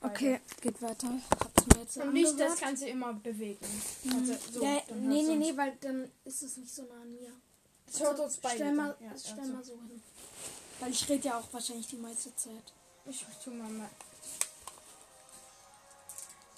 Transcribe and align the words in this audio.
Okay, 0.00 0.40
geht 0.60 0.80
weiter. 0.82 1.08
Und 1.08 2.12
nicht 2.12 2.38
das. 2.38 2.58
Ganze 2.58 2.88
immer 2.88 3.12
bewegen. 3.12 3.66
Mhm. 4.04 4.12
Also 4.14 4.34
so. 4.52 4.64
ja, 4.64 4.82
nee, 4.94 5.22
nee, 5.22 5.36
nee, 5.36 5.56
weil 5.56 5.76
dann 5.80 6.10
ist 6.24 6.42
es 6.42 6.56
nicht 6.56 6.74
so 6.74 6.82
nah 6.84 7.02
an 7.02 7.12
mir. 7.12 7.32
Es 7.86 8.00
hört 8.00 8.18
uns 8.18 8.36
beide. 8.38 8.56
stell 8.56 8.72
mal. 8.72 8.96
Ja, 9.00 9.10
stell 9.18 9.40
also. 9.40 9.52
mal 9.52 9.64
so 9.64 9.72
hin. 9.72 10.02
Weil 10.80 10.90
ich 10.90 11.08
rede 11.08 11.28
ja 11.28 11.38
auch 11.38 11.52
wahrscheinlich 11.52 11.86
die 11.86 11.96
meiste 11.96 12.34
Zeit. 12.34 12.72
Ich 13.04 13.24
tu 13.42 13.50
mal 13.50 13.68
mal. 13.68 13.90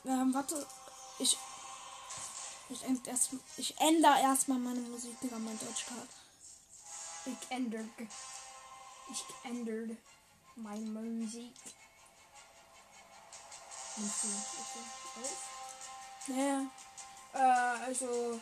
Ähm, 0.05 0.33
warte. 0.33 0.67
Ich. 1.19 1.37
Ich, 2.71 2.83
end 2.85 3.07
erst, 3.07 3.31
ich 3.59 3.79
ändere 3.79 4.21
erstmal 4.23 4.59
meine 4.59 4.81
Musik, 4.81 5.21
Digga, 5.21 5.39
mein 5.39 5.59
Deutschcard. 5.59 6.09
Ich 7.27 7.51
ändert. 7.51 7.85
Ich 9.13 9.25
ändert 9.45 9.99
meine 10.57 11.01
Musik. 11.01 11.53
Ja. 16.27 16.63
Äh, 17.33 17.85
also, 17.87 18.41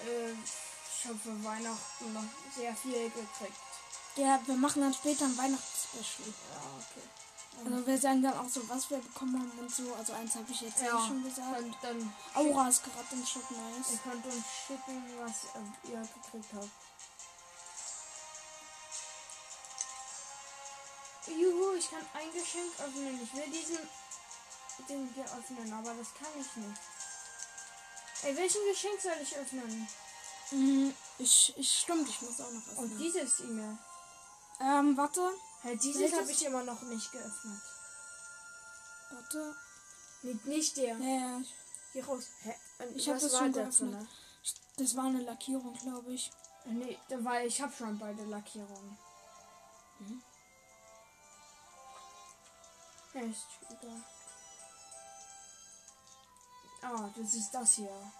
äh, 0.00 0.32
ich 0.32 1.04
habe 1.06 1.18
für 1.18 1.44
Weihnachten 1.44 2.12
noch 2.12 2.24
sehr 2.56 2.74
viel 2.76 3.10
gekriegt. 3.10 3.58
Ja, 4.16 4.40
wir 4.46 4.54
machen 4.54 4.82
dann 4.82 4.94
später 4.94 5.24
ein 5.24 5.36
Weihnachtsspecial. 5.36 6.28
Ja, 6.28 6.60
okay. 6.78 7.08
Also 7.64 7.86
wir 7.86 7.98
sagen 7.98 8.22
dann 8.22 8.36
auch 8.38 8.48
so, 8.48 8.68
was 8.68 8.90
wir 8.90 8.98
bekommen 8.98 9.38
haben 9.40 9.58
und 9.58 9.72
so. 9.72 9.94
Also 9.94 10.12
eins 10.12 10.34
habe 10.34 10.50
ich 10.50 10.60
jetzt 10.60 10.80
Ja, 10.82 10.98
schon 10.98 11.22
gesagt. 11.22 11.58
Und 11.58 11.76
dann 11.82 12.12
Aura 12.34 12.68
ist 12.68 12.82
gerade 12.82 13.06
im 13.12 13.24
Shop 13.24 13.48
nice. 13.50 13.92
ihr 13.92 13.98
könnt 13.98 14.24
uns 14.26 14.44
schicken, 14.66 15.04
was 15.20 15.44
äh, 15.54 15.92
ihr 15.92 16.00
gekriegt 16.00 16.52
habt. 16.54 16.70
Juhu, 21.26 21.74
ich 21.74 21.90
kann 21.90 22.04
ein 22.14 22.32
Geschenk 22.32 22.72
öffnen. 22.80 23.20
Ich 23.22 23.34
will 23.34 23.50
diesen 23.50 23.78
den 24.88 25.08
hier 25.14 25.24
öffnen, 25.24 25.72
aber 25.72 25.94
das 25.94 26.12
kann 26.14 26.28
ich 26.40 26.56
nicht. 26.56 26.80
Ey, 28.24 28.36
welchen 28.36 28.64
Geschenk 28.70 29.00
soll 29.00 29.12
ich 29.22 29.36
öffnen? 29.36 29.88
Mhm, 30.50 30.94
ich, 31.18 31.54
ich 31.56 31.80
stimmt, 31.80 32.08
ich 32.08 32.22
muss 32.22 32.40
auch 32.40 32.50
noch 32.50 32.66
Und 32.78 32.84
öffnen. 32.84 32.98
dieses 32.98 33.40
E-Mail. 33.40 33.78
Ähm, 34.60 34.96
warte. 34.96 35.30
Halt, 35.62 35.82
dieses 35.82 36.12
habe 36.12 36.30
ich 36.30 36.44
immer 36.44 36.62
noch 36.62 36.80
nicht 36.82 37.10
geöffnet. 37.12 37.60
Warte. 39.10 39.56
Nicht, 40.22 40.44
nicht 40.46 40.76
der. 40.76 40.96
Ja, 40.98 41.40
Hier 41.92 42.06
raus. 42.06 42.24
Hä? 42.42 42.54
Und 42.78 42.96
Ich 42.96 43.08
hab 43.08 43.16
was 43.16 43.22
das 43.24 43.38
schon 43.38 43.52
dazu, 43.52 43.86
geöffnet. 43.86 44.08
Das 44.76 44.96
war 44.96 45.04
eine 45.04 45.22
Lackierung, 45.22 45.74
glaube 45.74 46.12
ich. 46.12 46.30
Nee, 46.66 46.98
da 47.08 47.22
war 47.24 47.42
ich 47.42 47.60
habe 47.60 47.72
schon 47.72 47.98
beide 47.98 48.24
Lackierungen. 48.24 48.98
Mhm. 49.98 50.22
Ja, 53.14 53.20
ist 53.20 53.46
egal. 53.70 54.02
Ah, 56.84 57.08
das 57.16 57.34
ist 57.34 57.50
das 57.50 57.76
hier. 57.76 58.12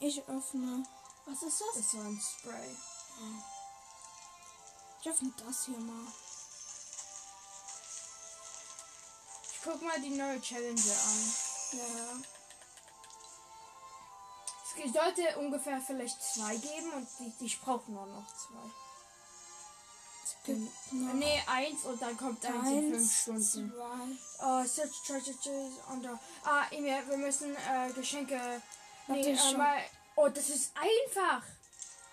Ich 0.00 0.20
öffne. 0.28 0.84
Was 1.26 1.42
ist 1.42 1.60
das? 1.60 1.68
Das 1.68 1.76
ist 1.76 1.90
so 1.92 2.00
ein 2.00 2.20
Spray. 2.20 2.76
Ich 5.00 5.08
öffne 5.08 5.32
das 5.46 5.66
hier 5.66 5.78
mal. 5.78 6.06
Ich 9.52 9.60
guck 9.62 9.80
mal 9.80 10.00
die 10.00 10.10
neue 10.10 10.40
Challenge 10.40 10.72
an. 10.72 11.34
Ja. 11.72 12.16
Es 14.84 14.92
sollte 14.92 15.38
ungefähr 15.38 15.80
vielleicht 15.80 16.20
zwei 16.20 16.56
geben 16.56 16.92
und 16.94 17.08
die, 17.20 17.30
die 17.38 17.56
brauchen 17.56 17.94
nur 17.94 18.06
noch 18.06 18.26
zwei. 18.34 18.83
Nee, 20.46 21.42
eins 21.46 21.84
und 21.84 22.00
dann 22.02 22.16
kommt 22.16 22.44
eins 22.44 22.68
in 22.68 22.92
fünf 22.94 23.20
Stunden. 23.20 23.72
zwei. 23.72 24.42
Oh, 24.46 24.64
Search 24.66 24.92
Treasures 25.06 25.38
under. 25.90 26.18
Ah, 26.44 26.64
Emil, 26.70 27.02
wir 27.08 27.16
müssen 27.16 27.54
äh, 27.56 27.90
Geschenke. 27.94 28.38
Warte, 29.06 29.22
Nee, 29.22 29.32
äh, 29.32 29.56
mal. 29.56 29.78
Oh, 30.16 30.28
das 30.28 30.50
ist 30.50 30.72
einfach. 30.74 31.42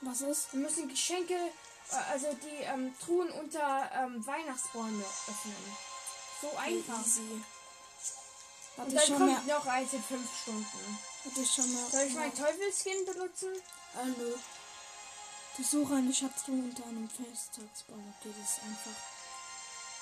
Was 0.02 0.22
ist? 0.22 0.54
Wir 0.54 0.62
müssen 0.62 0.88
Geschenke, 0.88 1.34
äh, 1.34 1.96
also 2.12 2.28
die 2.42 2.64
ähm, 2.64 2.96
Truhen 3.04 3.30
unter 3.32 3.90
ähm, 3.94 4.26
Weihnachtsbäume 4.26 5.04
öffnen. 5.04 5.56
So 6.42 6.58
einfach. 6.58 7.00
Easy. 7.06 7.42
Warte, 8.78 8.92
Und 8.92 8.98
dann 8.98 9.18
kommt 9.18 9.48
noch 9.48 9.66
eins 9.68 9.94
in 9.94 10.04
fünf 10.04 10.42
Stunden. 10.42 11.00
Warte, 11.26 11.46
schau 11.46 11.64
mir. 11.64 11.86
Soll 11.92 12.08
ich 12.08 12.14
meinen 12.14 12.34
Teufelskin 12.34 13.06
benutzen? 13.06 13.50
Hallo. 13.96 14.16
Du 14.16 14.36
suche 15.64 15.96
eine 15.96 16.14
Schatztruhe 16.14 16.64
unter 16.64 16.86
einem 16.86 17.10
Festtagsbaum. 17.10 18.14
Okay, 18.20 18.34
das 18.40 18.50
ist 18.50 18.64
einfach. 18.64 18.98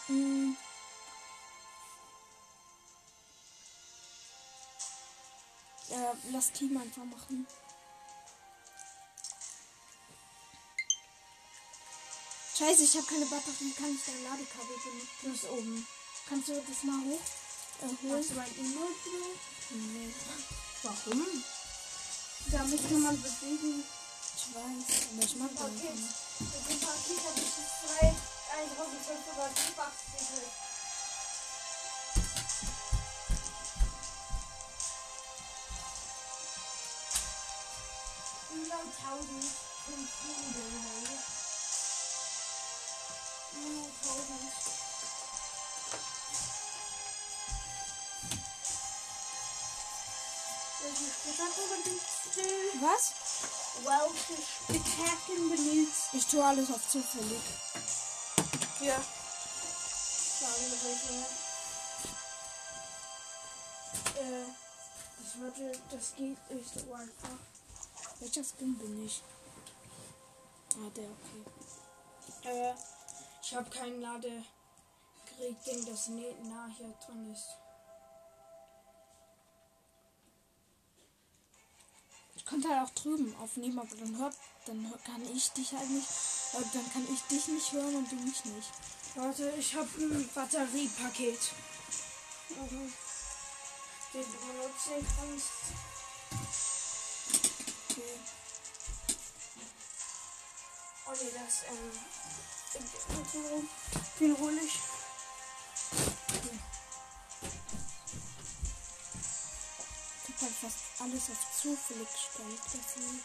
Hm. 0.08 0.58
Äh, 5.90 6.31
lass 6.31 6.52
Team 6.52 6.78
einfach 6.78 7.03
machen. 7.03 7.47
Scheiße, 12.58 12.84
ich 12.84 12.96
habe 12.97 13.08
keine 13.08 13.26
Batterie. 13.26 13.72
Kann 13.72 13.96
ich 13.96 14.06
dein 14.06 14.24
Ladekabel 14.24 14.76
benutzen? 14.84 15.08
Das 15.24 15.34
ist 15.34 15.50
oben. 15.50 15.88
Kannst 16.28 16.50
du 16.50 16.53
das 16.53 16.84
mal 16.84 17.02
hoch? 17.06 17.22
Äh, 17.81 18.03
holen? 18.03 18.20
Hast 18.20 18.30
du 18.31 18.36
mein 18.36 18.56
E-Mail 18.59 18.90
Nee. 19.72 20.14
Warum? 20.84 21.44
Damit 22.52 22.90
kann 22.90 23.02
man 23.02 23.22
bewegen. 23.22 23.84
Ich 24.50 24.56
weiß, 24.56 24.64
aber 25.14 25.24
ich 25.24 25.36
mag 25.36 25.52
das. 25.54 25.70
Mit 25.70 25.78
dem 25.78 26.80
Paket 26.80 27.22
habe 27.22 27.38
ich 27.38 27.54
jetzt 27.54 27.86
zwei 27.86 28.02
1500 28.02 29.60
V-Bucks 29.60 30.02
gekriegt. 30.10 30.58
Über 38.50 38.74
1500. 38.74 39.30
Über 43.54 43.86
1000. 43.86 44.78
Was? 52.82 53.14
Welche 53.84 54.42
Spitzhacken 54.42 55.50
benutzt 55.50 56.14
Ich 56.14 56.26
tue 56.28 56.44
alles 56.44 56.70
auf 56.72 56.88
zufällig. 56.90 57.42
Ja. 58.82 58.96
Äh, 64.16 64.46
das 65.22 65.36
würde, 65.38 65.72
das 65.92 66.16
geht 66.16 66.52
nicht 66.52 66.74
so 66.74 66.94
einfach. 66.94 67.38
Welcher 68.20 68.44
Skin 68.44 68.78
bin 68.78 69.06
ich? 69.06 69.22
Ah, 70.76 70.90
der, 70.96 71.06
okay. 71.06 72.50
Äh, 72.50 72.74
ich 73.42 73.56
habe 73.56 73.70
kein 73.70 74.02
Ladegerät, 74.02 74.46
Ding, 75.66 75.86
das 75.86 76.08
nah 76.44 76.68
hier 76.78 76.94
drin 77.06 77.34
ist. 77.34 77.56
Ich 82.50 82.52
könnte 82.52 82.70
halt 82.70 82.90
auch 82.90 82.94
drüben 82.96 83.36
aufnehmen, 83.36 83.78
aber 83.78 83.96
dann 83.96 84.18
hört, 84.18 84.34
dann 84.66 84.92
kann 85.06 85.22
ich 85.36 85.52
dich 85.52 85.72
halt 85.72 85.88
nicht, 85.92 86.08
dann 86.74 86.92
kann 86.92 87.08
ich 87.14 87.22
dich 87.30 87.48
nicht 87.48 87.72
hören 87.74 87.96
und 87.96 88.12
du 88.12 88.16
mich 88.16 88.44
nicht. 88.44 88.72
Warte, 89.14 89.54
ich 89.56 89.76
habe 89.76 89.88
ein 90.00 90.28
Batteriepaket. 90.34 91.40
Mhm. 92.50 92.92
Den 94.16 94.24
du 94.24 94.38
benutzen 94.48 95.08
kannst. 95.16 95.50
Okay. 97.92 98.18
Oh 101.06 101.12
ne, 101.12 101.32
das, 101.36 101.64
ähm, 101.70 102.00
den 104.20 104.38
hole. 104.40 104.59
Ich 104.62 104.80
alles 110.99 111.29
auf 111.29 111.61
zufällig 111.61 112.07
gefühlt. 112.72 113.23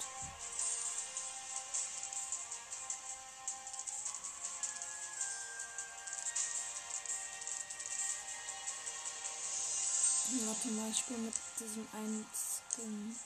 Ja, 10.31 10.47
Warte 10.47 10.69
mal, 10.69 10.91
ich 10.91 10.99
spiele 10.99 11.19
mit 11.19 11.35
diesem 11.59 11.89
einen 11.93 12.27
Skin. 12.33 13.17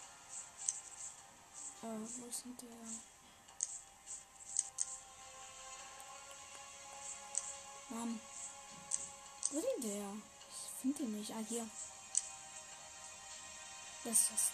Äh, 1.82 1.86
wo 1.86 2.26
ist 2.26 2.44
denn 2.44 2.56
der? 2.56 2.68
Mann. 7.90 8.20
Wo 9.50 9.58
ist 9.58 9.66
denn 9.76 9.90
der? 9.90 10.12
Ich 10.50 10.80
finde 10.80 11.02
ihn 11.02 11.18
nicht. 11.18 11.32
Ah, 11.32 11.44
hier. 11.48 11.68
Das 14.04 14.30
ist. 14.30 14.52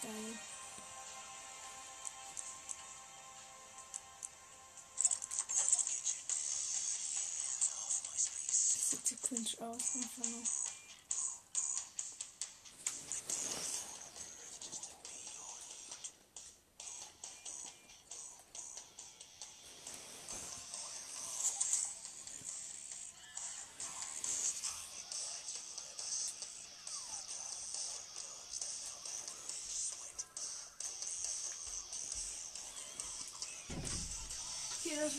Das 8.49 8.91
sieht 8.91 9.06
so 9.06 9.17
cringe 9.23 9.50
aus, 9.61 9.94
einfach 9.94 10.25
nur. 10.25 10.64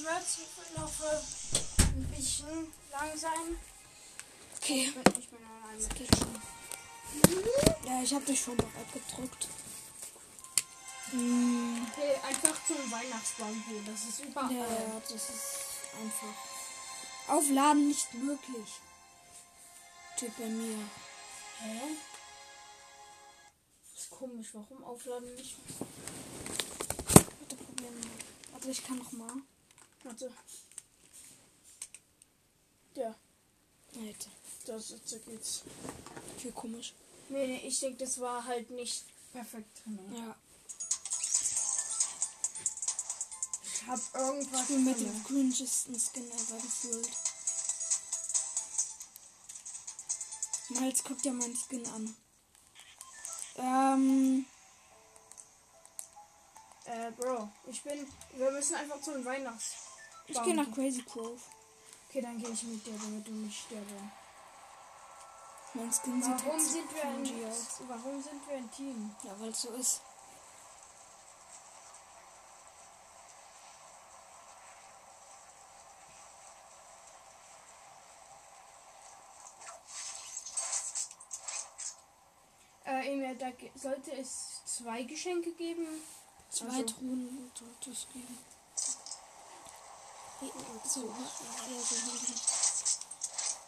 Wird 0.06 0.78
noch 0.78 0.92
äh, 1.04 1.84
ein 1.84 2.08
bisschen 2.16 2.72
lang 2.92 3.18
sein. 3.18 3.58
Okay. 4.58 4.86
Ich 4.88 4.94
bin, 4.94 5.04
ich 5.20 5.30
bin 5.30 5.40
alleine. 5.46 5.88
Geht 5.96 6.16
schon. 6.16 6.42
Ja, 7.86 8.02
ich 8.04 8.14
habe 8.14 8.26
dich 8.26 8.40
schon 8.42 8.58
bereit 8.58 8.94
gedrückt. 8.94 9.48
Hm, 11.12 11.88
Okay, 11.92 12.16
einfach 12.28 12.56
zum 12.68 12.92
Weihnachtsbaum 12.92 13.64
gehen. 13.68 13.86
Das 13.86 14.04
ist 14.06 14.20
überall. 14.24 14.52
ja, 14.52 14.66
ja, 14.66 15.00
das 15.02 15.12
ist 15.12 15.56
einfach. 16.02 16.36
Aufladen 17.28 17.88
nicht 17.88 18.14
möglich. 18.14 18.70
Steht 20.18 20.38
bei 20.38 20.46
mir. 20.46 20.78
Hä? 21.60 21.82
Das 23.94 24.04
ist 24.04 24.10
komisch. 24.12 24.50
Warum 24.54 24.84
aufladen 24.84 25.34
nicht? 25.36 25.56
Warte, 25.80 27.56
probieren 27.56 27.96
wir. 28.04 28.54
Warte, 28.54 28.70
ich 28.70 28.84
kann 28.86 28.98
noch 28.98 29.12
mal. 29.14 29.34
Warte. 30.06 30.32
Ja, 32.94 33.16
Alter, 33.96 34.30
das 34.68 34.92
ist 34.92 35.26
geht's. 35.26 35.64
viel 36.38 36.52
komisch. 36.52 36.94
Nee, 37.30 37.48
nee, 37.48 37.68
ich 37.68 37.80
denke, 37.80 38.06
das 38.06 38.20
war 38.20 38.46
halt 38.46 38.70
nicht 38.70 39.04
perfekt 39.34 39.84
drin. 39.84 40.00
Ja, 40.16 40.36
Ich 43.64 43.88
hab 43.88 44.00
irgendwas 44.16 44.70
ich 44.70 44.78
mit 44.78 45.00
dem 45.00 45.24
cringesten 45.24 46.00
Skin 46.00 46.32
ever 46.32 46.58
gefühlt. 46.62 47.10
Miles, 50.70 51.04
guck 51.04 51.22
dir 51.22 51.34
meinen 51.34 51.56
Skin 51.56 51.86
an. 51.88 52.16
Ähm, 53.58 54.46
Äh, 56.86 57.12
Bro, 57.12 57.50
ich 57.68 57.82
bin. 57.82 58.08
Wir 58.34 58.52
müssen 58.52 58.76
einfach 58.76 59.02
zum 59.02 59.26
Weihnachts. 59.26 59.85
Ich 60.28 60.44
gehe 60.44 60.56
nach 60.56 60.72
Crazy 60.72 61.02
Grove. 61.04 61.40
Okay, 62.10 62.22
dann 62.22 62.38
gehe 62.38 62.50
ich 62.50 62.64
mit 62.64 62.86
dir, 62.86 62.98
damit 62.98 63.28
du 63.28 63.32
nicht 63.32 63.62
stirbst. 63.66 63.94
Mein 65.74 65.92
Skin 65.92 66.24
sieht 66.24 66.32
Warum 66.32 66.52
halt 66.52 66.62
so 66.62 66.70
sind 66.70 66.96
wir 66.96 67.04
ein 67.04 67.50
aus. 67.52 67.82
Warum 67.88 68.22
sind 68.22 68.48
wir 68.48 68.56
ein 68.56 68.72
Team? 68.72 69.12
Ja, 69.24 69.38
weil 69.40 69.50
es 69.50 69.62
so 69.62 69.70
ist. 69.72 70.02
Äh, 82.86 83.14
Emil, 83.14 83.36
da 83.36 83.52
sollte 83.76 84.14
es 84.14 84.62
zwei 84.66 85.04
Geschenke 85.04 85.52
geben. 85.54 85.88
Zwei 86.50 86.68
Also- 86.68 86.84
Truhen 86.84 87.52
sollte 87.54 87.92
es 87.92 88.08
geben. 88.14 88.38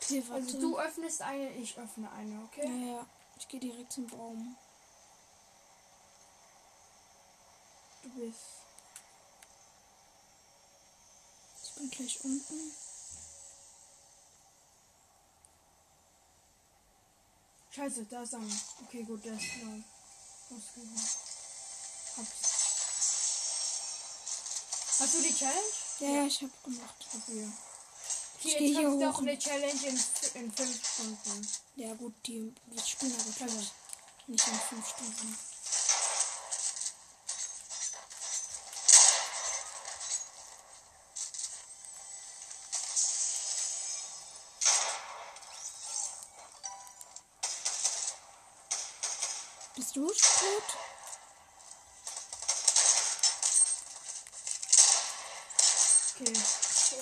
Warte. 0.10 0.34
Also 0.34 0.60
du 0.60 0.80
öffnest 0.80 1.22
eine, 1.22 1.52
ich 1.52 1.78
öffne 1.78 2.10
eine, 2.12 2.42
okay? 2.44 2.66
Ja, 2.66 2.96
ja. 2.98 3.06
Ich 3.38 3.48
gehe 3.48 3.60
direkt 3.60 3.92
zum 3.92 4.08
Baum. 4.08 4.56
Du 8.04 8.10
bist. 8.10 8.40
Ich 11.64 11.74
bin 11.76 11.90
gleich 11.90 12.24
unten. 12.24 12.72
Scheiße, 17.70 18.06
da 18.06 18.24
ist 18.24 18.34
einer. 18.34 18.48
Okay, 18.86 19.04
gut, 19.04 19.24
der 19.24 19.34
ist 19.34 19.60
blau. 19.60 19.84
Ausgegangen. 20.50 21.02
Hab's. 22.18 22.58
Hast 25.00 25.14
du 25.14 25.22
die 25.22 25.36
Challenge? 25.36 25.87
Ja, 26.00 26.08
ja, 26.10 26.26
ich 26.26 26.42
hab 26.44 26.64
gemacht. 26.64 27.08
Okay. 27.16 27.48
Ich 28.40 28.44
Hier, 28.44 28.60
geh 28.60 28.68
jetzt 28.68 28.78
hier 28.78 28.88
hast 28.92 29.02
du 29.02 29.10
auch 29.10 29.14
hoch. 29.16 29.22
eine 29.22 29.40
Challenge 29.40 29.88
in, 29.88 30.00
in 30.42 30.52
fünf 30.52 30.94
Stunden. 30.94 31.48
Ja, 31.76 31.94
gut, 31.96 32.14
die 32.26 32.54
wir 32.68 32.82
spielen 32.84 33.16
aber 33.20 33.44
Also. 33.46 33.66
Nicht 34.28 34.48
in 34.48 34.54
fünf 34.54 34.88
Stunden. 34.90 35.38
Bist 49.76 49.96
du 49.96 50.08
tot? 50.08 50.78
Okay. 56.28 57.02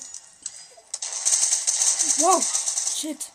Wow! 2.20 2.42
Shit! 2.96 3.32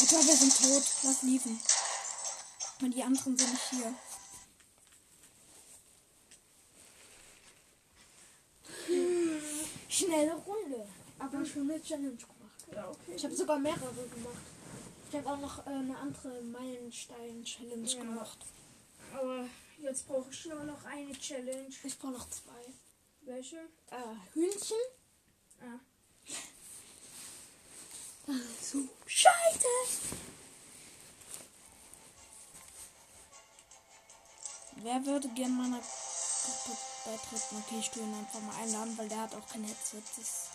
Alter, 0.00 0.26
wir 0.26 0.36
sind 0.36 0.56
tot. 0.56 0.82
Lass 1.04 1.22
liefen. 1.22 1.58
Und 2.82 2.94
die 2.94 3.02
anderen 3.02 3.36
sind 3.36 3.50
nicht 3.50 3.70
hier. 3.70 3.94
Schnelle 9.88 10.34
Runde. 10.34 10.86
Aber 11.18 11.44
schon 11.44 11.70
eine 11.70 11.82
Challenge 11.82 12.16
gemacht. 12.16 12.64
Ja, 12.72 12.88
okay. 12.88 13.14
Ich 13.16 13.24
habe 13.24 13.34
sogar 13.34 13.58
mehrere 13.58 13.92
gemacht. 13.92 14.42
Ich 15.10 15.16
habe 15.16 15.28
auch 15.30 15.38
noch 15.38 15.66
äh, 15.66 15.70
eine 15.70 15.96
andere 15.98 16.42
Meilenstein-Challenge 16.42 17.88
Ja. 17.88 18.02
gemacht. 18.02 18.38
Aber 19.14 19.46
jetzt 19.80 20.06
brauche 20.06 20.30
ich 20.30 20.44
nur 20.46 20.62
noch 20.64 20.84
eine 20.84 21.12
Challenge. 21.18 21.68
Ich 21.82 21.98
brauche 21.98 22.12
noch 22.12 22.28
zwei. 22.28 22.72
Welche? 23.28 23.56
Äh, 23.90 24.16
Hühnchen. 24.32 24.78
Ah. 25.60 25.78
So, 28.62 28.78
Scheiße! 29.04 29.66
Wer 34.76 35.04
würde 35.04 35.28
gerne 35.28 35.52
meiner 35.52 35.82
beitreten? 37.04 37.62
Okay, 37.66 37.78
ich 37.80 37.90
tue 37.90 38.02
ihn 38.02 38.14
einfach 38.14 38.40
mal 38.40 38.56
einladen, 38.62 38.96
weil 38.96 39.10
der 39.10 39.20
hat 39.20 39.34
auch 39.34 39.46
kein 39.46 39.64
Headset. 39.64 40.02
Das 40.16 40.48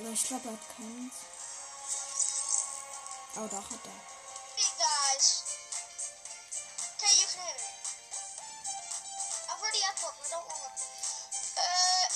Oder 0.00 0.10
ich 0.10 0.24
glaube, 0.24 0.48
er 0.48 0.52
hat 0.54 0.76
keins. 0.76 1.14
Aber 3.36 3.46
doch 3.46 3.70
hat 3.70 3.86
er. 3.86 4.13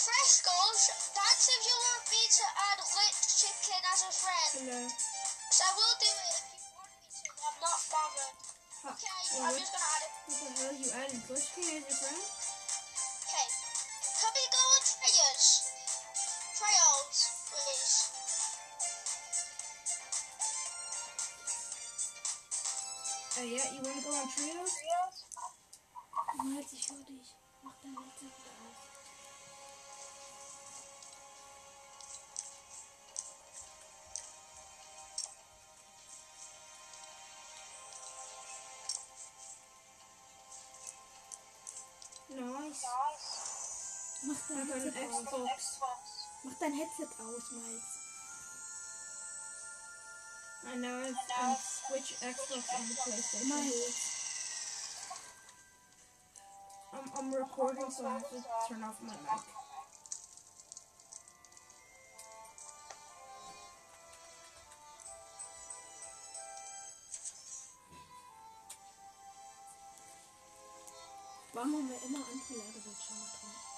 Fresh 0.08 0.40
Goals, 0.40 0.82
Dad 1.12 1.36
said 1.36 1.60
you 1.68 1.76
want 1.84 2.04
me 2.08 2.22
to 2.32 2.44
add 2.48 2.80
lit 2.80 3.16
chicken 3.28 3.80
as 3.92 4.00
a 4.08 4.12
friend. 4.16 4.48
Hello. 4.56 4.80
So 5.52 5.60
I 5.68 5.72
will 5.76 5.96
do 6.00 6.08
it 6.08 6.36
if 6.48 6.62
you 6.64 6.72
want 6.80 6.92
me 6.96 7.08
to. 7.12 7.28
I'm 7.44 7.58
not 7.60 7.80
bothered. 7.92 8.36
Ha, 8.80 8.88
Okay, 8.96 9.20
oh, 9.36 9.44
I'm 9.44 9.52
just 9.52 9.68
gonna 9.68 9.84
add 9.84 10.02
it. 10.08 10.12
what 10.24 10.38
the 10.40 10.48
hell? 10.64 10.74
You 10.80 10.88
added 10.96 11.20
Glitch 11.28 11.48
King 11.52 11.76
as 11.76 11.84
your 11.84 11.98
friend? 12.00 12.24
Okay. 12.24 13.48
Can 14.16 14.32
we 14.32 14.44
go 14.48 14.62
on 14.64 14.82
trials? 14.96 15.44
Trials, 16.56 17.18
please. 17.52 17.96
Uh, 23.36 23.44
yeah, 23.44 23.66
you 23.76 23.80
wanna 23.84 24.02
go 24.02 24.10
on 24.16 24.28
trios? 24.32 24.72
Miles, 26.44 26.72
ich 26.72 26.88
höre 26.88 27.04
dich. 27.04 27.28
Mach 27.62 27.74
dein 27.82 27.96
Headset 27.96 28.32
wieder 28.32 28.56
aus. 28.64 28.97
Mach 44.50 44.56
dein 44.56 44.68
Mach 44.68 44.82
dein 44.82 44.92
Headset 44.92 45.32
aus. 45.34 45.48
Xbox. 45.58 46.00
Mach 46.42 46.58
dein 46.58 46.72
Headset 46.72 47.08
aus, 47.20 47.50
Miles. 47.52 48.08
I 50.64 50.76
know 50.76 51.00
it's 51.02 51.18
on 51.40 51.56
Switch, 51.56 52.16
Xbox, 52.20 52.64
and 52.76 52.88
the 52.88 52.94
PlayStation. 52.94 53.48
Miles. 53.48 54.18
I'm, 56.94 57.10
I'm 57.18 57.34
recording, 57.34 57.90
so 57.90 58.06
I 58.06 58.12
have 58.14 58.30
to 58.30 58.44
turn 58.68 58.82
off 58.84 58.96
my 59.02 59.12
mic. 59.12 59.42
Warum 71.52 71.72
haben 71.74 71.88
wir 71.88 71.96
immer 72.06 72.18
andere 72.18 72.54
Ladebildschirme 72.54 73.26
dran? 73.40 73.77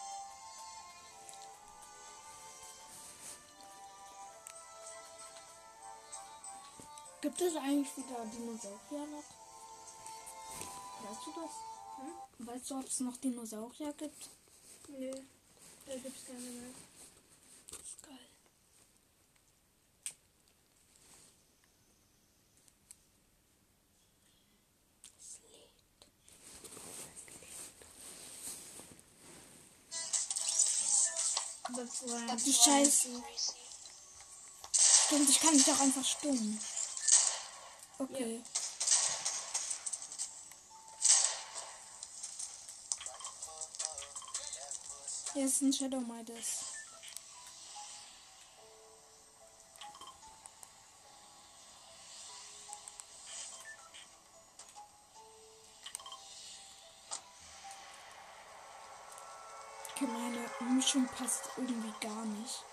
Gibt 7.20 7.40
es 7.42 7.54
eigentlich 7.56 7.96
wieder 7.98 8.24
Dinosaurier 8.24 9.06
noch? 9.06 9.24
Weißt 11.02 11.26
du 11.26 11.32
das? 11.32 11.50
Hm? 11.98 12.46
Weißt 12.46 12.70
du, 12.70 12.74
ob 12.76 12.86
es 12.86 13.00
noch 13.00 13.16
Dinosaurier 13.18 13.92
gibt? 13.92 14.30
Nee. 14.88 15.12
Da 15.86 15.96
gibt's 15.96 16.24
keine 16.26 16.38
mehr. 16.40 16.70
Geil. 18.02 18.18
Das 31.76 32.08
war 32.08 32.26
That's 32.28 32.44
Die 32.44 32.50
why 32.50 32.54
Scheiße. 32.54 33.08
I'm 33.08 33.22
crazy. 33.22 33.52
Stimmt, 34.72 35.28
ich 35.28 35.40
kann 35.40 35.52
dich 35.52 35.70
auch 35.70 35.80
einfach 35.80 36.04
stummen. 36.04 36.58
Okay. 38.00 38.42
Hier 45.34 45.44
ist 45.44 45.60
ein 45.60 45.70
Shadow 45.70 46.00
Midas. 46.00 46.64
Okay, 59.94 60.06
meine 60.06 60.72
Mischung 60.74 61.06
passt 61.08 61.50
irgendwie 61.58 61.92
gar 62.00 62.24
nicht. 62.24 62.64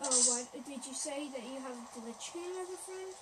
Oh, 0.00 0.10
what? 0.10 0.57
Did 0.68 0.84
you 0.84 0.92
say 0.92 1.28
that 1.32 1.42
you 1.42 1.60
have 1.64 1.78
Glitch 1.96 2.32
King 2.32 2.52
as 2.60 2.68
a 2.68 2.76
friend? 2.76 3.14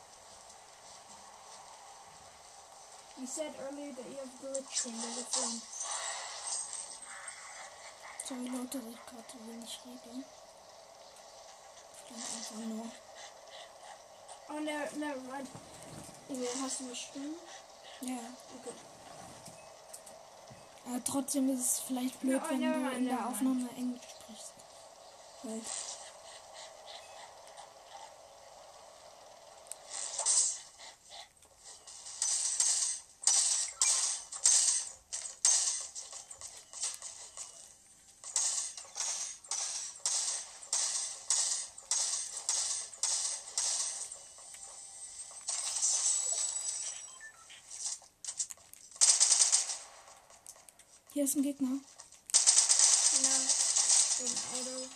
You 3.20 3.26
said 3.26 3.52
earlier 3.62 3.92
that 3.92 4.06
you 4.10 4.18
have 4.18 4.34
Glitch 4.42 4.82
King 4.82 4.94
as 4.94 5.18
a 5.18 5.26
friend. 5.30 5.62
Sorry 8.26 8.48
Leute, 8.48 8.78
dass 8.80 8.88
ich 8.90 9.06
gerade 9.06 9.24
so 9.32 9.38
wenig 9.46 9.80
rede. 9.86 10.24
Stand 12.04 12.24
einfach 12.36 12.66
nur. 12.66 12.86
Oh, 14.48 14.60
no, 14.60 15.06
never 15.06 15.20
mind. 15.20 15.48
Emil, 16.28 16.48
hast 16.60 16.80
du 16.80 16.84
mich 16.84 17.00
stimmen? 17.00 17.36
Ja. 18.00 18.18
Okay. 18.58 18.74
Aber 20.86 21.04
trotzdem 21.04 21.48
ist 21.50 21.60
es 21.60 21.80
vielleicht 21.80 22.18
blöd, 22.20 22.42
Ja, 22.42 22.50
wenn 22.50 22.58
never 22.58 22.90
du 22.90 22.96
in 22.96 23.04
der 23.04 23.14
never 23.14 23.28
Aufnahme 23.28 23.68
Englisch 23.76 24.02
sprichst. 24.02 24.52
Weil 25.44 25.60
ist 51.26 51.34
ein 51.34 51.42
Gegner. 51.42 51.80
Ja. 53.22 53.28
Ein 54.20 54.32
Auto. 54.54 54.88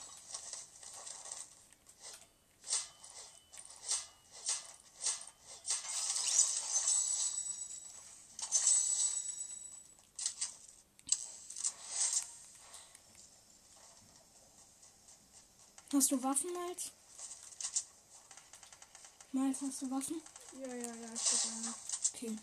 Hast 15.93 16.13
du 16.13 16.23
Waffen, 16.23 16.53
Miles? 16.53 16.93
Miles, 19.33 19.59
hast 19.63 19.83
du 19.83 19.91
Waffen? 19.91 20.23
Ja, 20.61 20.69
ja, 20.69 20.95
ja, 20.95 21.13
ich 21.13 21.33
hab 21.33 21.45
eine. 21.53 21.75
Okay. 22.15 22.39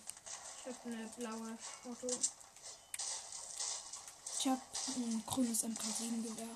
Ich 0.60 0.75
hab 0.75 0.86
eine 0.86 1.08
blaue 1.15 1.58
Auto. 1.86 2.08
Ich 4.48 4.54
hab 4.54 4.62
ein 4.96 5.24
grünes 5.25 5.62
MK7-Gewehr. 5.62 6.48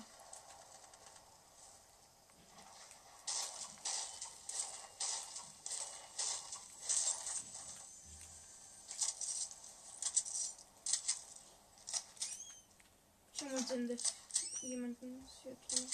Schau 13.34 13.46
mal, 13.48 13.68
sind 13.68 13.90
das 13.90 14.14
jemanden 14.62 15.28
hier 15.44 15.58
drin. 15.68 15.92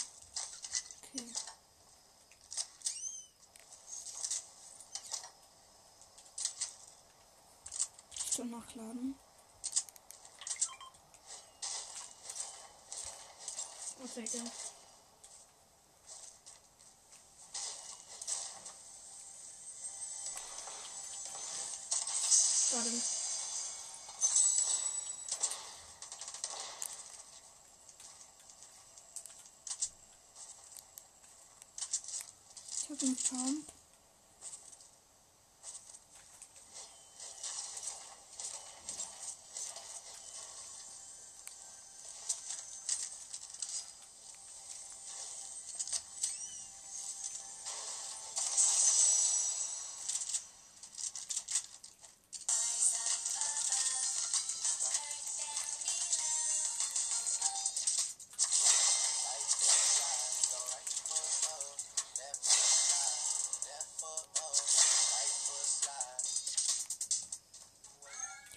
Okay. 1.01 1.25
Ich 8.13 8.32
soll 8.32 8.46
nachladen. 8.46 9.16
I'll 14.18 14.24
take 14.24 14.34
it. 14.34 14.52
Got 22.74 22.86
him. 22.88 23.17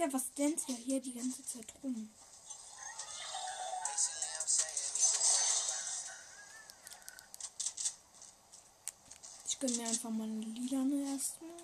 Ja, 0.00 0.10
was 0.14 0.32
denkt 0.32 0.66
ihr 0.66 0.76
hier 0.76 0.98
die 0.98 1.12
ganze 1.12 1.44
Zeit 1.44 1.74
rum? 1.82 2.08
Ich 9.46 9.58
gönne 9.58 9.76
mir 9.76 9.88
einfach 9.88 10.08
mal 10.08 10.24
eine 10.24 10.40
lilane 10.40 11.12
erstmal. 11.12 11.59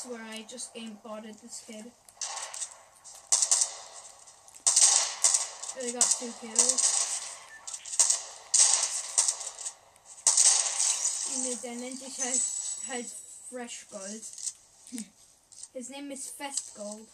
Swear 0.00 0.20
I 0.32 0.46
just 0.48 0.72
game 0.72 0.96
botted 1.04 1.34
this 1.42 1.62
kid. 1.66 1.84
I 5.76 5.92
got 5.92 6.02
two 6.18 6.32
kills. 6.40 6.96
Der 11.62 11.74
nennt 11.74 11.98
sich 11.98 12.18
halt, 12.18 12.40
halt 12.88 13.06
Fresh 13.50 13.86
Gold. 13.90 14.22
His 15.74 15.90
name 15.90 16.10
is 16.12 16.30
Fest 16.30 16.74
Gold. 16.74 17.06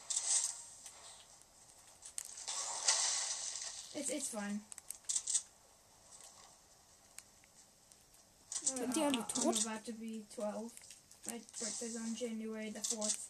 It's, 3.95 4.11
it's 4.11 4.29
fine. 4.29 4.61
Sind 8.63 8.95
die 8.95 9.03
alle 9.03 9.27
tot? 9.27 9.57
I'm 9.57 9.67
about 9.67 9.85
to 9.87 9.93
be 9.93 10.25
12. 10.35 10.86
My 11.29 11.41
birthday's 11.59 11.97
on 11.97 12.15
January 12.15 12.71
the 12.71 12.81
4th. 12.81 13.29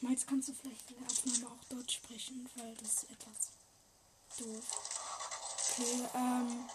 Meins 0.00 0.26
kannst 0.26 0.48
du 0.48 0.52
vielleicht 0.52 0.90
in 0.90 0.96
der 0.98 1.06
Aufnahme 1.06 1.54
auch 1.54 1.64
Deutsch 1.68 1.96
sprechen, 1.96 2.48
weil 2.56 2.74
das 2.76 3.02
ist 3.02 3.10
etwas 3.10 3.50
doof. 4.38 4.64
Okay, 5.72 6.08
ähm. 6.14 6.68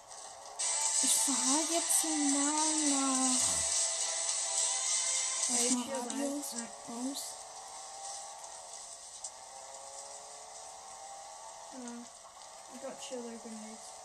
Ich 1.03 1.11
fahre 1.11 1.59
jetzt 1.69 2.03
mal 2.05 2.89
nach. 2.89 3.73
Radios 5.49 6.53
out. 6.53 6.71
aus. 6.87 7.23
Uh, 11.73 12.03
I 12.73 12.77
got 12.81 13.01
chiller 13.01 13.37
grenades. 13.37 14.02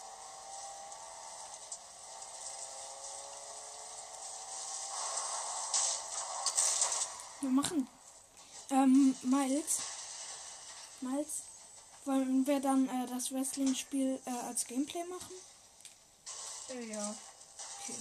Wir 7.40 7.50
machen. 7.50 7.88
Ähm, 8.70 9.14
Miles. 9.22 9.78
Miles. 11.00 11.42
Wollen 12.04 12.46
wir 12.46 12.60
dann 12.60 12.88
äh, 12.88 13.06
das 13.06 13.32
Wrestling-Spiel 13.32 14.20
äh, 14.24 14.30
als 14.30 14.66
Gameplay 14.66 15.04
machen? 15.04 15.34
You 16.68 16.94
go. 16.94 17.14
Okay. 17.82 17.98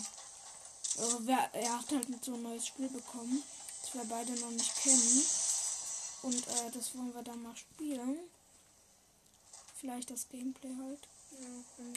Also 0.98 1.27
wer, 1.27 1.53
er 1.53 1.77
hat 1.77 1.91
halt 1.91 2.25
so 2.25 2.34
ein 2.34 2.41
neues 2.41 2.67
Spiel 2.67 2.89
bekommen, 2.89 3.44
das 3.82 3.94
wir 3.94 4.03
beide 4.06 4.32
noch 4.39 4.50
nicht 4.50 4.75
kennen. 4.82 5.24
Und 6.24 6.48
äh, 6.48 6.72
das 6.74 6.96
wollen 6.96 7.13
wir 7.13 7.22
dann 7.22 7.44
mal 7.44 7.56
spielen. 7.56 8.17
Vielleicht 9.79 10.10
das 10.10 10.27
Gameplay 10.29 10.75
halt. 10.82 11.08
Okay. 11.32 11.94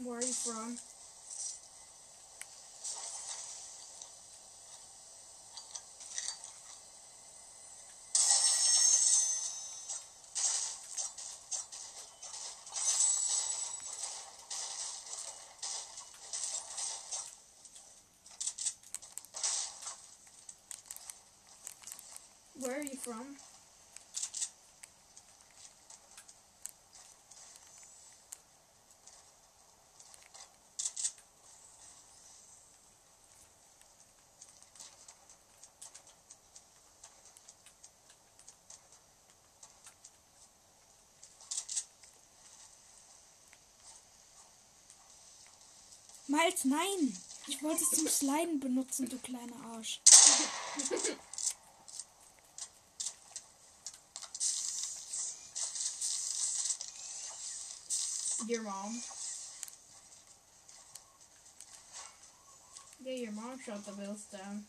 Where 0.00 0.16
are 0.16 0.24
you 0.24 0.32
from? 0.32 0.76
Miles, 46.34 46.64
nein! 46.64 47.16
Ich 47.46 47.62
wollte 47.62 47.84
es 47.84 47.90
zum 47.90 48.08
Sliden 48.08 48.58
benutzen, 48.58 49.08
du 49.08 49.16
kleiner 49.18 49.54
Arsch. 49.72 50.00
Your 58.48 58.62
mom. 58.62 59.00
Yeah, 63.04 63.14
your 63.14 63.32
mom 63.32 63.60
shut 63.60 63.84
the 63.84 63.92
bills 63.92 64.26
down. 64.32 64.66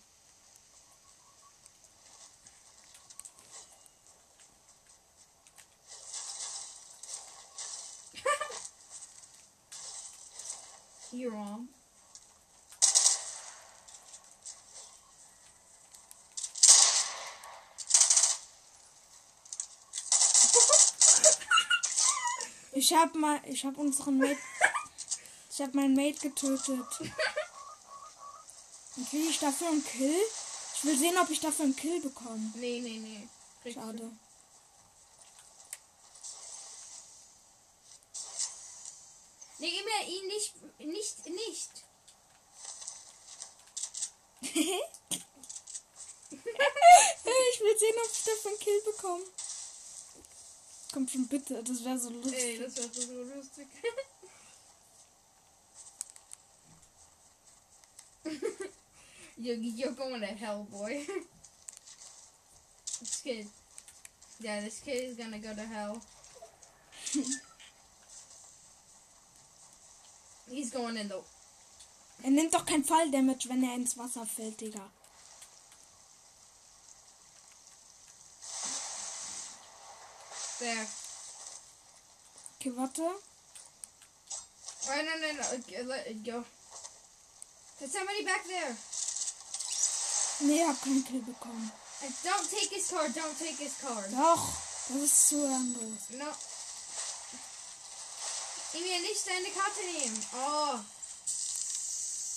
Mom. 11.23 11.69
Ich 22.73 22.93
hab 22.93 23.15
mal, 23.15 23.41
ich 23.45 23.63
hab 23.63 23.77
unseren 23.77 24.17
Mate, 24.17 24.37
ich 25.49 25.61
hab 25.61 25.73
meinen 25.73 25.95
Mate 25.95 26.19
getötet. 26.19 26.85
Und 28.97 29.09
kriege 29.09 29.29
ich 29.29 29.39
dafür 29.39 29.69
einen 29.69 29.83
Kill? 29.83 30.19
Ich 30.75 30.83
will 30.83 30.97
sehen, 30.97 31.17
ob 31.17 31.29
ich 31.29 31.39
dafür 31.39 31.65
einen 31.65 31.75
Kill 31.75 32.01
bekomme. 32.01 32.51
Nee, 32.55 32.81
nee, 32.81 32.97
nee. 32.97 33.27
Kriegst 33.61 33.77
du. 33.77 33.81
Schade. 33.81 34.11
Nee, 39.57 39.79
immer 39.79 40.07
ihn 40.07 40.27
nicht, 40.27 40.53
nicht, 40.79 41.25
nicht. 41.27 41.71
ich 44.41 44.81
will 47.61 47.79
sehen, 47.79 47.95
ob 48.03 48.11
ich 48.11 48.23
dafür 48.25 48.51
einen 48.51 48.59
Kill 48.59 48.81
bekomme. 48.85 49.23
Komm 50.95 51.07
schon 51.09 51.27
bitte, 51.27 51.61
das 51.61 51.83
wäre 51.83 51.99
so 51.99 52.09
lustig. 52.09 52.41
Ey, 52.41 52.57
das 52.57 52.77
wäre 52.77 52.89
so 52.89 53.21
lustig. 53.35 53.67
you're, 59.37 59.57
you're 59.57 59.91
going 59.91 60.21
to 60.21 60.27
hell, 60.27 60.65
boy. 60.71 61.05
this 63.01 63.21
kid. 63.21 63.47
Yeah, 64.39 64.61
this 64.61 64.79
kid 64.79 65.03
is 65.03 65.17
gonna 65.17 65.39
go 65.39 65.53
to 65.53 65.63
hell. 65.63 66.01
He's 70.49 70.71
going 70.71 70.95
in 70.95 71.09
the. 71.09 71.21
Er 72.23 72.29
nimmt 72.31 72.53
doch 72.53 72.65
kein 72.65 72.85
Fall-Damage, 72.85 73.49
wenn 73.49 73.63
er 73.65 73.75
ins 73.75 73.97
Wasser 73.97 74.25
fällt, 74.25 74.61
Digga. 74.61 74.89
There. 80.65 80.87
Okay, 82.57 82.71
warte. 82.75 83.01
Oh, 84.89 85.01
no, 85.07 85.13
no, 85.21 85.29
no. 85.37 85.43
okay, 85.59 85.83
Let 85.85 86.07
it 86.07 86.23
go. 86.25 86.43
There's 87.77 87.91
somebody 87.91 88.25
back 88.25 88.41
there. 88.47 88.75
Nee, 90.41 90.65
hab 90.65 90.81
keinen 90.81 91.03
Kill 91.05 91.21
bekommen. 91.21 91.71
Uh, 92.01 92.09
Don't 92.23 92.49
take 92.49 92.73
his 92.73 92.89
card. 92.89 93.13
Don't 93.13 93.37
take 93.37 93.57
his 93.61 93.77
card. 93.79 94.09
Doch, 94.11 94.43
das 94.89 94.97
ist 95.03 95.29
zu 95.29 95.35
ehrenlos. 95.45 96.09
No. 96.17 96.33
Emil, 98.73 99.01
nicht 99.01 99.27
deine 99.27 99.51
Karte 99.51 99.81
nehmen. 99.85 100.25
Oh, 100.33 100.79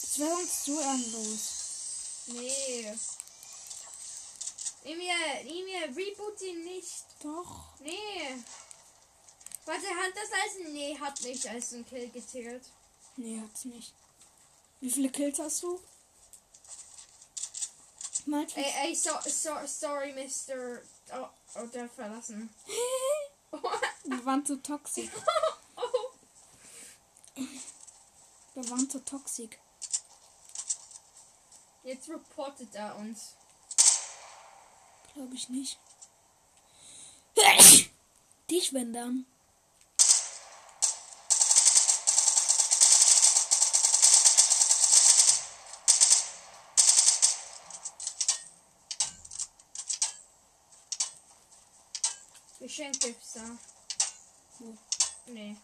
Das 0.05 0.19
wäre 0.19 0.37
sonst 0.37 0.65
zu 0.65 0.79
ehrenlos. 0.79 1.41
nee. 2.27 2.93
Emil, 4.85 5.11
Emil, 5.45 5.95
reboot 5.97 6.41
ihn 6.43 6.65
nicht. 6.65 7.05
Doch. 7.23 7.79
Nee. 7.81 8.37
Warte, 9.65 9.87
hat 9.87 10.13
das 10.15 10.33
als 10.33 10.69
Nee, 10.73 10.99
hat 10.99 11.21
nicht 11.23 11.47
als 11.47 11.73
ein 11.73 11.85
Kill 11.85 12.09
gezählt. 12.11 12.65
Nee, 13.17 13.41
hat's 13.41 13.65
nicht. 13.65 13.93
Wie 14.81 14.91
viele 14.91 15.11
Kills 15.11 15.39
hast 15.39 15.63
du? 15.63 15.81
Ey, 18.31 18.75
ey, 18.83 18.95
so, 18.95 19.11
so, 19.27 19.51
sorry, 19.67 20.13
Mr. 20.13 20.83
Oh, 21.15 21.29
oh, 21.55 21.67
der 21.67 21.89
verlassen. 21.89 22.51
Wir 24.05 24.25
waren 24.25 24.45
zu 24.45 24.63
toxisch. 24.63 25.09
Wir 28.55 28.71
waren 28.71 28.91
zu 28.91 29.03
toxisch. 29.05 29.57
Jetzt 31.85 32.09
reportet 32.11 32.75
er 32.75 32.97
uns. 32.97 33.35
Glaube 35.19 35.35
ich 35.35 35.49
nicht. 35.49 35.77
Dich, 38.51 38.73
wenn 38.73 38.93
dann. 38.93 39.27
Geschenk 52.61 53.01
gibt's 53.01 53.33
da. 53.33 53.59
Wo? 54.61 54.79
Nee. 55.27 55.57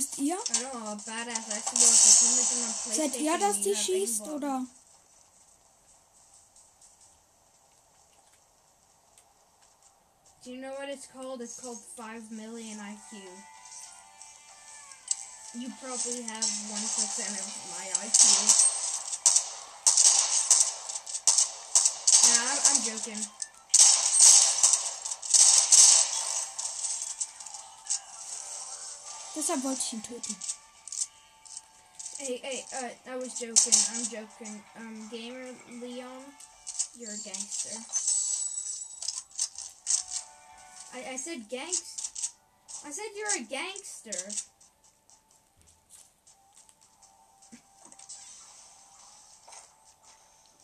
Somebody's 0.00 0.40
on 2.64 2.72
PlayStation, 2.72 2.94
Seid 2.94 3.16
ihr, 3.20 3.38
dass 3.38 3.60
die 3.60 3.76
schießt 3.76 4.28
oder? 4.28 4.66
Do 10.44 10.52
you 10.52 10.60
know 10.60 10.74
what 10.78 10.90
it's 10.90 11.06
called? 11.06 11.40
It's 11.40 11.58
called 11.58 11.78
5 11.96 12.30
million 12.30 12.78
IQ. 12.78 13.16
You 15.56 15.72
probably 15.80 16.20
have 16.22 16.44
1% 16.44 17.40
of 17.40 17.46
my 17.72 17.86
IQ. 18.04 18.20
Nah, 22.28 22.50
I'm, 22.50 22.58
I'm 22.68 22.80
joking. 22.84 23.24
Deshalb 29.34 29.64
wollte 29.64 29.80
ich 29.80 29.92
ihn 29.92 30.02
töten. 30.02 30.36
Hey, 32.18 32.40
hey, 32.42 32.64
uh, 32.72 33.10
I 33.10 33.16
was 33.16 33.38
joking. 33.38 33.74
I'm 33.92 34.04
joking. 34.04 34.62
Um, 34.76 35.08
Gamer 35.10 35.52
Leon, 35.80 36.24
you're 36.96 37.10
a 37.10 37.18
gangster. 37.24 37.76
I, 40.94 41.14
I 41.14 41.16
said 41.16 41.48
gangster. 41.50 42.04
I 42.86 42.90
said 42.92 43.10
you're 43.16 43.42
a 43.42 43.46
gangster. 43.48 44.32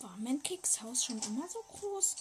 War 0.00 0.16
mein 0.18 0.42
Kekshaus 0.42 1.04
schon 1.04 1.20
immer 1.22 1.48
so 1.48 1.62
groß? 1.62 2.16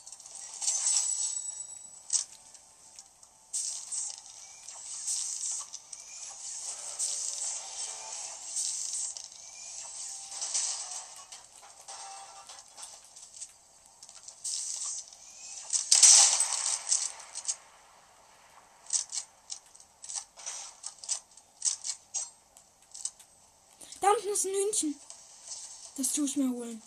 Ich 26.39 26.45
mir 26.45 26.51
holen. 26.51 26.81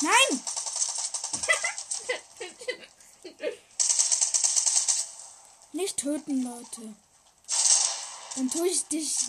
Nein! 0.00 0.44
Nicht 5.72 5.98
töten, 5.98 6.42
Leute. 6.42 6.96
Dann 8.36 8.50
tue 8.50 8.66
ich 8.68 8.86
dich. 8.86 9.26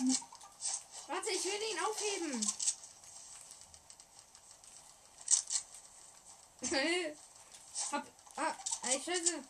Warte, 1.08 1.28
ich 1.28 1.44
will 1.44 1.62
ihn 1.72 1.80
aufheben. 1.84 2.52
Hab. 7.92 8.06
Ah, 8.36 8.54
ey, 8.84 8.98
Scheiße. 8.98 9.44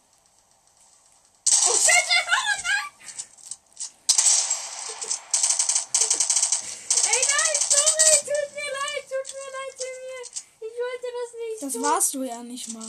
Warst 11.94 12.14
du 12.14 12.24
ja 12.24 12.42
nicht 12.42 12.68
mal. 12.68 12.86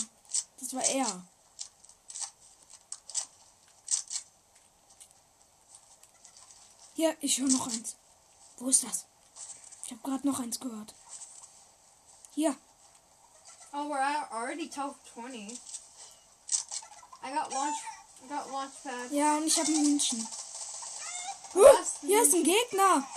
Das 0.60 0.74
war 0.74 0.84
er. 0.84 1.24
Hier, 6.96 7.16
ich 7.22 7.38
höre 7.38 7.50
noch 7.50 7.68
eins. 7.68 7.96
Wo 8.58 8.70
ist 8.70 8.84
das? 8.84 9.06
Ich 9.86 9.92
habe 9.92 10.02
gerade 10.02 10.26
noch 10.26 10.40
eins 10.40 10.60
gehört. 10.60 10.96
Hier. 12.34 12.56
Oh, 13.74 13.90
we're 13.90 14.32
already 14.32 14.70
top 14.70 14.96
20. 15.14 15.52
I 17.22 17.32
got 17.32 17.52
launch. 17.52 17.78
I 18.24 18.28
got 18.28 18.50
launch 18.52 18.72
pad. 18.84 19.12
Ja, 19.12 19.38
und 19.38 19.46
ich 19.46 19.60
habe 19.60 19.68
ein 19.68 19.86
Hühnchen. 19.86 20.28
Huh, 21.54 21.78
hier 22.02 22.24
ist 22.24 22.34
ein 22.34 22.44
Gegner. 22.44 23.08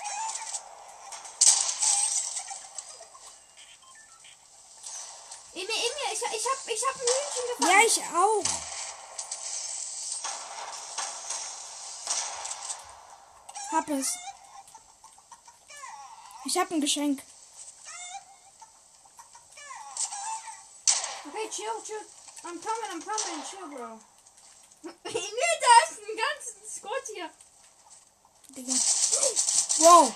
Ich 7.86 8.00
auch. 8.14 8.44
Hab 13.72 13.88
es. 13.88 14.16
Ich 16.44 16.56
habe 16.56 16.74
ein 16.74 16.80
Geschenk. 16.80 17.22
Okay, 21.26 21.48
chill, 21.50 21.66
chill. 21.84 21.96
I'm 22.44 22.58
coming, 22.60 22.90
I'm 22.90 23.02
coming. 23.02 23.42
Chill, 23.44 23.68
bro. 23.68 24.00
Emil, 25.04 25.54
da 25.60 25.90
ist 25.90 26.00
ein 26.00 26.16
ganzen 26.16 26.68
Squad 26.68 27.04
hier. 27.12 27.30
Digga. 28.48 28.72
Wow. 29.80 30.14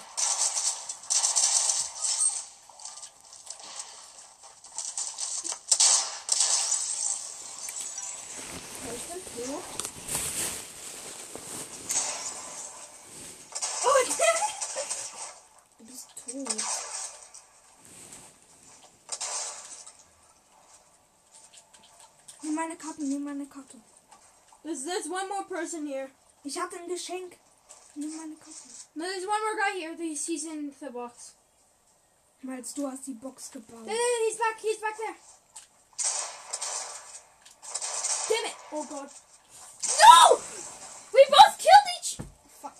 Nimm 22.98 23.24
meine 23.24 23.34
nimm 23.34 23.38
meine 23.38 23.46
Karte. 23.46 23.78
there's, 24.64 24.84
there's 24.84 25.08
one 25.08 25.28
more 25.28 25.44
person 25.44 25.86
here. 25.86 26.10
Ich 26.44 26.58
hatte 26.58 26.76
ein 26.76 26.88
Geschenk. 26.88 27.36
Nimm 27.94 28.16
meine 28.16 28.36
Karte. 28.36 28.68
No, 28.94 29.04
there's 29.04 29.26
one 29.26 29.42
more 29.42 29.56
guy 29.56 29.78
here. 29.78 29.94
He's, 29.96 30.26
he's 30.26 30.44
in 30.44 30.72
the 30.80 30.90
box. 30.90 31.34
Weil 32.42 32.62
du 32.74 32.90
hast 32.90 33.06
die 33.06 33.14
Box 33.14 33.50
gebaut. 33.50 33.84
There, 33.84 33.94
there, 33.94 34.26
he's 34.28 34.36
back. 34.36 34.58
He's 34.60 34.78
back 34.78 34.96
there. 34.96 35.14
Damn 38.28 38.46
it. 38.46 38.56
Oh, 38.72 38.84
God. 38.90 39.10
No! 40.02 40.36
We 41.14 41.24
both 41.28 41.58
killed 41.58 41.88
each... 42.00 42.18
Fuck. 42.60 42.76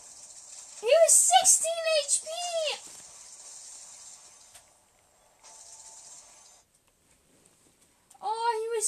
He 0.81 0.87
was 0.87 1.13
16 1.13 1.69
HP! 2.09 3.02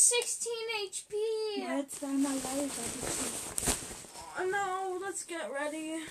16 0.07 0.53
HP! 0.83 1.17
Jetzt 1.57 2.05
einmal 2.05 2.35
leiser. 2.35 2.85
Oh 4.39 4.45
no, 4.45 4.99
let's 5.03 5.27
get 5.27 5.51
ready. 5.51 6.03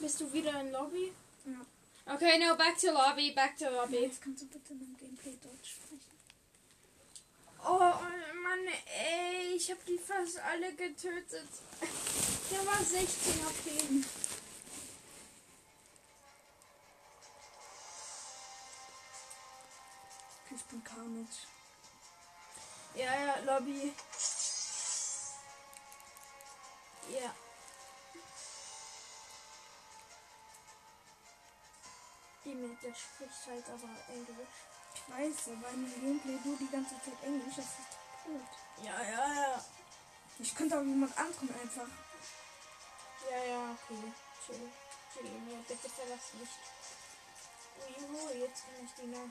Bist 0.00 0.22
du 0.22 0.32
wieder 0.32 0.58
in 0.60 0.72
Lobby? 0.72 1.12
Ja. 1.44 2.14
Okay, 2.14 2.38
no, 2.38 2.56
back 2.56 2.78
to 2.78 2.90
Lobby, 2.92 3.32
back 3.32 3.58
to 3.58 3.68
Lobby. 3.68 3.98
Jetzt 3.98 4.22
kannst 4.22 4.44
du 4.44 4.46
bitte 4.46 4.72
im 4.72 4.96
Gameplay 4.96 5.36
Deutsch 5.36 5.72
sprechen. 5.72 6.00
Oh 7.62 7.78
Mann, 8.42 8.66
ey, 8.86 9.54
ich 9.54 9.70
hab 9.70 9.84
die 9.84 9.98
fast 9.98 10.38
alle 10.38 10.72
getötet. 10.72 11.48
Der 12.50 12.66
war 12.66 12.82
16 12.82 13.34
HP. 13.44 14.04
Ich 20.56 20.62
bin 20.62 20.84
Carnage. 20.84 21.53
Ja, 22.94 23.12
ja, 23.12 23.36
Lobby. 23.40 23.92
Ja. 27.08 27.34
Emil, 32.44 32.76
der 32.82 32.94
spricht 32.94 33.46
halt 33.48 33.64
aber 33.68 33.88
Englisch. 34.08 34.48
Ich 34.94 35.12
weiß, 35.12 35.48
aber 35.48 35.70
in 35.70 35.90
dem 35.90 36.00
Gameplay 36.00 36.38
du 36.44 36.56
die 36.56 36.70
ganze 36.70 36.94
Zeit 37.02 37.22
Englisch, 37.24 37.56
das 37.56 37.64
ist 37.64 38.24
blöd. 38.24 38.40
Ja, 38.82 39.02
ja, 39.02 39.34
ja. 39.34 39.64
Ich 40.38 40.54
könnte 40.54 40.78
auch 40.78 40.82
jemand 40.82 41.16
anderen 41.18 41.48
einfach. 41.60 41.88
Ja, 43.28 43.44
ja, 43.44 43.70
okay. 43.72 44.12
Chill. 44.46 44.70
Chill, 45.12 45.64
bitte 45.66 45.88
verlass 45.88 46.34
nicht. 46.34 46.58
Juhu, 47.98 48.28
jetzt 48.34 48.64
kann 48.64 48.84
ich 48.84 48.92
die 48.94 49.06
noch. 49.06 49.30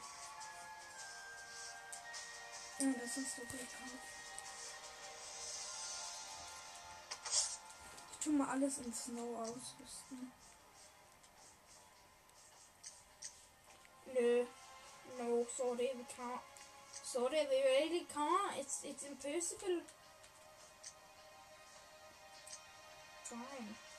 Ja, 2.79 2.91
das 2.99 3.17
ist 3.17 3.35
so 3.35 3.41
gut. 3.43 3.67
Ich 8.11 8.17
tu 8.19 8.31
mal 8.31 8.49
alles 8.49 8.77
in 8.79 8.93
Snow 8.93 9.37
ausrüsten. 9.37 10.31
No. 14.13 14.47
No, 15.17 15.45
sorry, 15.55 15.91
we 15.95 16.05
can't. 16.15 16.41
Sorry, 17.03 17.47
we 17.49 17.63
really 17.63 18.05
can't. 18.05 18.57
It's 18.57 18.83
it's 18.83 19.03
impossible. 19.03 19.81
Fine. 23.23 23.92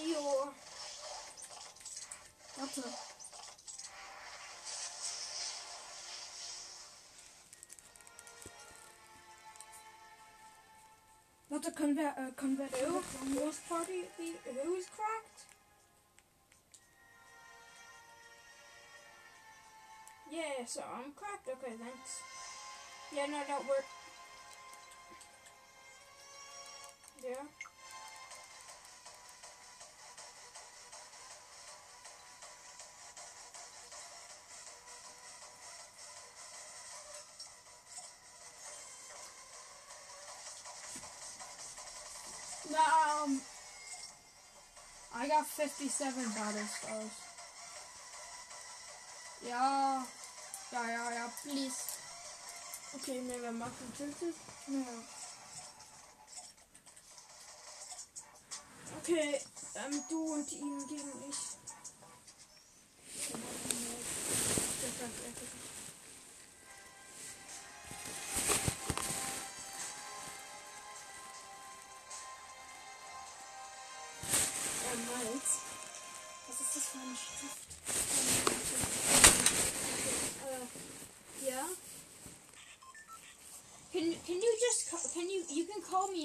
Emil 0.00 0.14
Trio. 0.14 0.52
Warte. 2.56 2.84
Warte, 11.48 11.72
können 11.72 11.96
wir, 11.96 12.08
äh, 12.16 12.32
können 12.36 12.58
wir, 12.58 12.66
Who? 12.66 13.02
Whose 13.34 13.60
party? 13.68 14.08
the- 14.16 14.62
Who's 14.64 14.86
cracked? 14.86 15.46
Yeah, 20.30 20.64
so 20.64 20.80
I'm 20.80 21.12
cracked. 21.12 21.48
Okay, 21.48 21.76
thanks. 21.76 22.20
Yeah, 23.12 23.26
no, 23.26 23.38
no, 23.48 23.64
we're. 23.68 23.84
Yeah. 27.28 27.59
57 45.68 46.36
war 46.36 46.52
das 46.52 46.90
aus. 46.90 47.10
Ja. 49.42 50.06
Ja, 50.72 50.88
ja, 50.88 51.12
ja, 51.12 51.32
please. 51.42 51.76
Okay, 52.94 53.20
ne, 53.20 53.42
wir 53.42 53.52
machen 53.52 53.92
Tilted. 53.96 54.34
Ja. 54.68 54.86
Okay, 59.00 59.40
ähm, 59.74 60.04
du 60.08 60.32
und 60.34 60.52
ihn 60.52 60.86
gegen 60.88 61.28
ich. 61.28 61.36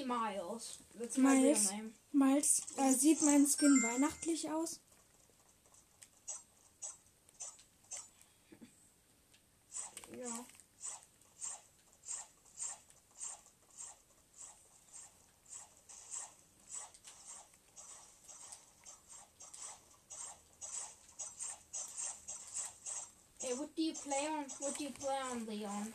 Miles? 0.06 0.78
That's 0.98 1.18
my 1.18 1.34
Miles? 1.34 1.70
name. 1.70 1.92
Miles, 2.12 2.62
äh, 2.76 2.92
sieht 2.92 3.22
mein 3.22 3.46
Skin 3.46 3.82
weihnachtlich 3.82 4.48
aus? 4.50 4.80
Ja. 10.16 10.46
Hey, 23.40 23.54
what 23.54 23.76
do 23.76 23.82
you 23.82 23.94
play 23.94 24.26
on? 24.28 24.44
What 24.60 24.78
do 24.78 24.84
you 24.84 24.90
play 24.90 25.18
on, 25.30 25.46
Leon? 25.46 25.92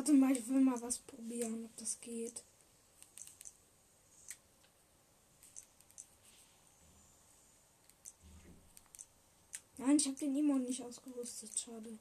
Warte 0.00 0.14
mal, 0.14 0.34
ich 0.34 0.48
will 0.48 0.62
mal 0.62 0.80
was 0.80 0.98
probieren, 1.00 1.66
ob 1.66 1.76
das 1.76 2.00
geht. 2.00 2.42
Nein, 9.76 9.98
ich 9.98 10.06
habe 10.06 10.16
den 10.16 10.34
Emo 10.34 10.56
nicht 10.56 10.82
ausgerüstet, 10.82 11.60
schade. 11.60 11.98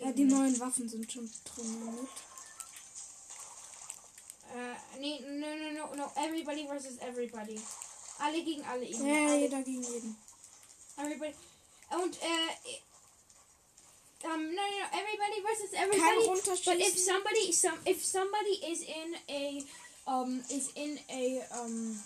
Ja, 0.00 0.12
die 0.12 0.24
neuen 0.24 0.58
Waffen 0.58 0.88
sind 0.88 1.10
schon 1.10 1.30
drin 1.44 1.84
mit. 1.94 2.08
Äh, 4.54 4.98
nee, 5.00 5.20
no, 5.20 5.46
no, 5.56 5.70
no, 5.70 5.94
no. 5.94 6.12
Everybody 6.16 6.66
versus 6.66 6.98
everybody. 6.98 7.60
Alle 8.18 8.42
gegen 8.42 8.64
alle. 8.64 8.84
eben. 8.84 9.06
Ja, 9.06 9.26
alle. 9.26 9.40
jeder 9.40 9.62
gegen 9.62 9.82
jeden. 9.82 10.16
Everybody. 10.96 11.34
Und 11.90 12.16
äh. 12.22 12.80
Um, 14.24 14.42
no, 14.42 14.56
no, 14.56 14.78
no, 14.80 14.86
everybody 14.92 15.40
versus 15.42 15.70
Kein 15.72 15.82
everybody. 15.84 16.40
But 16.64 16.80
if 16.80 16.98
somebody, 16.98 17.52
some, 17.52 17.78
if 17.84 18.04
somebody 18.04 18.58
is 18.66 18.82
in 18.82 19.14
a, 19.28 19.62
um, 20.08 20.42
is 20.50 20.70
in 20.74 20.98
a, 21.10 21.42
um, 21.52 21.96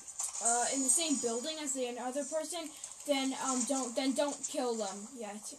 uh, 0.45 0.65
in 0.75 0.83
the 0.83 0.89
same 0.89 1.17
building 1.23 1.57
as 1.63 1.73
the 1.73 1.89
other 2.01 2.25
person, 2.25 2.69
then 3.07 3.35
um, 3.49 3.63
don't, 3.69 3.95
then 3.97 4.13
don't 4.13 4.37
kill 4.51 4.75
them 4.75 5.09
yet. 5.17 5.55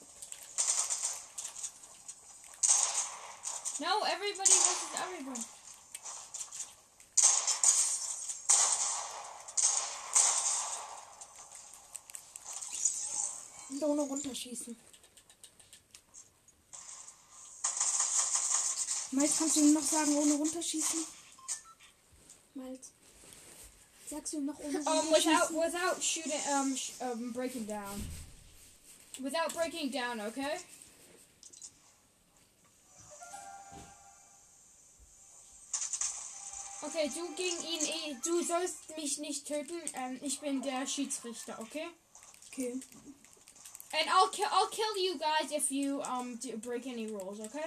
No, 3.80 4.04
everybody 4.04 4.52
versus 4.52 4.94
everybody. 5.02 5.42
Und 13.70 13.84
ohne 13.84 14.02
runterschießen. 14.02 14.76
Miles, 19.12 19.38
kannst 19.38 19.56
du 19.58 19.60
ihm 19.62 19.74
noch 19.74 19.84
sagen, 19.84 20.16
ohne 20.16 20.34
runterschießen? 20.36 21.06
Miles. 22.54 22.92
Sagst 24.10 24.34
du 24.34 24.38
ihm 24.38 24.46
noch 24.46 24.60
ohne 24.60 24.78
Um, 24.80 25.10
without, 25.12 25.54
without 25.54 26.02
shooting, 26.02 26.42
um, 26.54 26.76
sh- 26.76 26.92
um, 27.00 27.34
breaking 27.34 27.66
down. 27.68 28.06
Without 29.20 29.54
breaking 29.54 29.92
down, 29.92 30.20
okay? 30.22 30.58
Okay, 36.94 37.10
du 37.16 37.34
gegen 37.36 37.64
ihn, 37.64 37.86
eh, 37.86 38.18
du 38.22 38.44
sollst 38.44 38.96
mich 38.98 39.18
nicht 39.20 39.48
töten. 39.48 39.82
Ähm, 39.94 40.20
ich 40.22 40.42
bin 40.42 40.62
der 40.62 40.86
Schiedsrichter, 40.86 41.58
okay? 41.60 41.88
Okay. 42.52 42.74
And 43.94 44.10
I'll 44.10 44.28
kill, 44.30 44.48
I'll 44.52 44.70
kill 44.70 44.98
you 44.98 45.18
guys 45.18 45.52
if 45.52 45.72
you 45.72 46.02
um 46.02 46.38
break 46.62 46.86
any 46.88 47.08
rules, 47.08 47.40
okay? 47.40 47.66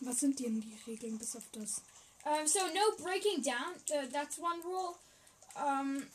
Was 0.00 0.20
sind 0.20 0.38
denn 0.38 0.60
die 0.60 0.76
Regeln 0.86 1.18
bis 1.18 1.34
auf 1.34 1.44
das? 1.52 1.80
Um, 2.26 2.46
so 2.46 2.60
no 2.68 2.96
breaking 3.02 3.42
down. 3.42 3.74
Uh, 3.90 4.06
that's 4.12 4.38
one 4.38 4.60
rule. 4.64 4.96
Um. 5.56 6.06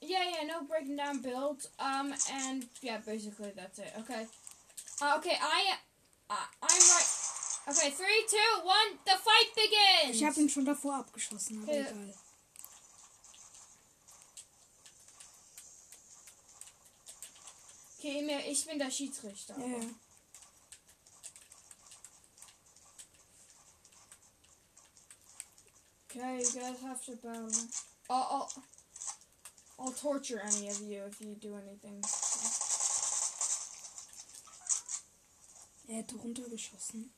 Yeah, 0.00 0.22
yeah, 0.24 0.46
no 0.46 0.62
breaking 0.64 0.96
down 0.96 1.20
builds. 1.20 1.68
Um, 1.78 2.14
and 2.32 2.66
yeah, 2.82 2.98
basically 2.98 3.52
that's 3.54 3.78
it. 3.78 3.92
Okay. 4.00 4.26
Uh, 5.02 5.16
okay, 5.18 5.36
I, 5.40 5.76
uh, 6.30 6.46
I'm 6.62 6.68
right. 6.68 7.15
Okay, 7.68 7.90
3, 7.90 8.06
2, 8.28 8.62
1, 8.62 8.98
the 9.04 9.10
fight 9.10 9.54
begins! 9.56 10.16
Ich 10.16 10.24
habe 10.24 10.40
ihn 10.40 10.48
schon 10.48 10.64
davor 10.64 10.94
abgeschossen, 10.94 11.62
aber 11.64 11.74
ja. 11.74 11.80
egal. 11.80 12.14
Okay, 17.98 18.50
ich 18.50 18.66
bin 18.66 18.78
der 18.78 18.90
Schiedsrichter. 18.90 19.58
Ja. 19.58 19.80
Okay, 26.08 26.38
you 26.38 26.60
guys 26.60 26.80
have 26.82 27.04
to 27.04 27.16
battle. 27.16 27.50
I'll, 28.08 28.26
I'll, 28.30 28.62
I'll 29.78 29.92
torture 29.92 30.40
any 30.40 30.68
of 30.68 30.80
you 30.82 31.02
if 31.04 31.20
you 31.20 31.34
do 31.34 31.56
anything. 31.56 32.00
Er 35.88 35.96
hätte 35.96 36.16
runtergeschossen. 36.16 37.12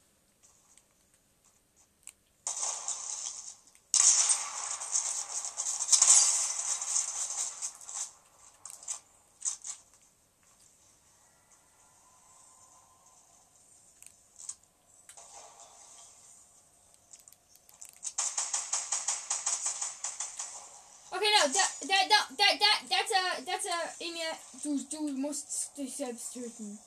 Selbst 26.19 26.33
töten. 26.33 26.79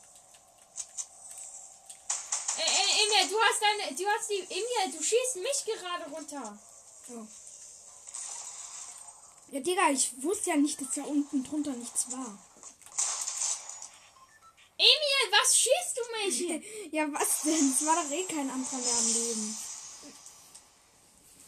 Äh, 2.58 2.62
äh, 2.62 3.04
Emil, 3.04 3.30
du 3.30 3.40
hast 3.40 3.62
deine, 3.62 3.96
du 3.96 4.06
hast 4.08 4.30
die, 4.30 4.40
Emil, 4.40 4.98
du 4.98 5.04
schießt 5.04 5.38
mich 5.38 5.66
gerade 5.66 6.10
runter. 6.12 6.60
Ja, 9.52 9.60
Digga, 9.60 9.90
ich 9.90 10.22
wusste 10.22 10.52
ja 10.52 10.56
nicht, 10.58 10.80
dass 10.82 10.92
da 10.96 11.04
unten 11.04 11.44
drunter 11.44 11.72
nichts 11.72 12.12
war. 12.12 12.38
Emil, 14.78 15.32
was 15.32 15.58
schießt 15.58 15.98
du 15.98 16.02
mich? 16.26 16.64
ja, 16.92 17.08
was 17.12 17.42
denn? 17.44 17.72
Es 17.72 17.86
war 17.86 18.04
doch 18.04 18.12
eh 18.12 18.24
kein 18.24 18.50
anderer 18.50 18.78
mehr 18.78 18.98
am 18.98 19.14
Leben. 19.14 19.58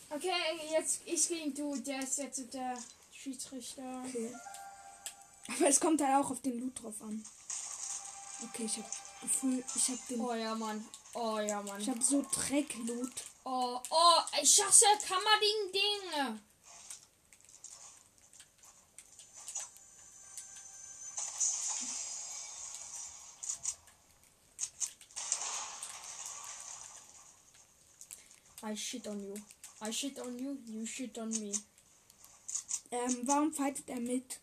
Okay, 0.10 0.32
jetzt 0.72 1.02
ich 1.06 1.28
gegen 1.28 1.56
du, 1.56 1.76
der 1.78 2.04
ist 2.04 2.20
jetzt 2.20 2.54
der 2.54 2.78
Schiedsrichter. 3.12 4.04
Okay. 4.08 4.32
Aber 5.48 5.68
es 5.68 5.80
kommt 5.80 6.02
halt 6.02 6.24
auch 6.24 6.32
auf 6.32 6.42
den 6.42 6.60
Loot 6.60 6.82
drauf 6.82 7.02
an. 7.02 7.24
Okay, 8.44 8.66
ich 8.66 8.78
hab 8.78 8.86
Gefühl, 9.22 9.64
ich 9.76 9.90
hab 9.90 10.08
den. 10.08 10.20
Oh 10.22 10.34
ja, 10.34 10.54
Mann. 10.56 10.86
Oh 11.14 11.40
ja, 11.40 11.62
Ich 11.62 11.68
Mann. 11.70 11.88
hab 11.88 12.04
so 12.04 12.22
Dreckloot. 12.32 13.12
Oh, 13.46 13.80
oh, 13.90 14.20
ich 14.42 14.62
hasse 14.64 14.86
Kammerding-Ding. 15.08 16.40
I 28.64 28.76
shit 28.76 29.08
on 29.08 29.20
you. 29.22 29.36
I 29.82 29.92
shit 29.92 30.18
on 30.20 30.40
you, 30.40 30.58
you 30.66 30.86
shit 30.86 31.18
on 31.18 31.30
me. 31.30 31.52
Ähm, 32.92 33.22
warum 33.24 33.52
fightet 33.52 33.90
er 33.90 34.00
mit? 34.00 34.40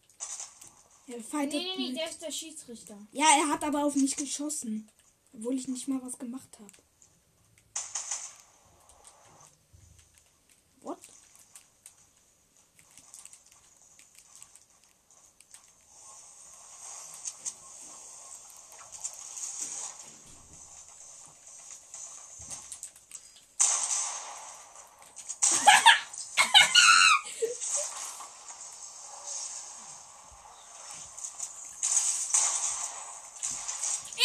Er 1.10 1.16
Nee, 1.16 1.22
fightet 1.24 1.54
nee, 1.54 1.76
nee, 1.76 1.92
der 1.92 2.08
ist 2.08 2.22
der 2.22 2.30
Schiedsrichter. 2.30 2.96
Ja, 3.10 3.24
er 3.42 3.48
hat 3.48 3.64
aber 3.64 3.84
auf 3.84 3.96
mich 3.96 4.14
geschossen. 4.14 4.88
Obwohl 5.32 5.56
ich 5.56 5.66
nicht 5.66 5.88
mal 5.88 6.00
was 6.02 6.18
gemacht 6.18 6.56
habe. 6.60 6.70
What? 10.82 10.98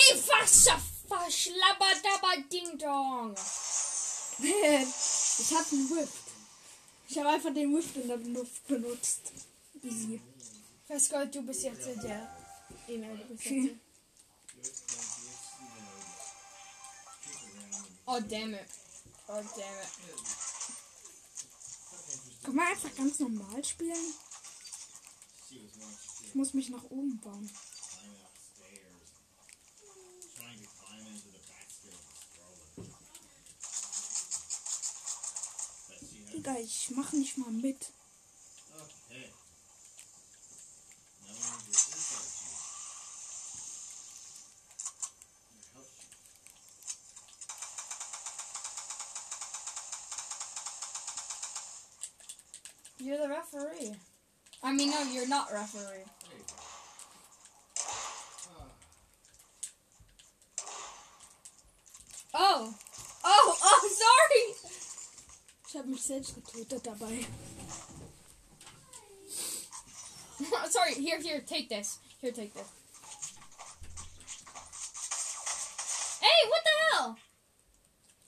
Ey, 0.07 0.21
Wasser, 1.25 1.51
verschlabberdabber 1.51 2.41
Ding 2.51 2.77
Dong. 2.77 3.33
ich 4.39 5.55
hab 5.55 5.71
einen 5.71 5.89
Whip. 5.89 6.09
Ich 7.07 7.17
habe 7.17 7.29
einfach 7.29 7.53
den 7.53 7.75
Whip 7.75 7.95
in 7.95 8.07
der 8.07 8.17
Luft 8.17 8.67
benutzt. 8.67 9.31
Easy. 9.83 10.21
Festgold, 10.87 11.33
du 11.33 11.41
bist 11.41 11.63
jetzt 11.63 11.87
der. 12.03 12.35
Emil. 12.87 13.79
Oh, 18.07 18.19
damn 18.19 18.53
it. 18.53 18.65
Oh, 19.27 19.33
damn 19.33 19.41
it. 19.41 19.89
Kann 22.43 22.55
man 22.55 22.67
einfach 22.67 22.95
ganz 22.95 23.19
normal 23.19 23.63
spielen? 23.63 24.13
Ich 26.23 26.35
muss 26.35 26.53
mich 26.53 26.69
nach 26.69 26.83
oben 26.83 27.19
bauen. 27.19 27.49
Digga, 36.45 36.59
ich 36.59 36.91
mach 36.91 37.11
nicht 37.13 37.37
mal 37.37 37.49
mit. 37.49 37.91
You're 52.99 53.17
the 53.17 53.27
referee. 53.27 53.95
I 54.63 54.71
mean, 54.71 54.91
no, 54.91 55.01
you're 55.03 55.27
not 55.27 55.51
referee. 55.51 56.05
Oh. 62.33 62.73
Oh, 63.23 63.57
oh, 63.63 63.89
sorry. 63.89 64.55
Ich 65.67 65.75
habe 65.75 65.89
mich 65.89 65.94
selbst 66.05 66.35
getötet 66.35 66.85
dabei. 66.85 67.25
sorry, 70.69 70.93
here, 70.93 71.19
here, 71.21 71.41
take 71.41 71.67
this. 71.69 71.99
Here, 72.21 72.31
take 72.31 72.53
this. 72.53 72.67
Hey, 76.21 76.49
what 76.49 76.63
the 76.63 76.71
hell? 76.97 77.15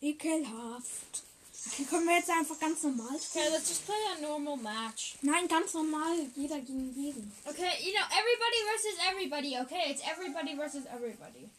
Ekelhaft. 0.01 1.23
Okay, 1.67 1.83
können 1.83 2.07
wir 2.07 2.15
jetzt 2.15 2.29
einfach 2.29 2.59
ganz 2.59 2.81
normal 2.83 3.15
Okay, 3.15 3.49
let's 3.51 3.67
just 3.67 3.85
play 3.85 3.95
a 4.17 4.21
normal 4.21 4.57
match. 4.57 5.17
Nein, 5.21 5.47
ganz 5.47 5.73
normal. 5.73 6.15
Jeder 6.35 6.59
gegen 6.59 6.93
jeden. 6.95 7.31
Okay, 7.45 7.83
you 7.83 7.93
know, 7.93 8.05
everybody 8.11 8.59
versus 8.71 8.97
everybody, 9.09 9.57
okay? 9.59 9.91
It's 9.91 10.01
everybody 10.07 10.55
versus 10.55 10.85
everybody. 10.87 11.49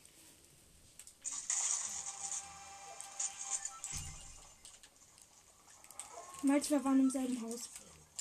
Meinst 6.48 6.70
wir 6.70 6.82
waren 6.82 6.98
im 6.98 7.10
selben 7.10 7.38
Haus? 7.42 7.68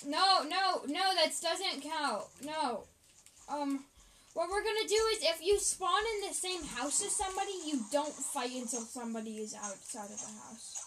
No, 0.04 0.44
no, 0.44 0.84
no, 0.86 1.04
that 1.16 1.32
doesn't 1.42 1.82
count. 1.82 2.26
No. 2.42 2.84
Um, 3.48 3.86
what 4.34 4.50
we're 4.50 4.64
gonna 4.64 4.86
do 4.86 5.02
is 5.14 5.24
if 5.24 5.42
you 5.42 5.58
spawn 5.58 6.04
in 6.16 6.28
the 6.28 6.34
same 6.36 6.62
house 6.76 7.02
as 7.06 7.16
somebody, 7.16 7.54
you 7.66 7.80
don't 7.90 8.14
fight 8.14 8.52
until 8.52 8.82
somebody 8.82 9.38
is 9.38 9.56
outside 9.56 10.12
of 10.12 10.20
the 10.20 10.28
house. 10.44 10.87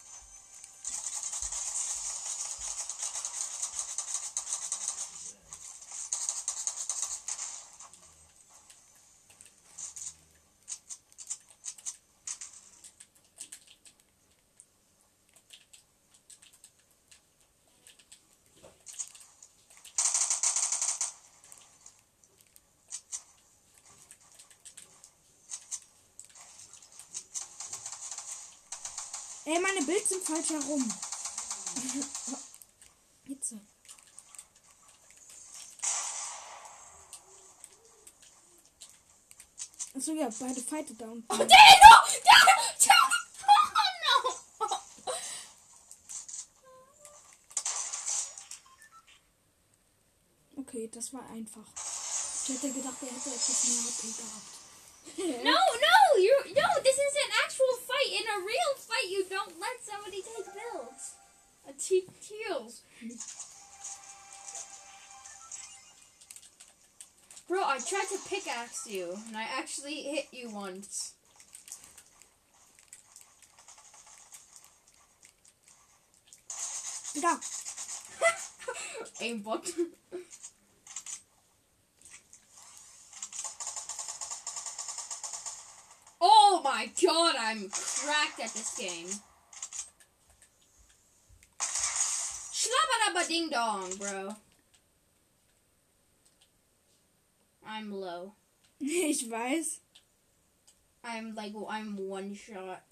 Falsch 30.41 30.51
herum. 30.51 30.85
Hitze. 33.25 33.61
Achso, 39.95 40.13
ja, 40.13 40.29
beide 40.39 40.61
fighten 40.61 40.97
da 40.99 41.07
unten. 41.07 41.27
Oh, 41.29 41.37
no! 41.37 41.45
No! 41.45 41.49
Oh, 43.43 43.59
no! 44.65 44.73
Okay, 50.63 50.89
das 50.93 51.13
war 51.13 51.29
einfach. 51.31 51.67
Ich 52.45 52.55
hätte 52.55 52.73
gedacht, 52.73 52.97
er 53.03 53.09
hätte 53.09 53.31
etwas 53.31 53.65
mehr 53.69 53.83
HP 53.85 54.07
gehabt. 54.17 54.61
No, 55.17 55.53
no, 55.53 56.19
you 56.19 56.60
real 58.41 58.73
fight, 58.77 59.11
you 59.11 59.25
don't 59.29 59.61
let 59.61 59.83
somebody 59.83 60.23
take 60.23 60.47
builds. 60.47 61.15
A 61.69 61.73
t- 61.73 62.05
heals. 62.21 62.83
Bro, 67.49 67.65
I 67.65 67.79
tried 67.79 68.07
to 68.13 68.19
pickaxe 68.29 68.87
you, 68.87 69.17
and 69.27 69.37
I 69.37 69.43
actually 69.43 70.03
hit 70.03 70.29
you 70.33 70.51
once. 70.51 71.15
Da. 77.21 77.37
Aimbot. 79.21 79.69
god, 87.11 87.35
I'm 87.39 87.69
cracked 87.71 88.41
at 88.41 88.53
this 88.55 88.77
game. 88.79 89.09
Shlabadaba 92.61 93.27
ding 93.27 93.51
dong, 93.51 93.93
bro. 93.99 94.37
I'm 97.67 97.93
low. 97.93 98.35
Ich 98.81 99.29
weiß. 99.29 99.81
I'm 101.03 101.35
like, 101.35 101.53
I'm 101.69 101.97
one 101.97 102.35
shot. 102.35 102.83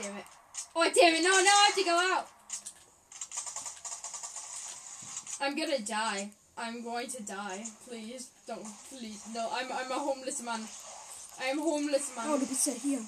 damn 0.00 0.16
it. 0.16 0.24
Oh, 0.74 0.90
damn 0.94 1.14
it. 1.14 1.22
No, 1.22 1.30
no, 1.30 1.36
I 1.36 1.64
have 1.66 1.74
to 1.74 1.84
go 1.84 1.96
out. 2.14 2.28
I'm 5.40 5.56
gonna 5.56 5.80
die. 5.80 6.30
I'm 6.58 6.82
going 6.82 7.06
to 7.06 7.22
die. 7.22 7.62
Please. 7.86 8.30
Don't. 8.46 8.66
Please. 8.90 9.22
No, 9.32 9.48
I'm, 9.54 9.70
I'm 9.70 9.90
a 9.92 9.94
homeless 9.94 10.42
man. 10.42 10.60
I'm 11.38 11.58
homeless 11.58 12.10
man. 12.16 12.26
Oh, 12.26 12.36
ja 12.36 12.72
hier. 12.74 12.98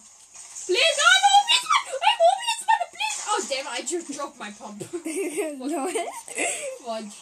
Please, 0.66 0.98
I'm 1.10 1.24
homeless 1.34 1.64
man. 1.66 1.84
I'm 1.90 2.20
homeless 2.30 2.62
man. 2.70 2.82
Please. 2.94 3.18
Oh, 3.26 3.40
damn. 3.50 3.66
I 3.66 3.82
just 3.82 4.06
dropped 4.14 4.38
my 4.38 4.54
pump. 4.54 4.78
Lol. 5.58 5.90
Fudge. 6.86 7.16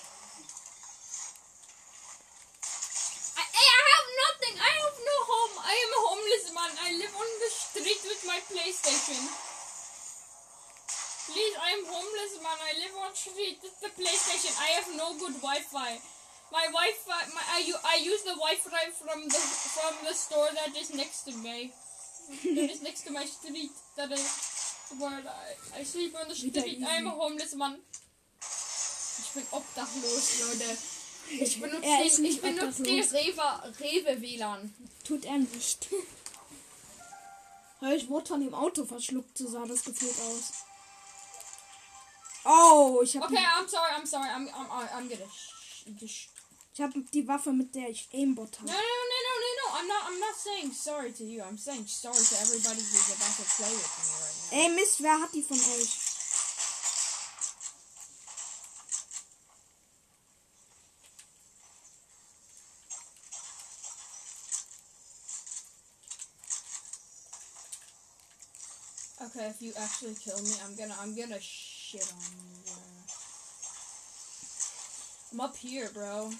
I, 3.40 3.44
I 3.48 3.64
have 3.88 4.08
nothing. 4.20 4.54
I 4.60 4.72
have 4.84 4.98
no 5.00 5.16
home. 5.32 5.54
I 5.64 5.74
am 5.80 5.90
a 5.96 6.00
homeless 6.12 6.46
man. 6.52 6.70
I 6.76 6.88
live 6.92 7.14
on 7.16 7.28
the 7.40 7.50
street 7.56 8.02
with 8.04 8.22
my 8.28 8.38
PlayStation. 8.52 9.24
Please, 11.32 11.56
I 11.56 11.72
am 11.72 11.84
homeless 11.88 12.36
man. 12.44 12.58
I 12.60 12.72
live 12.84 12.94
on 13.00 13.16
street 13.16 13.64
with 13.64 13.80
the 13.80 13.92
PlayStation. 13.96 14.52
I 14.60 14.76
have 14.76 14.88
no 14.92 15.16
good 15.16 15.40
Wi-Fi. 15.40 16.17
My 16.50 16.64
Wi-Fi, 16.72 17.22
my 17.34 17.42
I, 17.56 17.60
I 17.84 17.96
use 18.02 18.22
the 18.22 18.34
Wi-Fi 18.34 18.90
from 18.96 19.28
the 19.28 19.38
from 19.38 19.94
the 20.06 20.14
store 20.14 20.48
that 20.54 20.74
is 20.76 20.94
next 20.94 21.24
to 21.24 21.32
me. 21.36 21.72
that 22.56 22.70
is 22.70 22.82
next 22.82 23.02
to 23.06 23.12
my 23.12 23.24
street. 23.26 23.70
That 23.96 24.10
is 24.12 24.24
where 24.98 25.20
I, 25.20 25.80
I 25.80 25.82
sleep 25.84 26.14
on 26.20 26.28
the 26.28 26.34
street. 26.34 26.56
I 26.86 26.96
am 26.96 27.06
a 27.06 27.10
homeless 27.10 27.54
man. 27.54 27.76
Ich 28.40 29.30
bin 29.34 29.44
obdachlos, 29.50 30.40
Leute. 30.40 30.78
Ich 31.30 31.60
benutze 31.60 31.84
Er 31.84 32.04
ist 32.06 32.18
nicht 32.20 32.36
ich 32.36 32.40
benutze 32.42 32.80
obdachlos. 32.82 33.12
Rewe, 33.12 33.74
Rewe 33.80 34.22
WLAN. 34.22 34.74
Tut 35.04 35.24
er 35.26 35.38
nicht. 35.38 35.88
Ich 37.94 38.08
wurde 38.08 38.26
von 38.26 38.40
dem 38.40 38.54
Auto 38.54 38.84
verschluckt, 38.86 39.36
so 39.38 39.48
sah 39.48 39.64
das 39.66 39.84
gefühlt 39.84 40.18
aus. 40.20 40.52
Oh, 42.44 43.00
ich 43.04 43.14
habe 43.16 43.26
Okay, 43.26 43.44
I'm 43.44 43.68
sorry, 43.68 43.90
I'm 43.94 44.06
sorry, 44.06 44.28
I'm 44.28 44.48
I'm 44.48 44.88
I'm 44.96 45.08
gonna. 45.08 45.28
Sh- 46.06 46.28
ich 46.78 46.84
hab 46.84 46.92
die 47.12 47.26
Waffe, 47.26 47.52
mit 47.52 47.74
der 47.74 47.88
ich 47.88 48.08
Aimbot 48.12 48.60
no, 48.60 48.66
no, 48.66 48.72
no, 48.72 49.18
no, 49.26 49.34
no, 49.42 49.50
no. 49.58 49.80
I'm 49.80 49.88
not. 49.88 50.02
I'm 50.06 50.20
not 50.20 50.36
saying 50.36 50.70
sorry 50.72 51.10
to 51.10 51.24
you. 51.24 51.42
I'm 51.42 51.58
saying 51.58 51.86
sorry 51.88 52.14
to 52.14 52.36
everybody 52.40 52.78
who's 52.78 53.08
about 53.16 53.34
to 53.34 53.42
play 53.56 53.74
with 53.74 53.94
me 53.98 54.14
right 54.22 54.36
now. 54.52 54.70
Ey, 54.70 54.76
Mist, 54.76 55.00
wer 55.00 55.18
hat 55.18 55.34
die 55.34 55.42
von 55.42 55.58
euch? 55.58 56.06
Okay, 69.20 69.48
if 69.48 69.60
you 69.60 69.72
actually 69.76 70.14
kill 70.14 70.40
me, 70.42 70.54
I'm 70.64 70.76
gonna. 70.76 70.94
I'm 71.00 71.16
gonna 71.16 71.40
shit 71.40 72.06
on 72.14 72.22
you. 72.64 72.72
I'm 75.32 75.40
up 75.40 75.56
here, 75.56 75.90
bro. 75.92 76.30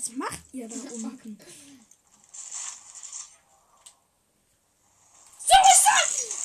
Was 0.00 0.16
macht 0.16 0.40
ihr 0.52 0.66
da 0.66 0.74
unten? 0.94 1.38
Suicide! 5.46 6.38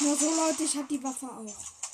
Nur 0.00 0.16
so 0.18 0.36
Leute, 0.36 0.64
ich 0.64 0.76
hab 0.76 0.86
die 0.86 1.02
Waffe 1.02 1.28
auch. 1.28 1.85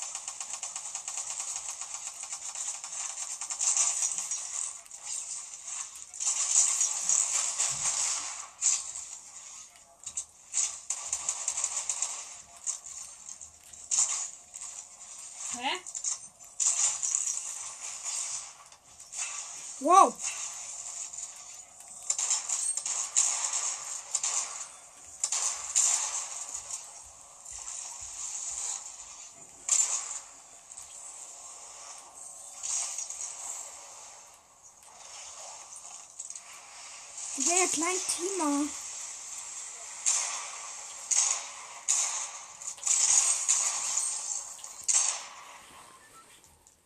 Ja, 38.19 38.37
Tima. 38.37 38.65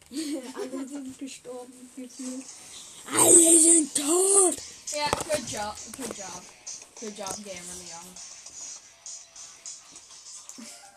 Alle 0.54 0.88
sind 0.88 1.18
gestorben. 1.18 1.90
gefühlt. 1.96 2.44
Alle 3.12 3.60
sind 3.60 3.94
tot. 3.94 4.56
Yeah. 4.94 5.10
Good 5.10 5.50
job. 5.50 5.74
Good 5.96 6.16
job. 6.16 6.42
Good 7.00 7.18
job, 7.18 7.36
Gamer 7.36 7.76
Leon. 7.82 8.06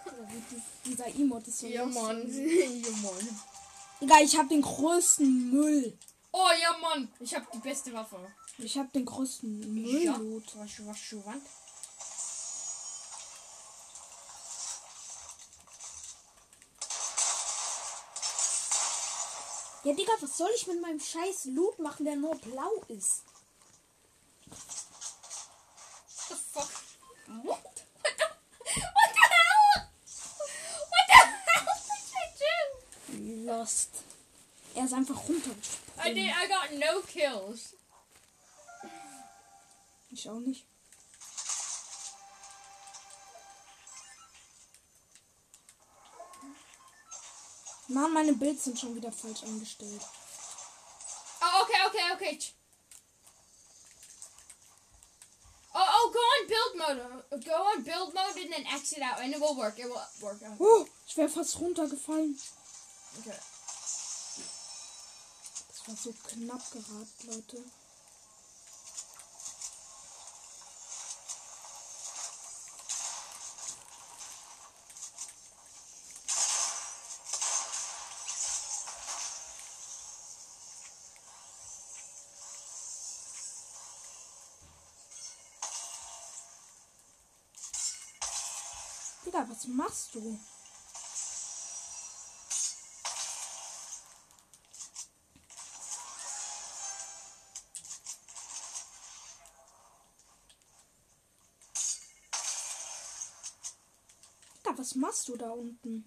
Dieser 0.85 1.07
Emote 1.07 1.49
ist 1.49 1.59
so 1.59 1.67
Ja. 1.67 1.85
Mann. 1.85 2.23
ja, 2.29 2.89
Mann. 3.01 3.39
Digga, 4.01 4.15
ich 4.23 4.37
hab 4.37 4.47
den 4.49 4.61
größten 4.61 5.51
Müll. 5.51 5.97
Oh, 6.31 6.49
ja, 6.61 6.77
Mann. 6.77 7.11
Ich 7.19 7.33
hab 7.35 7.51
die 7.51 7.57
beste 7.59 7.93
Waffe. 7.93 8.17
Ich 8.57 8.77
hab 8.77 8.91
den 8.93 9.05
größten 9.05 9.61
Ja. 10.01 10.17
Müllloot. 10.17 10.55
Was, 10.57 10.85
was, 10.85 11.25
was? 11.25 11.41
Ja, 19.83 19.93
Digga, 19.93 20.11
was 20.19 20.37
soll 20.37 20.49
ich 20.55 20.67
mit 20.67 20.81
meinem 20.81 20.99
scheiß 20.99 21.45
Loot 21.45 21.79
machen, 21.79 22.05
der 22.05 22.15
nur 22.17 22.35
blau 22.35 22.83
ist? 22.89 23.23
the 26.29 26.35
fuck? 26.35 26.69
What? 27.43 27.57
What 28.03 28.13
the, 28.17 28.81
what 28.81 29.11
the 29.15 29.25
hell? 29.33 29.89
What 30.89 31.05
the 31.07 31.15
hell? 33.17 33.45
Lost. 33.45 33.89
Er 34.75 34.85
ist 34.85 34.93
einfach 34.93 35.27
I 36.01 36.13
did. 36.13 36.31
I 36.31 36.47
got 36.47 36.73
no 36.73 37.01
kills. 37.01 37.75
Ich 40.11 40.29
auch 40.29 40.39
nicht. 40.39 40.65
Mann, 47.89 48.13
meine 48.13 48.33
Builds 48.33 48.65
sind 48.65 48.79
schon 48.79 48.95
wieder 48.95 49.11
falsch 49.11 49.43
eingestellt. 49.43 50.01
Oh, 51.41 51.63
okay, 51.63 51.81
okay, 51.87 52.13
okay. 52.13 52.39
Oh, 55.73 55.79
oh, 55.79 56.11
go 56.11 56.19
on 56.19 56.47
build 56.47 56.75
mode. 56.77 57.45
Go 57.45 57.53
on 57.53 57.83
build 57.83 58.13
mode 58.13 58.37
and 58.41 58.53
then 58.53 58.65
exit 58.73 59.01
out, 59.01 59.19
and 59.21 59.33
it 59.33 59.39
will 59.39 59.57
work. 59.57 59.79
It 59.79 59.85
will 59.85 60.01
work 60.21 60.41
out. 60.43 60.57
Oh, 60.59 60.85
ich 61.07 61.17
wäre 61.17 61.29
fast 61.29 61.59
runtergefallen. 61.59 62.39
Okay 63.19 63.37
war 65.89 65.97
so 65.97 66.13
knapp 66.13 66.71
geraten, 66.71 67.27
Leute. 67.27 67.57
Digga, 89.25 89.49
was 89.49 89.67
machst 89.67 90.13
du? 90.13 90.39
Was 104.89 104.95
machst 104.95 105.27
du 105.27 105.37
da 105.37 105.51
unten? 105.51 106.03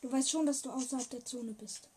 Du 0.00 0.10
weißt 0.10 0.30
schon, 0.30 0.46
dass 0.46 0.62
du 0.62 0.70
außerhalb 0.70 1.08
der 1.10 1.24
Zone 1.24 1.52
bist. 1.52 1.88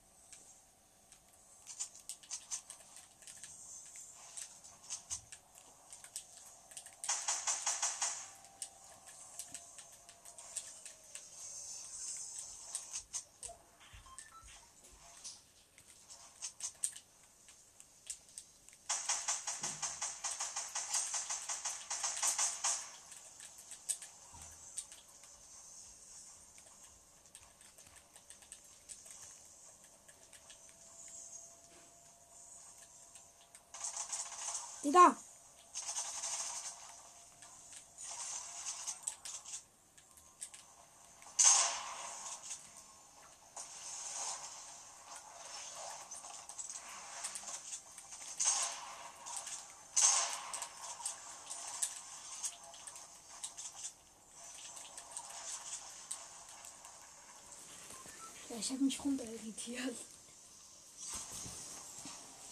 Ich 58.64 58.72
habe 58.72 58.84
mich 58.86 59.04
runter 59.04 59.26
irritiert. 59.26 59.98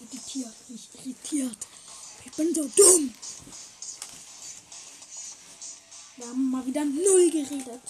Irritiert, 0.02 0.70
nicht 0.70 0.94
irritiert. 0.96 1.68
Ich 2.26 2.32
bin 2.34 2.54
so 2.54 2.68
dumm. 2.68 3.14
Wir 6.18 6.28
haben 6.28 6.52
mal 6.52 6.66
wieder 6.66 6.84
null 6.84 7.32
geredet. 7.32 7.82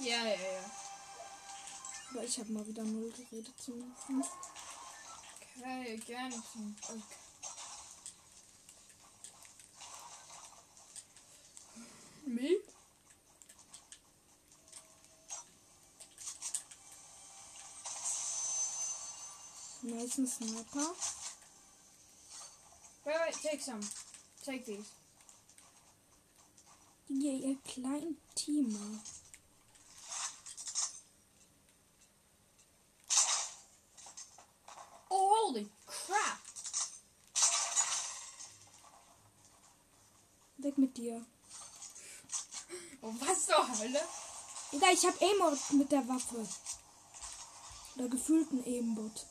Ja, 0.00 0.24
ja, 0.24 0.34
ja. 0.34 0.70
Aber 2.10 2.24
ich 2.24 2.38
habe 2.38 2.50
mal 2.50 2.66
wieder 2.66 2.82
null 2.82 3.12
geredet 3.12 3.54
zumindest. 3.62 4.30
Okay, 5.58 5.96
gerne. 6.06 6.42
Okay. 6.88 7.02
Me? 12.24 12.73
Nice 19.86 20.16
ein 20.16 20.26
Sniper. 20.26 20.94
Wait, 23.04 23.16
wait, 23.20 23.34
take 23.42 23.60
some. 23.60 23.80
Take 24.42 24.64
these. 24.64 24.86
Digga, 27.06 27.48
ihr 27.48 27.58
kleinen 27.64 28.16
Teamer. 28.34 29.02
Oh, 35.10 35.48
holy 35.48 35.68
crap! 35.86 36.40
Weg 40.56 40.78
mit 40.78 40.96
dir. 40.96 41.26
Oh, 43.02 43.12
was 43.20 43.44
zur 43.44 43.68
Hölle? 43.78 44.00
Digga, 44.72 44.86
ich 44.92 45.04
hab 45.04 45.20
Aimbot 45.20 45.72
mit 45.72 45.92
der 45.92 46.08
Waffe. 46.08 46.48
Oder 47.96 48.08
gefühlten 48.08 48.64
Aimbot. 48.64 49.26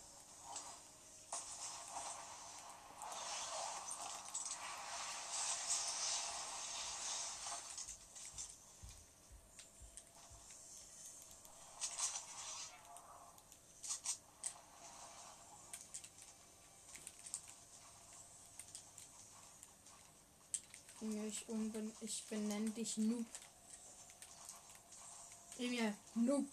Junge, 21.48 21.64
Ich, 21.70 21.72
umben 21.72 21.92
ich 22.02 22.24
benenne 22.30 22.70
dich 22.72 22.98
Noob. 22.98 23.26
Emil, 25.60 25.94
Noob. 26.16 26.48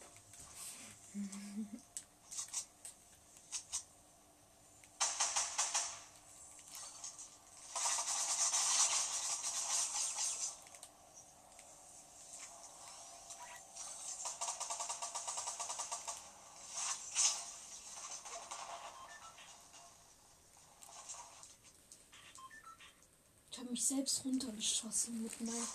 Selbst 23.91 24.25
runtergeschossen 24.25 25.21
mit 25.21 25.41
meinem 25.41 25.67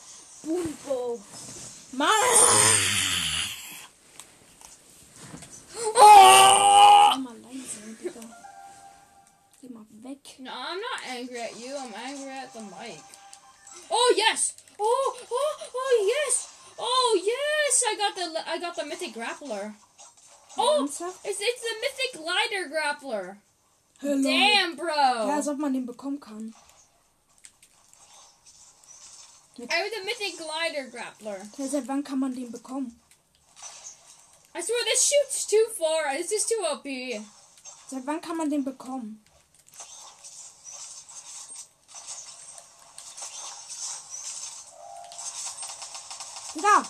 Boombo. 0.41 1.19
Mann! 1.91 2.09
Geh 5.73 7.19
mal 7.19 7.37
leise, 7.41 7.81
Digga. 8.01 8.21
Geh 9.61 9.69
mal 9.69 9.85
weg. 10.01 10.39
No, 10.39 10.51
I'm 10.51 10.79
not 10.79 11.01
angry 11.09 11.41
at 11.41 11.59
you. 11.59 11.75
I'm 11.75 11.93
angry 11.93 12.31
at 12.31 12.53
the 12.53 12.61
mic. 12.61 13.03
Oh 13.89 14.13
yes! 14.15 14.55
Oh, 14.79 15.17
oh, 15.29 15.57
oh 15.75 15.95
yes! 16.07 16.47
Oh 16.79 17.19
yes! 17.21 17.83
I 17.85 17.97
got 17.97 18.15
the 18.15 18.49
I 18.49 18.59
got 18.59 18.75
the 18.77 18.85
mythic 18.85 19.13
grappler. 19.13 19.73
Oh, 20.57 20.85
it's 20.85 21.01
it's 21.01 21.63
the 21.67 21.75
mythic 21.83 22.11
glider 22.13 22.69
grappler. 22.71 23.37
Hello. 23.99 24.23
Damn, 24.23 24.77
bro! 24.77 25.27
Ja, 25.27 25.35
als 25.35 25.49
ob 25.49 25.57
man 25.57 25.73
den 25.73 25.85
bekommen 25.85 26.21
kann. 26.21 26.55
I 29.57 29.73
have 29.73 29.89
the 29.89 30.03
mythic 30.03 30.37
glider 30.37 30.89
grappler. 30.89 31.39
Ja, 31.57 31.67
seit 31.67 31.87
wann 31.87 32.03
kann 32.03 32.19
man 32.19 32.35
den 32.35 32.51
bekommen? 32.51 32.99
I 34.53 34.61
swear 34.61 34.83
this 34.85 35.09
shoots 35.09 35.47
too 35.47 35.65
far. 35.77 36.17
This 36.17 36.31
is 36.31 36.45
too 36.45 36.61
OP. 36.65 36.85
Seit 37.87 38.05
wann 38.05 38.19
kann 38.19 38.35
man 38.35 38.49
den 38.49 38.65
bekommen? 38.65 39.23
Digga! 46.53 46.83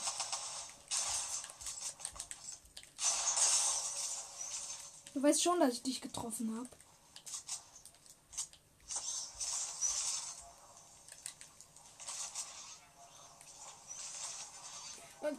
Du 5.14 5.22
weißt 5.22 5.44
schon, 5.44 5.60
dass 5.60 5.76
ich 5.76 5.84
dich 5.84 6.02
getroffen 6.02 6.56
habe. 6.58 6.70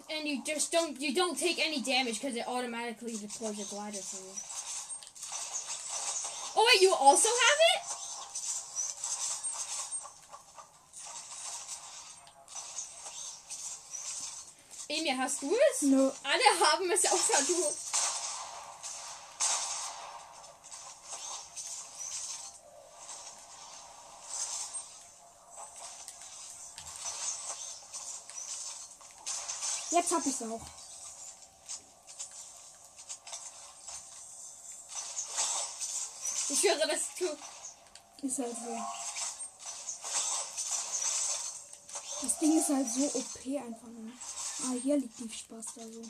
And- 0.08 0.26
you 0.26 0.42
just 0.44 0.72
don't 0.72 1.00
you 1.00 1.14
don't 1.14 1.38
take 1.38 1.58
any 1.58 1.80
damage 1.82 2.20
because 2.20 2.36
it 2.36 2.46
automatically 2.46 3.16
deploys 3.16 3.58
a 3.60 3.64
glider 3.74 3.98
for 3.98 4.16
you. 4.16 4.34
Oh 6.56 6.64
wait, 6.66 6.80
you 6.80 6.94
also 6.94 7.28
have 7.28 7.60
it? 7.74 7.82
Emil, 14.88 15.16
hast 15.18 15.42
du 15.42 15.50
es? 15.50 15.82
Alle 15.82 16.70
haben 16.70 16.90
es 16.90 17.04
außer 17.04 17.42
du. 17.46 17.85
Jetzt 29.90 30.12
hab 30.12 30.26
ich's 30.26 30.42
auch. 30.42 30.60
Ich 36.48 36.62
höre 36.62 36.86
das 36.86 37.00
du. 37.18 38.26
Ist 38.26 38.38
halt 38.38 38.56
so. 38.56 38.78
Das 42.22 42.38
Ding 42.38 42.58
ist 42.58 42.68
halt 42.68 42.88
so 42.88 43.04
OP 43.18 43.36
einfach 43.36 43.88
nur. 43.88 44.12
Ah, 44.64 44.74
hier 44.82 44.96
liegt 44.96 45.18
die 45.18 45.30
Spaß 45.30 45.66
da 45.74 45.82
so. 45.82 46.02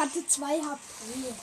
Hatte 0.00 0.26
zwei 0.26 0.58
HP. 0.60 1.34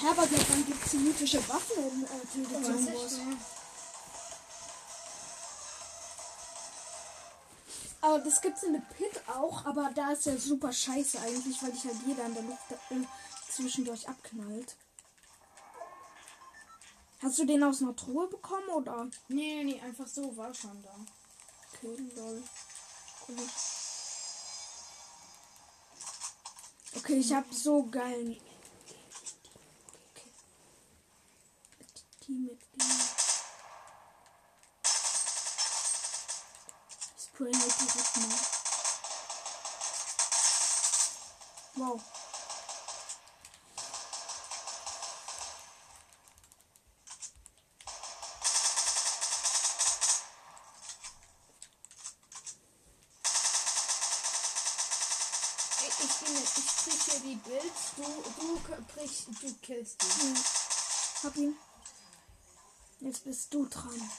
Herbert, 0.00 0.30
seit 0.30 0.50
wann 0.50 0.66
gibt 0.66 0.86
es 0.86 0.92
mythische 0.92 1.48
Waffen 1.48 2.06
in 2.34 2.44
äh, 2.44 2.64
Wars? 2.94 3.18
Aber 8.02 8.18
das 8.18 8.40
gibt's 8.40 8.62
in 8.62 8.72
der 8.74 8.80
Pit 8.80 9.22
auch, 9.28 9.64
aber 9.66 9.90
da 9.94 10.12
ist 10.12 10.26
ja 10.26 10.36
super 10.36 10.72
scheiße 10.72 11.20
eigentlich, 11.20 11.62
weil 11.62 11.72
dich 11.72 11.84
halt 11.84 11.96
jeder 12.06 12.24
in 12.26 12.34
der 12.34 12.42
Luft 12.44 12.72
äh, 12.90 12.96
zwischendurch 13.50 14.08
abknallt. 14.08 14.76
Hast 17.22 17.38
du 17.38 17.44
den 17.44 17.62
aus 17.62 17.82
einer 17.82 17.96
Truhe 17.96 18.26
bekommen 18.28 18.68
oder? 18.70 19.06
Nee, 19.28 19.62
nee, 19.62 19.64
nee, 19.64 19.80
einfach 19.80 20.06
so 20.06 20.34
war 20.36 20.54
schon 20.54 20.82
da. 20.82 20.94
Okay, 21.74 21.96
lol. 22.16 22.42
Cool. 23.28 23.36
Okay, 26.96 27.18
ich 27.18 27.32
hab 27.32 27.52
so 27.52 27.84
geilen. 27.84 28.36
Okay. 30.10 30.30
Teammitglieder. 32.20 32.86
Spray 37.16 37.52
halt 37.52 37.80
direkt 37.80 38.16
mal. 38.16 38.38
Wow. 41.76 42.19
Kriegst, 59.00 59.28
du 59.28 59.54
killst 59.62 60.02
die. 60.02 60.28
Ja. 60.28 60.40
Hab 61.24 61.36
ihn. 61.36 61.56
Jetzt 63.00 63.24
bist 63.24 63.52
du 63.52 63.66
dran. 63.66 64.10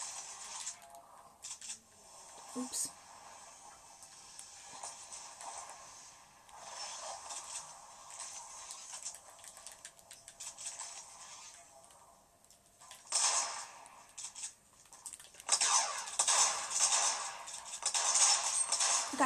Ups. 2.56 2.90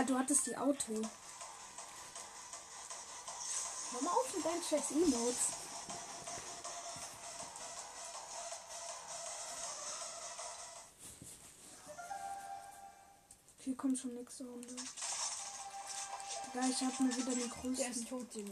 Du 0.08 0.20
hattest 0.20 0.46
die 0.46 0.56
Auto. 0.56 1.02
Deinen 4.46 4.64
scheiß 4.64 4.92
Emotes. 4.92 5.38
Hier 13.60 13.76
kommt 13.76 13.98
schon 13.98 14.14
nächste 14.14 14.46
Runde. 14.46 14.76
Ja, 16.54 16.62
ich 16.70 16.82
hab 16.82 17.00
mir 17.00 17.16
wieder 17.16 17.32
den 17.32 17.40
Der 17.40 17.48
größten. 17.50 17.92
ist 17.92 18.08
tot, 18.08 18.28
der, 18.36 18.44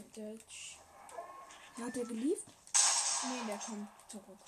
der 1.76 1.86
hat 1.86 1.96
der 1.96 2.04
geliefert? 2.04 2.54
Nee, 3.22 3.46
der 3.46 3.58
kommt 3.58 3.88
zurück. 4.10 4.38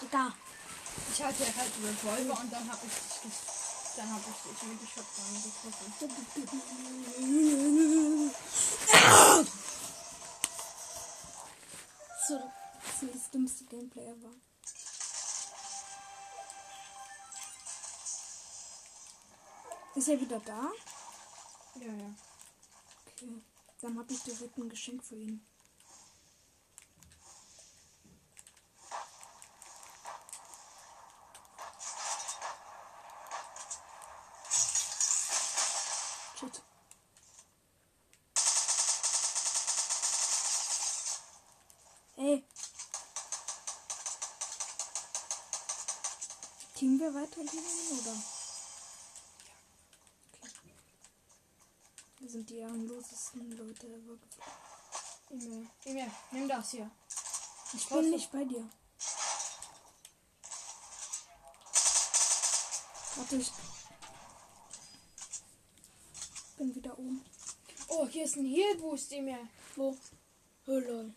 Digga. 0.00 0.32
Ich 1.12 1.22
hatte 1.22 1.44
halt 1.44 1.72
einen 1.74 1.84
Revolver 1.84 2.40
und 2.40 2.52
dann 2.52 2.70
hab 2.70 2.82
ich 2.84 2.92
dann 3.96 4.12
hab 4.12 4.20
ich 4.20 4.36
dich 4.50 4.62
mit 4.68 4.80
der 4.80 4.86
Shotgun 4.86 5.42
getroffen. 5.42 5.92
So, 12.28 12.38
das 12.84 13.02
ist 13.02 13.14
das 13.14 13.30
dümmste 13.30 13.64
Gameplay 13.64 14.06
ever. 14.06 14.30
Ist 19.96 20.08
er 20.08 20.20
wieder 20.20 20.40
da? 20.40 20.70
Ja, 21.74 21.92
ja. 21.92 22.14
Okay. 23.06 23.42
Dann 23.80 23.98
habe 23.98 24.12
ich 24.12 24.22
direkt 24.22 24.56
ein 24.56 24.68
Geschenk 24.68 25.02
für 25.02 25.16
ihn. 25.16 25.44
Leute 53.82 53.94
ever. 53.94 54.18
Emil, 55.30 55.66
Emil, 55.84 56.10
nimm 56.32 56.48
das 56.48 56.70
hier. 56.72 56.90
Ich 57.72 57.88
bin 57.88 58.10
nicht 58.10 58.30
bei 58.30 58.44
dir. 58.44 58.68
Warte, 63.16 63.36
ich 63.36 63.50
bin 66.56 66.74
wieder 66.74 66.98
oben. 66.98 67.24
Oh, 67.88 68.06
hier 68.06 68.24
ist 68.24 68.36
ein 68.36 68.44
Heal 68.44 68.76
Boost, 68.76 69.12
Emil. 69.12 69.48
Wo? 69.76 69.96
Oh 70.66 70.78
lol. 70.78 71.14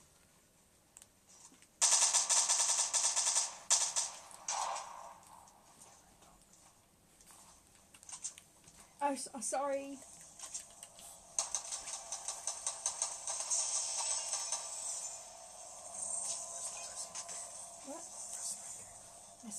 I'm 9.02 9.18
so, 9.18 9.32
sorry. 9.42 9.98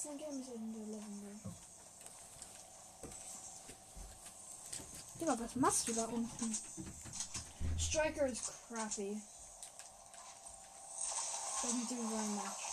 Wrestling 0.05 0.19
game 0.19 0.41
is 0.41 0.49
in 0.49 0.73
the 0.73 0.79
living 0.81 1.19
room. 1.25 1.41
Digga, 5.19 5.41
was 5.41 5.55
machst 5.57 5.87
du 5.87 5.95
da 5.95 6.05
unten? 6.05 6.55
Striker 7.79 8.27
is 8.27 8.51
crappy. 8.69 9.17
Doesn't 11.63 11.89
do 11.89 11.97
very 11.97 12.29
much. 12.37 12.64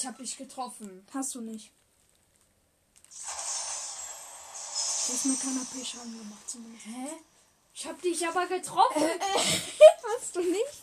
Ich 0.00 0.06
hab 0.06 0.16
dich 0.16 0.36
getroffen. 0.38 1.06
Hast 1.12 1.34
du 1.34 1.42
nicht. 1.42 1.70
Du 5.06 5.12
hast 5.12 5.26
mir 5.26 5.36
kein 5.36 5.58
AP-Schaden 5.60 6.18
gemacht 6.18 6.48
zumindest. 6.48 6.86
Hä? 6.86 7.08
Ich 7.74 7.86
hab 7.86 8.00
dich 8.00 8.26
aber 8.26 8.46
getroffen. 8.46 9.02
Hast 10.18 10.36
du 10.36 10.40
nicht? 10.40 10.82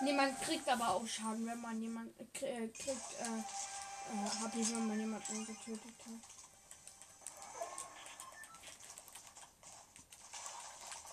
Niemand 0.00 0.40
kriegt 0.42 0.68
aber 0.68 0.88
auch 0.88 1.06
Schaden, 1.06 1.46
wenn 1.46 1.60
man 1.60 1.80
jemanden 1.80 2.18
äh, 2.20 2.68
kriegt, 2.68 2.82
äh, 3.20 3.24
äh, 3.24 4.42
hab 4.42 4.54
ich, 4.56 4.70
wenn 4.70 4.88
man 4.88 4.98
jemanden 4.98 5.46
getötet 5.46 5.94
hat. 6.04 6.20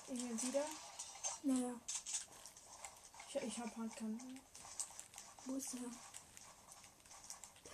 Hier 0.08 0.42
wieder. 0.42 0.66
Naja, 1.44 1.74
Ich, 3.30 3.36
ich 3.36 3.60
hab 3.60 3.76
halt 3.78 3.96
keinen. 3.96 4.40
wo 5.46 5.56
ist 5.56 5.74
er? 5.76 6.11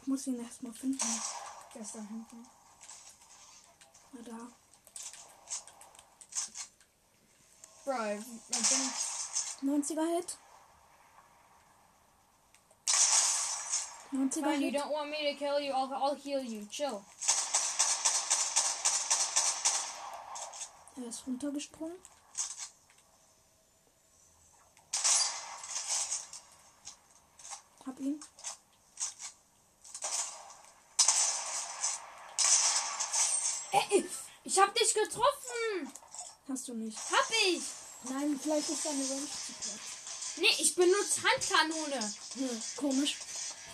Muss 0.07 0.25
ihn 0.25 0.39
erstmal 0.39 0.71
finden. 0.71 1.05
Der 1.75 1.81
ist 1.81 1.93
da 1.93 1.99
hinten. 1.99 2.47
Na 4.13 4.21
da. 4.21 4.47
Bro, 7.83 8.23
bin 9.61 9.69
90er 9.69 10.15
Hit. 10.15 10.37
90er 14.13 14.33
fine. 14.33 14.53
You 14.53 14.71
Hit. 14.71 14.75
don't 14.75 14.91
want 14.91 15.09
me 15.09 15.29
to 15.29 15.37
kill 15.37 15.59
you. 15.59 15.73
I'll, 15.73 15.93
I'll 15.93 16.15
heal 16.15 16.41
you. 16.41 16.65
Chill. 16.69 17.03
Er 20.95 21.09
ist 21.09 21.27
runtergesprungen. 21.27 21.97
Hab 27.85 27.99
ihn. 27.99 28.21
Ich 34.43 34.59
hab 34.59 34.73
dich 34.75 34.93
getroffen. 34.93 35.91
Hast 36.47 36.67
du 36.67 36.73
nicht. 36.73 36.97
Hab 36.97 37.29
ich. 37.47 37.61
Nein, 38.03 38.39
vielleicht 38.41 38.69
ist 38.69 38.85
deine 38.85 39.03
Range 39.09 39.27
zu 39.27 39.53
kurz. 39.53 40.37
Nee, 40.37 40.55
ich 40.59 40.75
benutze 40.75 41.21
Handkanone. 41.23 42.13
Hm, 42.35 42.61
komisch. 42.77 43.17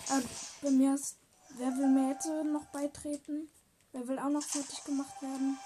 Äh, 0.10 0.22
bei 0.62 0.70
mir 0.72 0.96
ist. 0.96 1.16
Wer 1.56 1.68
will 1.78 1.88
mir 1.88 2.10
jetzt 2.14 2.26
noch 2.26 2.66
beitreten? 2.72 3.48
Wer 3.92 4.08
will 4.08 4.18
auch 4.18 4.30
noch 4.30 4.42
fertig 4.44 4.84
gemacht 4.86 5.22
werden? 5.22 5.60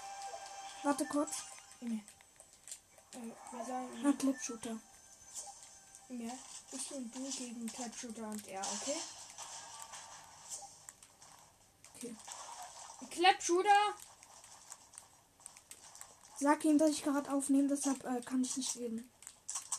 Warte 0.83 1.05
kurz. 1.05 1.31
Nee. 1.79 2.03
Äh, 3.13 3.65
sagen, 3.65 4.05
Ah, 4.05 4.11
Clipshooter. 4.19 4.77
ja, 6.09 6.31
ich 6.71 6.91
und 6.91 7.15
du 7.15 7.29
gegen 7.31 7.67
Clapshooter 7.67 8.27
und 8.27 8.45
er, 8.47 8.59
okay? 8.61 8.97
Okay. 11.95 12.15
Clapshooter, 13.11 13.95
Sag 16.39 16.63
ihm, 16.65 16.77
dass 16.77 16.91
ich 16.91 17.03
gerade 17.03 17.31
aufnehme, 17.31 17.67
deshalb 17.67 18.03
äh, 18.03 18.21
kann 18.21 18.43
ich 18.43 18.55
nicht 18.57 18.75
reden. 18.77 19.11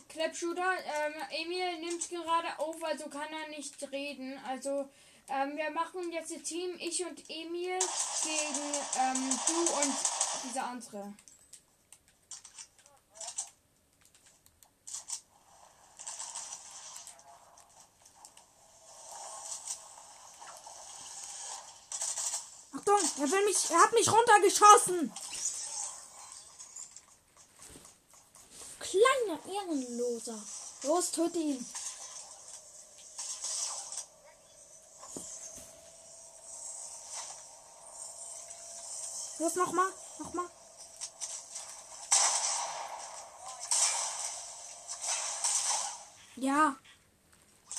Clapshooter, 0.09 0.73
ähm, 1.07 1.15
Emil 1.31 1.79
nimmt 1.79 2.09
gerade 2.09 2.59
auf, 2.59 2.83
also 2.83 3.09
kann 3.09 3.29
er 3.31 3.57
nicht 3.57 3.81
reden. 3.93 4.37
Also, 4.45 4.89
ähm, 5.29 5.57
wir 5.57 5.71
machen 5.71 6.11
jetzt 6.11 6.33
ein 6.33 6.43
Team, 6.43 6.75
ich 6.81 7.05
und 7.07 7.23
Emil 7.31 7.79
gegen 8.25 8.75
ähm, 8.99 9.39
du 9.47 9.61
und 9.83 9.95
dieser 10.45 10.65
andere. 10.65 11.15
Achtung, 22.75 22.99
er 23.21 23.31
will 23.31 23.45
mich. 23.45 23.71
Er 23.71 23.81
hat 23.81 23.93
mich 23.93 24.11
runtergeschossen. 24.11 25.13
Kleiner 28.91 29.39
Ehrenloser. 29.47 30.39
Los, 30.85 31.11
töte 31.11 31.39
ihn. 31.39 31.67
Los, 39.39 39.55
nochmal. 39.57 39.93
Nochmal. 40.19 40.49
Ja. 46.37 46.77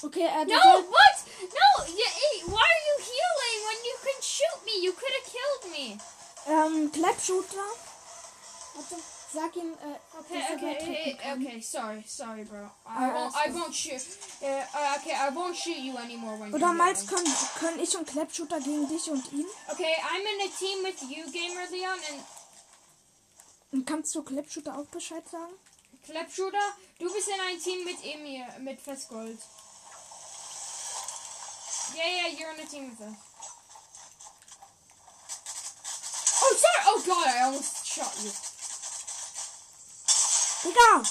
Okay, 0.04 0.24
er 0.24 0.46
No, 0.46 0.56
what? 0.56 1.18
No, 1.42 1.86
yeah, 1.88 2.14
why 2.46 2.68
are 2.76 2.86
you 2.90 2.98
healing 3.10 3.58
when 3.68 3.80
you 3.84 3.96
can 4.04 4.22
shoot 4.22 4.66
me? 4.66 4.84
You 4.84 4.94
could 4.94 5.12
have 5.18 5.28
killed 5.34 5.72
me. 5.72 5.98
Ähm, 6.48 6.92
Clapshooter. 6.92 7.70
Warte, 8.76 8.96
sag 9.34 9.56
ihm, 9.56 9.74
äh, 9.74 9.96
Okay, 10.20 10.44
okay, 10.54 10.66
beitreten 10.66 10.94
eh, 10.94 11.14
kann. 11.16 11.42
okay. 11.46 11.62
Sorry, 11.62 12.04
sorry, 12.08 12.44
bro. 12.44 12.58
I 12.58 12.70
Alright, 12.86 13.14
won't. 13.14 13.36
I 13.36 13.52
won't 13.52 13.74
shoot. 13.76 14.02
Uh, 14.42 14.98
okay, 14.98 15.14
I 15.16 15.30
won't 15.34 15.56
shoot 15.56 15.78
you 15.78 15.98
anymore 15.98 16.38
when 16.40 16.54
Oder 16.54 16.74
Miles 16.74 17.06
können, 17.08 17.32
können 17.60 17.80
ich 17.80 17.96
und 17.96 18.08
Clapshooter 18.08 18.60
gegen 18.60 18.88
dich 18.88 19.10
und 19.10 19.32
ihn? 19.32 19.46
Okay, 19.68 19.96
I'm 20.12 20.22
in 20.22 20.42
a 20.48 20.52
team 20.58 20.84
with 20.84 21.02
you, 21.04 21.26
Gamer 21.32 21.68
Leon, 21.72 22.00
and 22.12 22.24
Und 23.72 23.86
kannst 23.86 24.16
du 24.16 24.24
Clapshooter 24.24 24.78
auch 24.78 24.86
Bescheid 24.88 25.28
sagen? 25.30 25.54
Clapshooter. 26.04 26.58
Du 26.98 27.12
bist 27.14 27.28
in 27.28 27.40
ein 27.40 27.60
Team 27.60 27.84
mit 27.86 28.04
Emil, 28.04 28.46
mit 28.62 28.82
Festgold. 28.82 29.38
Yeah, 31.96 32.06
yeah, 32.06 32.28
you're 32.38 32.52
in 32.54 32.60
a 32.66 32.68
team 32.70 32.90
with 32.90 33.02
us. 33.02 33.16
Oh, 36.42 36.56
sorry. 36.56 36.84
Oh 36.88 37.04
God, 37.06 37.28
I 37.28 37.44
almost 37.46 37.86
shot 37.86 38.12
you. 38.24 38.32
Digga, 40.64 41.02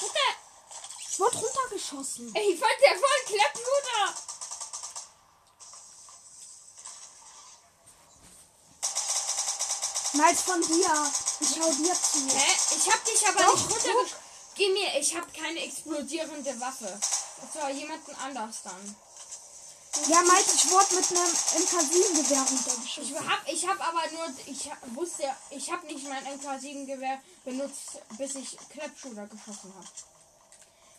ich 1.10 1.18
wurde 1.18 1.36
runtergeschossen. 1.38 2.34
Ey, 2.34 2.52
ich 2.52 2.60
fand 2.60 2.72
der 2.80 2.98
voll 2.98 3.24
Clapshooter. 3.26 4.14
Miles 10.12 10.40
von 10.42 10.60
dir. 10.60 11.12
Ich 11.40 11.48
schau 11.54 11.72
dir 11.72 11.94
zu. 11.94 12.18
Hä? 12.36 12.56
Ich 12.76 12.92
hab 12.92 13.04
dich 13.04 13.28
aber 13.28 13.42
Doch, 13.44 13.54
nicht 13.54 13.70
runtergeschossen. 13.70 14.16
Geh 14.54 14.68
mir, 14.70 14.98
ich 14.98 15.16
hab 15.16 15.32
keine 15.32 15.64
explodierende 15.64 16.60
Waffe. 16.60 17.00
Das 17.40 17.62
war 17.62 17.70
jemanden 17.70 18.14
anders 18.16 18.62
dann. 18.64 18.96
Ja, 20.06 20.22
Miles, 20.22 20.54
ich 20.54 20.70
wurde 20.70 20.94
mit 20.96 21.10
einem 21.10 21.34
MK7-Gewehr 21.64 22.44
Ich 22.44 22.50
runtergeschossen. 22.50 23.30
hab, 23.30 23.48
ich 23.48 23.68
hab 23.68 23.88
aber 23.88 24.10
nur, 24.12 24.32
ich 24.46 24.70
wusste, 24.94 25.24
ich 25.50 25.70
hab 25.70 25.82
nicht 25.84 26.08
mein 26.08 26.24
MK7-Gewehr 26.38 27.20
benutzt, 27.44 28.00
bis 28.16 28.34
ich 28.36 28.56
Clapshooter 28.70 29.26
geschossen 29.26 29.74
hab. 29.76 29.84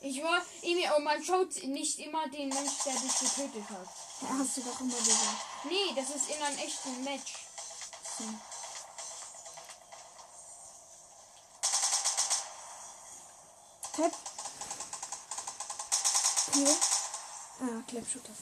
Ich 0.01 0.21
war, 0.23 0.41
Emil, 0.61 0.89
und 0.95 1.03
man 1.03 1.23
schaut 1.23 1.55
nicht 1.63 1.99
immer 1.99 2.27
den 2.29 2.49
Mensch, 2.49 2.71
der 2.85 2.93
dich 2.93 3.19
getötet 3.19 3.69
hat. 3.69 3.87
Ja, 4.21 4.37
hast 4.37 4.57
du 4.57 4.61
doch 4.61 4.79
immer 4.79 4.95
gesagt. 4.97 5.45
Nee, 5.65 5.93
das 5.95 6.09
ist 6.15 6.29
in 6.29 6.41
einem 6.43 6.57
echten 6.59 7.03
Match. 7.03 7.33
So. 8.17 8.23
Clap. 13.93 14.13
Okay. 16.47 16.75
Ah, 17.61 17.83
Clapshooter. 17.87 18.33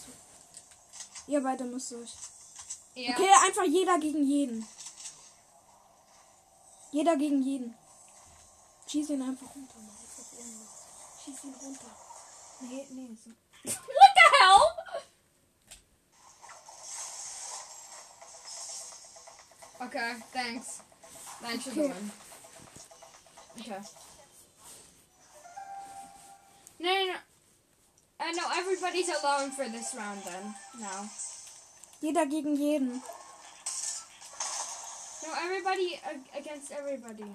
Ihr 1.27 1.41
beide 1.41 1.65
müsst 1.65 1.93
euch. 1.93 2.13
Ja. 2.95 3.11
Okay, 3.11 3.29
einfach 3.45 3.63
jeder 3.65 3.99
gegen 3.99 4.25
jeden. 4.25 4.67
Jeder 6.91 7.15
gegen 7.17 7.43
jeden. 7.43 7.75
Schieß 8.87 9.09
ihn 9.09 9.21
einfach 9.21 9.53
runter. 9.53 9.75
Irgendwas. 9.75 11.23
Schieß 11.23 11.43
ihn 11.43 11.53
runter. 11.53 11.95
Nee, 12.61 12.87
nee. 12.91 13.17
So. 13.23 13.29
What 13.71 14.11
the 14.15 14.27
hell? 14.39 14.77
Okay, 19.79 20.15
thanks. 20.33 20.81
For 21.39 21.47
the 21.47 21.81
Okay. 21.81 21.93
Okay. 23.59 23.81
No, 26.79 27.05
no. 27.05 27.13
Uh, 28.19 28.31
no, 28.35 28.43
everybody's 28.55 29.09
alone 29.09 29.51
for 29.51 29.69
this 29.69 29.93
round 29.95 30.21
then. 30.23 30.55
No. 30.79 31.09
Jeder 32.01 32.25
gegen 32.25 32.57
jeden. 32.57 33.01
No, 35.23 35.33
everybody 35.45 35.99
ag- 36.03 36.29
against 36.39 36.71
everybody. 36.71 37.31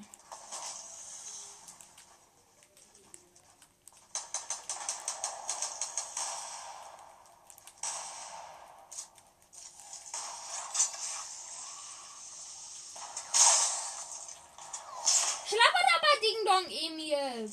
Schlapperdapper 15.46 16.14
Ding 16.22 16.44
Dong, 16.46 16.66
Emil. 16.70 17.50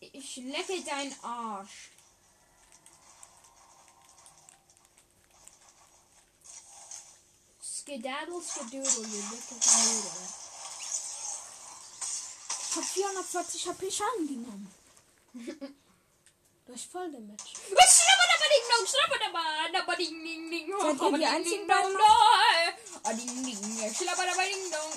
Ich 0.00 0.36
lecke 0.36 0.82
deinen 0.84 1.14
Arsch. 1.22 1.90
Skedaddle, 7.92 8.40
skedoodle, 8.40 9.04
you 9.04 9.20
little 9.30 9.58
noodle. 9.60 10.28
Ich 12.70 12.76
hab 12.76 12.84
440 12.84 13.68
HP 13.68 13.90
Schaden 13.90 14.28
genommen. 14.28 14.74
Durch. 16.66 16.88
Schlabberdabading-dong, 16.88 18.86
schlabberdabadabading-ding-ding. 18.86 20.72
Seid 20.80 21.00
ihr 21.02 21.18
die 21.18 21.26
einzigen. 21.26 21.68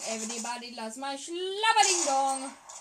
Everybody 0.07 0.69
loves 0.75 0.95
my 0.95 1.17
schlabberding-dong. 1.17 2.43
Okay. 2.45 2.74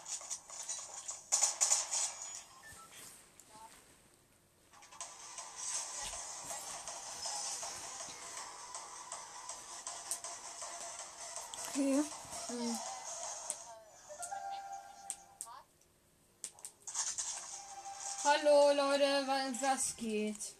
Was 19.64 19.96
geht? 19.96 20.54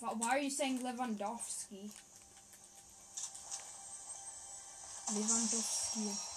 Why 0.00 0.28
are 0.30 0.38
you 0.38 0.48
saying 0.48 0.78
Lewandowski? 0.80 1.90
Lewandowski. 5.12 6.29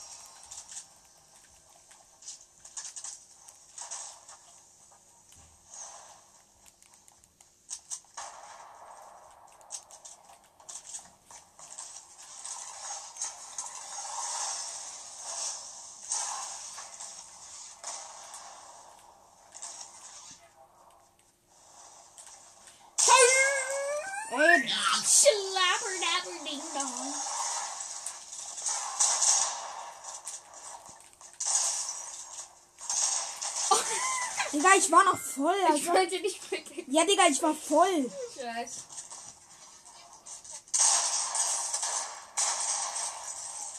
Ich 35.35 35.43
voll. 35.43 35.55
Ich 35.75 35.89
Also, 35.89 35.93
wollte 35.93 36.19
nicht 36.21 36.51
wirklich. 36.51 36.85
ja, 36.87 37.05
Digga, 37.05 37.23
ich 37.29 37.41
war 37.41 37.53
voll. 37.53 38.11
Scheiß. 38.35 38.83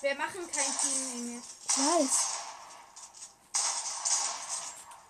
Wir 0.03 0.15
machen 0.17 0.51
kein 0.51 0.79
Team, 0.81 1.13
Emil. 1.15 1.43
Ich 1.69 1.79
weiß. 1.79 2.11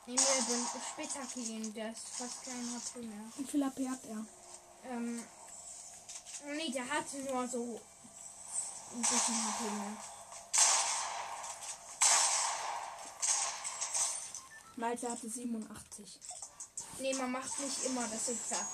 Emil, 0.07 0.67
Spitzhacke 0.93 1.73
der 1.73 1.91
ist 1.93 2.09
fast 2.11 2.45
kein 2.45 2.75
HP 2.77 3.01
mehr. 3.01 3.25
Wie 3.37 3.45
viel 3.45 3.65
HP 3.65 3.89
hat 3.89 4.05
er? 4.05 4.91
Ähm. 4.91 5.25
Nee, 6.47 6.71
der 6.71 6.89
hat 6.89 7.13
nur 7.15 7.49
so 7.49 7.81
ein 8.93 9.01
bisschen 9.01 9.47
HP 9.47 9.65
mehr. 9.71 9.97
Malte 14.77 15.09
hatte 15.09 15.29
87. 15.29 16.19
Nee, 16.99 17.15
man 17.15 17.31
macht 17.31 17.59
nicht 17.61 17.85
immer 17.85 18.07
das 18.09 18.29
exakt. 18.29 18.67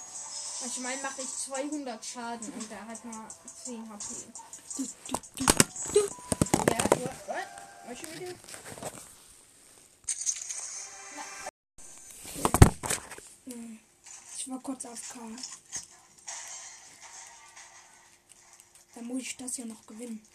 Manchmal 0.61 0.97
mache 1.03 1.23
ich 1.23 1.29
200 1.29 2.05
Schaden 2.05 2.53
und 2.53 2.71
der 2.71 2.87
hat 2.87 3.05
nur 3.05 3.29
10 3.65 3.89
HP. 3.89 4.15
Du, 4.77 4.83
du, 4.83 5.17
du, 5.37 5.45
du. 5.93 6.01
Ja? 6.71 7.61
What 7.87 7.99
should 7.99 8.21
we 8.21 8.27
do? 8.27 8.35
Hm. 13.47 13.79
Ich 14.37 14.51
war 14.51 14.61
kurz 14.61 14.85
auf 14.85 15.01
K. 15.09 15.19
Dann 18.95 19.05
muss 19.07 19.23
ich 19.23 19.37
das 19.37 19.57
ja 19.57 19.65
noch 19.67 19.87
gewinnen. 19.87 20.27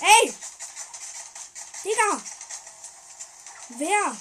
Ey! 0.00 0.34
Digga! 1.84 2.22
Wer? 3.68 4.16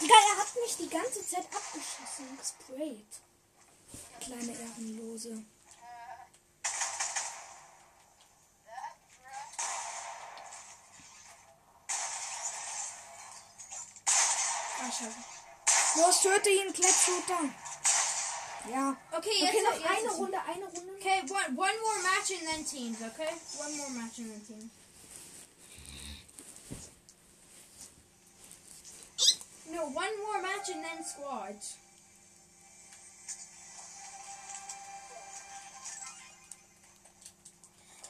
Digga, 0.00 0.14
er 0.14 0.38
hat 0.38 0.54
mich 0.54 0.76
die 0.76 0.88
ganze 0.88 1.26
Zeit 1.26 1.44
abgeschossen 1.54 2.28
und 2.30 2.38
gesprayt. 2.38 3.06
Kleine 4.20 4.52
Ehrenlose. 4.52 5.44
Ah, 14.80 14.90
scheiße. 14.90 15.37
Los, 15.98 16.20
töte 16.22 16.50
ihn, 16.50 16.72
Klettshooter. 16.72 17.48
Ja. 18.70 18.96
Okay, 19.10 19.18
Okay, 19.18 19.44
jetzt 19.44 19.64
noch 19.64 19.74
jetzt 19.74 19.98
eine 19.98 20.10
Runde, 20.10 20.38
eine 20.42 20.64
Runde. 20.66 20.92
Okay, 20.98 21.22
one, 21.28 21.56
one 21.56 21.80
more 21.80 21.98
match 22.02 22.30
and 22.30 22.46
then 22.48 22.64
teams, 22.64 22.98
okay? 23.02 23.34
One 23.58 23.76
more 23.76 23.90
match 23.90 24.18
and 24.18 24.30
then 24.30 24.46
teams. 24.46 24.70
No, 29.70 29.82
one 29.86 30.16
more 30.22 30.40
match 30.42 30.68
and 30.74 30.84
then 30.84 31.04
squads. 31.04 31.76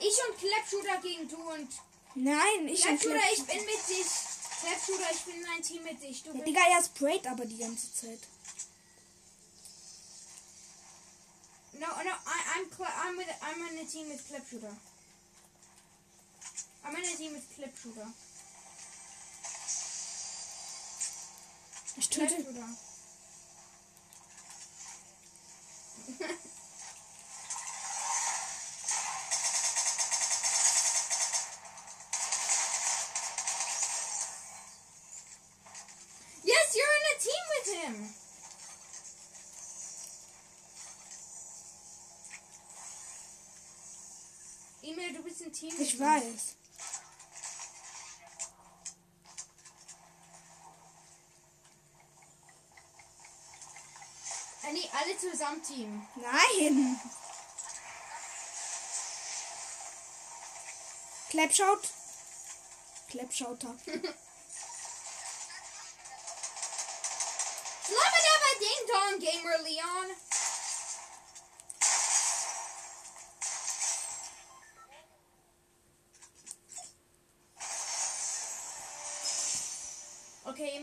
Ich 0.00 0.16
und 0.28 0.38
Clapshooter 0.38 1.00
gegen 1.02 1.28
du 1.28 1.36
und 1.36 1.68
Nein, 2.14 2.68
ich 2.68 2.86
und 2.86 3.00
Clapshooter, 3.00 3.32
ich 3.32 3.44
bin 3.44 3.64
mit 3.64 3.88
dich. 3.88 4.27
Clapshooter, 4.60 5.10
ich 5.12 5.22
bin 5.22 5.34
in 5.36 5.46
ein 5.46 5.62
Team 5.62 5.82
mit 5.84 6.02
dich. 6.02 6.22
Du 6.22 6.32
Ja, 6.36 6.44
Digga, 6.44 6.60
er 6.68 6.82
sprayt 6.82 7.26
aber 7.26 7.44
die 7.46 7.58
ganze 7.58 7.92
Zeit. 7.92 8.20
No, 11.74 11.86
no, 11.86 12.10
I, 12.10 12.38
I'm 12.56 12.66
I'm 12.76 13.16
with 13.16 13.28
I'm 13.40 13.62
in 13.70 13.78
a 13.78 13.88
team 13.88 14.08
with 14.08 14.26
Clipshooter. 14.26 14.76
I'm 16.84 16.96
in 16.96 17.04
a 17.04 17.16
team 17.16 17.34
with 17.34 17.44
Clipshooter. 17.54 18.12
Ich 21.96 22.08
töte. 22.08 22.44
mit 45.76 45.80
Ich 45.80 45.98
weiß. 45.98 46.56
Äh, 54.64 54.72
nee, 54.72 54.88
alle 54.92 55.16
zusammen 55.18 55.62
Team. 55.62 56.06
Nein. 56.16 57.00
Clapshout. 61.30 61.80
Clapshouter. 63.10 63.74
Slabba 67.86 68.18
dabba 68.26 68.50
ding 68.60 68.82
dong, 68.88 69.18
gamer 69.20 69.58
Leon. 69.62 70.08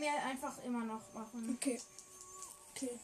Emil 0.06 0.20
einfach 0.20 0.62
immer 0.64 0.84
noch 0.84 1.12
machen. 1.12 1.56
Okay. 1.56 1.80
Okay. 2.74 2.98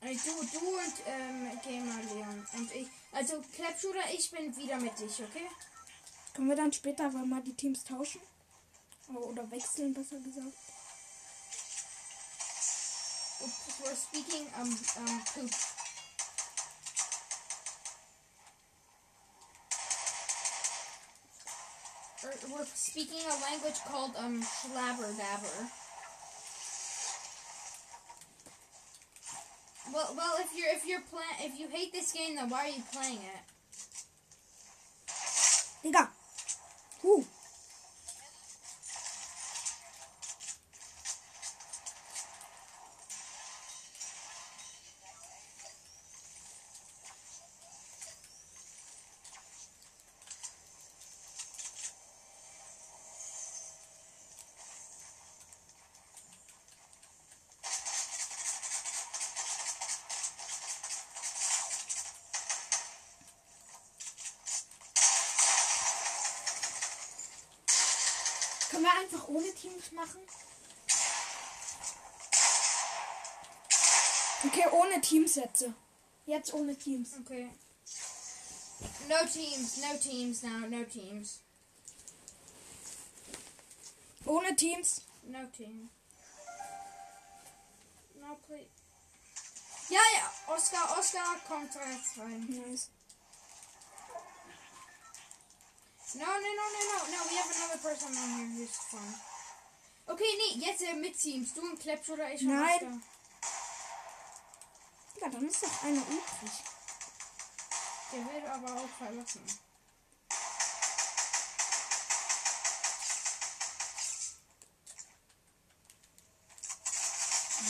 Du, 0.00 0.08
du 0.08 0.66
und 0.66 0.94
ähm, 1.06 1.60
Gamer 1.62 2.02
Leon 2.02 2.46
und 2.54 2.74
ich. 2.74 2.88
Also 3.12 3.40
Clapshooter, 3.54 4.12
ich 4.12 4.30
bin 4.30 4.54
wieder 4.56 4.76
mit 4.78 4.98
dich, 4.98 5.22
okay? 5.22 5.48
Können 6.34 6.48
wir 6.48 6.56
dann 6.56 6.72
später 6.72 7.06
aber 7.06 7.24
mal 7.24 7.42
die 7.42 7.54
Teams 7.54 7.84
tauschen? 7.84 8.20
Oh, 9.08 9.28
Oder 9.28 9.48
wechseln, 9.50 9.94
besser 9.94 10.18
gesagt. 10.18 10.56
We're 13.82 13.96
speaking 13.96 14.46
um 14.60 14.68
um 14.68 15.24
poop. 15.34 15.50
We're 22.50 22.64
speaking 22.74 23.20
a 23.26 23.40
language 23.42 23.78
called 23.86 24.12
um 24.18 24.42
Schlabber 24.42 25.16
Dabber. 25.16 25.68
Well, 29.92 30.14
well, 30.16 30.34
if 30.40 30.56
you're 30.56 30.70
if 30.70 30.86
you're 30.86 31.02
playing 31.02 31.52
if 31.52 31.58
you 31.60 31.68
hate 31.68 31.92
this 31.92 32.12
game, 32.12 32.36
then 32.36 32.48
why 32.48 32.64
are 32.64 32.68
you 32.68 32.82
playing 32.92 33.18
it? 33.18 33.42
Digga. 35.84 36.08
Huh. 37.02 37.22
Können 68.82 68.94
wir 68.94 69.00
einfach 69.00 69.28
ohne 69.28 69.54
Teams 69.54 69.92
machen? 69.92 70.20
Okay, 74.44 74.64
ohne 74.72 75.00
Teamsätze. 75.00 75.72
Jetzt 76.26 76.52
ohne 76.52 76.74
Teams. 76.74 77.10
Okay. 77.20 77.48
No 79.08 79.24
teams, 79.32 79.76
no 79.76 79.96
teams 79.98 80.42
now, 80.42 80.66
no 80.68 80.82
teams, 80.82 81.38
Ohne 84.24 84.56
Teams. 84.56 85.02
no 85.28 85.46
team. 85.56 85.88
No 88.20 88.36
please. 88.46 88.66
Ja, 89.90 90.00
ja, 90.16 90.32
Oscar, 90.52 90.98
Oscar 90.98 91.36
kommt 91.46 91.72
jetzt 91.72 92.18
rein. 92.18 92.46
Nice. 92.48 92.88
No, 96.14 96.26
no, 96.26 96.28
no, 96.28 96.64
no, 96.76 96.82
no, 96.92 96.98
no. 97.08 97.18
We 97.30 97.36
have 97.36 97.50
another 97.56 97.78
person 97.80 98.12
on 98.12 98.28
here 98.36 98.48
who's 98.58 98.76
fun. 98.90 99.14
Okay, 100.06 100.28
nee, 100.36 100.66
jetzt 100.66 100.82
äh, 100.82 100.92
mit 100.94 101.18
Teams. 101.18 101.54
Du 101.54 101.62
und 101.62 101.80
Klepsch 101.80 102.10
oder 102.10 102.30
ich 102.30 102.42
und 102.42 102.48
Nein. 102.48 102.68
Oscar. 102.74 103.00
Ja, 105.22 105.28
dann 105.30 105.48
ist 105.48 105.62
doch 105.62 105.82
einer 105.84 106.02
übrig. 106.02 106.52
Der 108.12 108.24
wird 108.26 108.46
aber 108.46 108.74
auch 108.74 108.88
verlassen. 108.98 109.42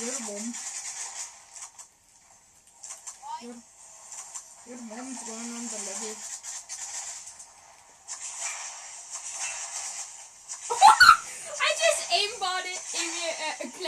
Your 0.01 0.20
mom. 0.26 0.55
Your, 3.43 3.55
your 4.66 4.82
mom's 4.82 5.22
going 5.26 5.53
on 5.55 5.68
the 5.68 5.76
level. 5.76 6.32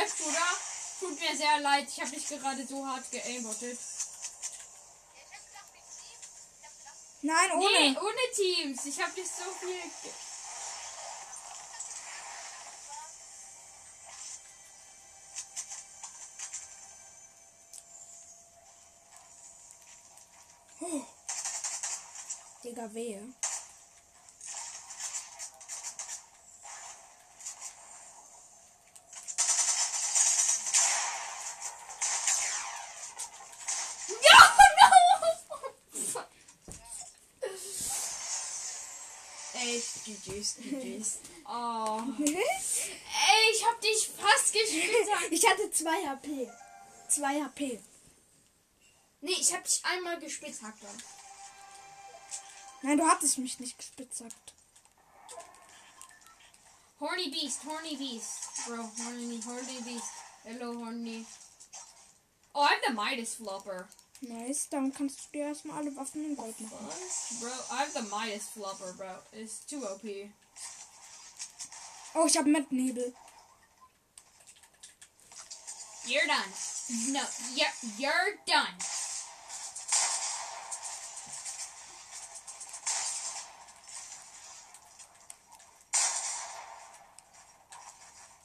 Klepsch, 0.05 0.20
oder? 0.28 0.46
Tut 1.00 1.20
mir 1.20 1.36
sehr 1.36 1.61
leid, 1.61 1.88
ich 1.88 2.00
habe 2.00 2.11
dich 2.11 2.26
gerade 2.28 2.66
so 2.66 2.86
hart 2.86 3.11
geaimbottet. 3.11 3.78
Nein, 7.22 7.52
ohne. 7.52 7.64
Nee, 7.64 7.96
ohne 7.98 8.34
Teams. 8.34 8.84
Ich 8.84 9.00
habe 9.00 9.12
dich 9.12 9.26
so 9.26 9.50
viel. 9.61 9.80
Ge 20.80 21.02
Digga, 22.62 22.94
wehe. 22.94 23.34
2 45.74 46.06
HP. 46.06 46.50
2 47.08 47.42
HP. 47.42 47.80
Nee, 49.20 49.32
ich 49.32 49.52
hab 49.52 49.64
dich 49.64 49.84
einmal 49.84 50.20
gespitzhackt. 50.20 50.78
Nein, 52.82 52.98
du 52.98 53.06
hattest 53.06 53.38
mich 53.38 53.58
nicht 53.58 53.76
gespitzhackt. 53.76 54.54
Horny 57.00 57.28
Beast, 57.28 57.64
Horny 57.64 57.96
Beast. 57.96 58.66
Bro, 58.66 58.88
Horny, 58.98 59.40
Horny 59.44 59.80
Beast. 59.82 60.12
Hello, 60.44 60.72
Horny. 60.74 61.26
Oh, 62.54 62.62
I 62.62 62.68
have 62.68 62.82
the 62.86 62.92
Midas 62.92 63.34
Flopper. 63.34 63.88
Nice, 64.20 64.68
dann 64.68 64.92
kannst 64.92 65.24
du 65.24 65.32
dir 65.32 65.46
erstmal 65.46 65.78
alle 65.78 65.96
Waffen 65.96 66.24
in 66.24 66.36
Gold 66.36 66.58
machen. 66.60 66.88
Bro, 67.40 67.48
I 67.48 67.78
have 67.80 67.90
the 67.92 68.02
Midas 68.02 68.48
Flopper, 68.50 68.92
bro. 68.92 69.18
It's 69.32 69.66
too 69.66 69.84
OP. 69.84 70.04
Oh, 72.14 72.26
ich 72.26 72.36
habe 72.38 72.48
mit 72.48 72.70
Nebel. 72.70 73.12
You're 76.07 76.26
done. 76.26 76.50
No, 77.12 77.22
you're, 77.57 77.66
you're 77.98 78.36
done. 78.46 78.68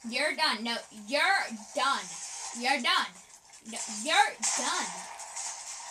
You're 0.09 0.35
done. 0.35 0.63
No, 0.63 0.75
you're 1.07 1.21
done. 1.75 1.99
You're 2.57 2.81
done. 2.81 3.11
No, 3.67 3.77
you're 4.03 4.31
done. 4.57 4.89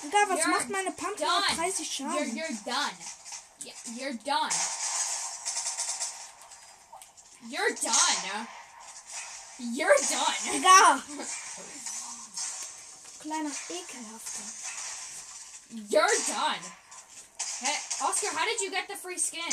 Digga, 0.03 0.29
was 0.31 0.39
You're 0.39 0.49
macht 0.49 0.69
meine 0.71 0.91
Pump 0.93 1.21
auf 1.21 1.47
Done. 1.47 1.57
30 1.57 1.99
You're, 1.99 2.09
Schaden? 2.09 2.37
you're 2.37 2.59
done. 2.64 2.97
You're 3.95 4.14
done. 4.25 4.51
You're 7.51 7.75
done. 7.75 8.47
You're 9.59 9.97
done. 10.09 10.35
Digga! 10.53 11.48
Kleiner 13.21 13.51
Ekelhafter. 13.69 14.45
You're 15.91 16.19
done. 16.29 16.63
Hey, 17.61 17.77
Oscar, 18.03 18.29
how 18.37 18.45
did 18.47 18.61
you 18.61 18.71
get 18.71 18.87
the 18.89 18.95
free 18.97 19.19
skin? 19.19 19.53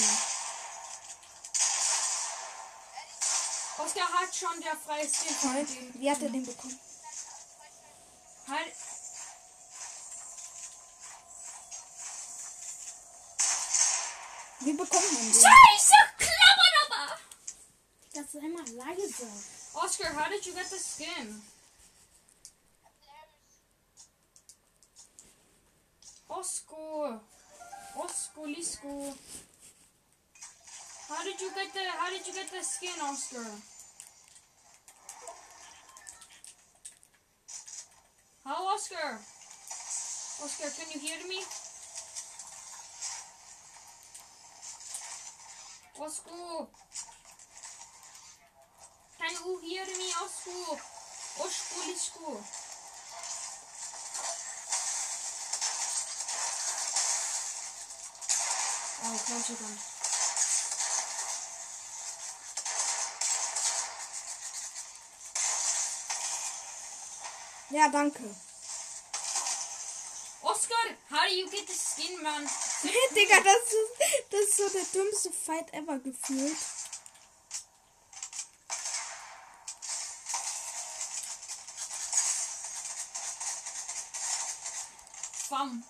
Oscar 3.77 4.05
hat 4.07 4.33
schon 4.33 4.61
der 4.61 4.75
freie 4.77 5.07
Skin. 5.07 5.35
von 5.35 5.51
Toll. 5.53 5.65
dem- 5.65 6.01
Wie 6.01 6.09
hat 6.09 6.21
er 6.21 6.29
den 6.29 6.45
bekommen? 6.45 6.79
Hat, 8.47 8.67
Wie 14.59 14.73
bekommt 14.73 15.11
man 15.13 15.21
den? 15.21 15.33
Scheiße, 15.33 15.93
Klapperappa! 16.17 17.17
Das 18.13 18.31
sei 18.31 18.47
mal 18.47 18.67
leise. 18.69 19.27
Oscar, 19.73 20.13
how 20.15 20.29
did 20.29 20.45
you 20.45 20.53
get 20.53 20.67
the 20.69 20.77
skin? 20.79 21.41
Oscar. 26.29 27.21
Oscar 28.45 28.61
Lisco. 28.61 29.17
How 31.09 31.23
did 31.23 31.39
you 31.41 31.49
get 31.55 31.73
the 31.73 31.79
how 31.97 32.09
did 32.09 32.27
you 32.27 32.33
get 32.33 32.51
the 32.51 32.63
skin, 32.63 32.93
Oscar? 33.01 33.45
How 38.43 38.67
Oscar? 38.67 39.19
Oscar, 40.43 40.69
can 40.77 40.91
you 40.93 40.99
hear 40.99 41.27
me? 41.27 41.41
Oscar. 45.99 46.67
Can 49.17 49.31
you 49.45 49.59
hear 49.63 49.85
me, 49.85 50.09
Oscar? 50.21 50.77
Oscar 51.41 51.81
Lisco. 51.89 52.64
Oh, 59.07 59.17
close 59.27 59.49
again. 59.51 59.77
Ja, 67.69 67.89
danke. 67.89 68.23
Oscar, 70.41 70.95
how 71.11 71.27
do 71.27 71.35
you 71.35 71.47
get 71.51 71.67
the 71.67 71.73
skin, 71.73 72.23
man? 72.23 72.43
Digga, 73.15 73.41
das 73.43 73.73
ist, 73.73 74.31
das 74.31 74.41
ist 74.41 74.57
so 74.57 74.69
der 74.69 74.85
dümmste 74.85 75.31
Fight 75.31 75.71
ever 75.73 75.99
gefühlt. 75.99 76.57
Bam. 85.49 85.83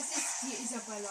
Das 0.00 0.16
ist 0.16 0.42
die 0.42 0.62
Isabella. 0.64 1.10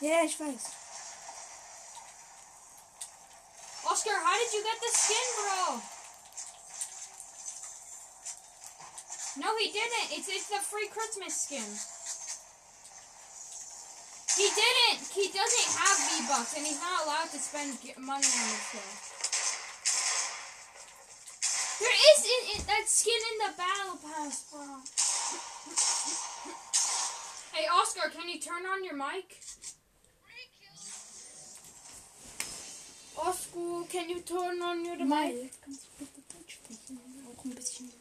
Ja, 0.00 0.22
ich 0.22 0.38
weiß. 0.38 0.62
Oscar, 3.84 4.14
how 4.24 4.38
did 4.38 4.52
you 4.52 4.62
get 4.62 4.80
the 4.80 4.92
skin, 4.96 5.28
bro? 5.36 5.82
No, 9.36 9.56
he 9.58 9.72
didn't. 9.72 10.10
It's 10.12 10.28
it's 10.28 10.48
the 10.48 10.60
free 10.62 10.88
Christmas 10.88 11.34
skin. 11.34 11.66
He 14.36 14.48
didn't. 14.54 15.08
He 15.10 15.28
doesn't 15.28 15.70
have 15.76 15.98
V 16.06 16.28
Bucks, 16.28 16.54
and 16.56 16.66
he's 16.66 16.80
not 16.80 17.04
allowed 17.04 17.30
to 17.30 17.38
spend 17.38 17.78
money 17.98 18.26
on 18.26 18.46
this 18.50 18.62
stuff. 18.70 19.10
There 21.80 21.88
is 21.88 22.24
in, 22.24 22.60
in, 22.60 22.66
that 22.66 22.84
skin 22.86 23.16
in 23.32 23.36
the 23.40 23.56
battle 23.56 23.96
pass, 24.04 24.44
bro. 24.52 24.84
Hey, 27.52 27.66
Oscar, 27.72 28.10
can 28.10 28.28
you 28.28 28.40
turn 28.40 28.66
on 28.66 28.84
your 28.84 28.96
mic? 28.96 29.40
Oscar, 33.18 33.84
can 33.90 34.08
you 34.08 34.20
turn 34.20 34.62
on 34.62 34.84
your 34.84 34.96
mic? 34.96 35.52
Kannst 35.62 35.84
du 35.84 36.04
bitte 36.04 36.22
Deutsch 36.32 36.54
sprechen? 36.54 36.98
Auch 37.28 37.44
ein 37.44 37.54
bisschen. 37.54 37.92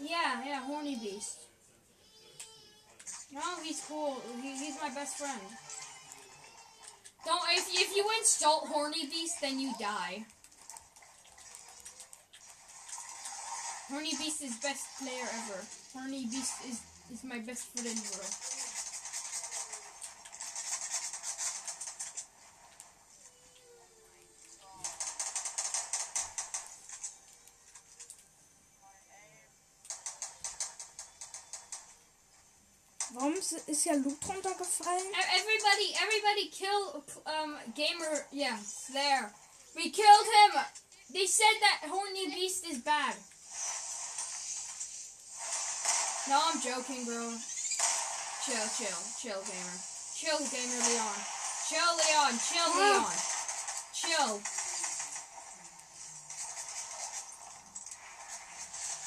Yeah, 0.00 0.42
yeah, 0.44 0.60
horny 0.66 0.96
beast. 0.96 1.38
No, 3.32 3.40
he's 3.62 3.82
cool. 3.88 4.20
He, 4.42 4.56
he's 4.56 4.76
my 4.82 4.90
best 4.90 5.18
friend. 5.18 5.40
Don't 7.24 7.40
if 7.50 7.66
if 7.72 7.96
you 7.96 8.04
insult 8.18 8.68
horny 8.68 9.06
beast, 9.06 9.40
then 9.40 9.58
you 9.58 9.72
die. 9.80 10.26
Horny 13.88 14.10
beast 14.18 14.42
is 14.42 14.56
best 14.56 14.84
player 14.98 15.24
ever. 15.24 15.60
Horny 15.94 16.26
beast 16.26 16.54
is 16.68 16.80
is 17.12 17.22
my 17.22 17.38
best 17.38 17.70
friend 17.70 17.86
in 17.86 17.94
the 17.94 18.18
world. 18.18 18.34
Warum 33.14 33.34
ist, 33.34 33.52
ist 33.52 33.84
ja 33.84 33.92
Loot 33.94 34.18
runtergefallen? 34.26 35.12
Everybody, 35.38 35.94
everybody 36.02 36.50
kill 36.50 37.04
um 37.26 37.56
gamer. 37.76 38.26
Yeah, 38.32 38.58
there. 38.92 39.32
We 39.76 39.90
killed 39.90 40.26
him. 40.26 40.60
They 41.12 41.26
said 41.26 41.56
that 41.60 41.88
horny 41.88 42.34
beast 42.34 42.66
is 42.66 42.78
bad. 42.82 43.14
No, 46.28 46.40
I'm 46.40 46.60
joking, 46.60 47.04
bro. 47.04 47.36
Chill, 48.44 48.66
chill, 48.76 48.98
chill, 49.20 49.40
gamer. 49.44 49.78
Chill, 50.16 50.38
gamer 50.38 50.80
Leon. 50.88 51.18
Chill, 51.68 51.92
Leon. 52.00 52.32
Chill. 52.38 52.70
Leon. 52.80 53.12
Chill. 53.92 54.40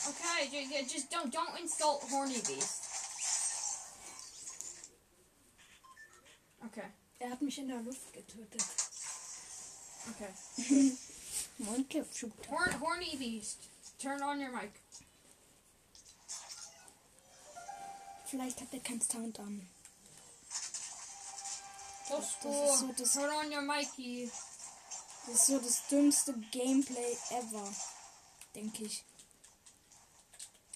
Okay, 0.09 0.47
ju- 0.51 0.67
ju- 0.69 0.87
just 0.87 1.09
don't 1.11 1.31
don't 1.33 1.59
insult 1.59 2.03
horny 2.09 2.39
beast. 2.47 2.83
Okay, 6.65 6.87
Er 7.19 7.29
hat 7.29 7.41
mich 7.41 7.57
in 7.57 7.67
der 7.67 7.81
Luft 7.81 8.13
getötet. 8.13 8.63
okay. 10.11 10.91
Horn, 12.49 12.71
horny 12.79 13.15
beast. 13.17 13.57
Turn 13.99 14.21
on 14.21 14.39
your 14.39 14.51
mic. 14.51 14.71
Vielleicht 18.37 18.61
hat 18.61 18.71
er 18.71 18.79
keinen 18.81 19.01
Sound 19.01 19.39
an. 19.39 19.67
So 22.07 22.17
ist 22.17 22.37
cool. 22.43 22.77
so 22.77 22.87
das- 22.95 23.13
Turn 23.13 23.31
on 23.31 23.51
your 23.51 23.63
mic. 23.63 24.31
Das 25.25 25.33
ist 25.39 25.45
so 25.47 25.57
das 25.57 25.87
dümmste 25.87 26.33
Gameplay 26.51 27.17
ever. 27.31 27.73
Denke 28.53 28.83
ich. 28.83 29.03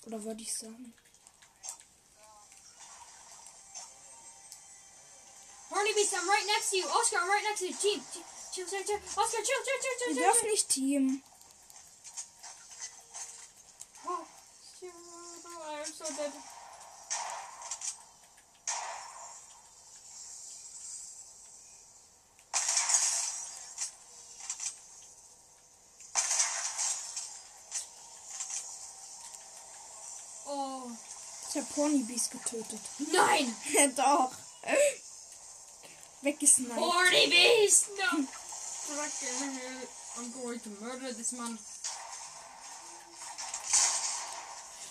Oder 0.08 0.24
würde 0.24 0.42
ich 0.42 0.52
sagen. 0.52 0.92
Horny 5.70 5.94
beast, 5.94 6.16
I'm 6.16 6.28
right 6.28 6.48
next 6.48 6.72
to 6.72 6.78
you. 6.78 6.88
Oscar, 6.88 7.18
I'm 7.20 7.30
right 7.30 7.44
next 7.44 7.60
to 7.60 7.68
you. 7.68 7.76
Team. 7.76 8.04
Chill, 8.56 8.66
chill, 8.66 8.84
chill. 8.84 9.00
Oscar, 9.16 9.38
chill, 9.38 9.64
chill, 9.66 9.80
chill, 9.82 9.98
chill, 10.00 10.16
Wir 10.16 10.24
dürfen 10.24 10.50
nicht 10.50 10.68
Team. 10.68 11.24
Oh, 14.08 14.26
chill. 14.80 14.90
I 14.90 15.84
am 15.86 15.94
so 15.94 16.06
dead. 16.06 16.34
Oh. 30.54 30.92
Habe 31.62 31.74
Ponybees 31.76 32.30
getötet. 32.30 32.80
Nein! 33.12 33.56
Doch. 33.96 34.32
Weggesniped. 36.22 36.76
Horny 36.76 37.28
beast! 37.28 37.90
No! 37.98 38.24
Fucking 38.24 39.52
hell. 39.54 39.88
I'm 40.18 40.32
going 40.32 40.60
to 40.60 40.70
murder 40.82 41.14
this 41.14 41.32
man. 41.34 41.58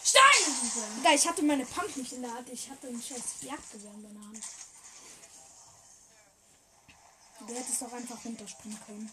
Stein! 0.05 0.55
Digga, 0.99 1.15
ich 1.15 1.29
hatte 1.29 1.43
meine 1.43 1.65
Pump 1.65 1.97
nicht 1.97 2.13
in 2.13 2.23
der 2.23 2.35
Hand. 2.35 2.49
Ich 2.51 2.71
hatte 2.71 2.89
ein 2.89 3.03
scheiß 3.03 3.43
Jagdgewehr 3.43 3.93
in 3.93 4.03
der 4.03 4.23
Hand. 4.23 4.45
Du 7.47 7.55
hättest 7.55 7.83
doch 7.83 7.93
einfach 7.93 8.25
runterspringen 8.25 8.79
können. 8.87 9.13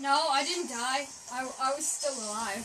No, 0.00 0.16
I 0.32 0.42
didn't 0.44 0.68
die. 0.68 1.06
I, 1.30 1.44
I 1.60 1.74
was 1.76 1.86
still 1.86 2.16
alive. 2.24 2.64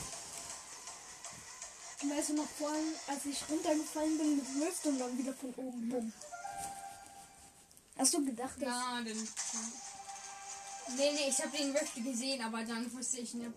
Weißt 2.07 2.30
du 2.30 2.34
noch 2.36 2.48
vorhin, 2.57 2.95
als 3.07 3.26
ich 3.26 3.44
runtergefallen 3.49 4.18
bin 4.18 4.38
mit 4.38 4.68
Rift 4.68 4.86
und 4.86 4.99
dann 4.99 5.18
wieder 5.18 5.34
von 5.34 5.53
oben 5.56 5.90
bumm. 5.90 6.14
Hast 7.98 8.14
du 8.14 8.26
gedacht, 8.26 8.62
dass... 8.62 8.70
I 8.70 9.03
didn't. 9.03 9.28
Nee, 10.95 11.12
nee, 11.12 11.30
ich 11.30 11.41
habe 11.41 11.57
den 11.57 11.76
Rift 11.76 11.95
gesehen, 11.95 12.41
aber 12.44 12.64
dann 12.64 12.91
wusste 12.94 13.18
ich 13.18 13.34
nicht. 13.34 13.52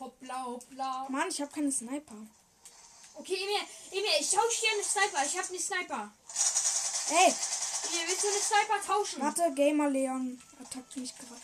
Hoppla, 0.00 0.44
hoppla. 0.44 1.06
Mann, 1.10 1.28
ich 1.28 1.40
habe 1.40 1.52
keine 1.52 1.70
Sniper. 1.70 2.16
Okay, 3.14 3.36
Emil, 3.36 3.68
Emil, 3.92 4.20
ich 4.20 4.30
tausche 4.30 4.60
dir 4.62 4.72
eine 4.72 4.82
Sniper. 4.82 5.24
Ich 5.24 5.38
habe 5.38 5.48
eine 5.48 5.58
Sniper. 5.60 6.12
Ey, 7.10 7.34
Emil, 7.94 8.08
willst 8.08 8.24
du 8.24 8.28
eine 8.28 8.38
Sniper 8.38 8.86
tauschen? 8.86 9.22
warte, 9.22 9.52
Gamer 9.54 9.88
Leon 9.88 10.42
attackt 10.60 10.96
mich 10.96 11.14
gerade. 11.16 11.42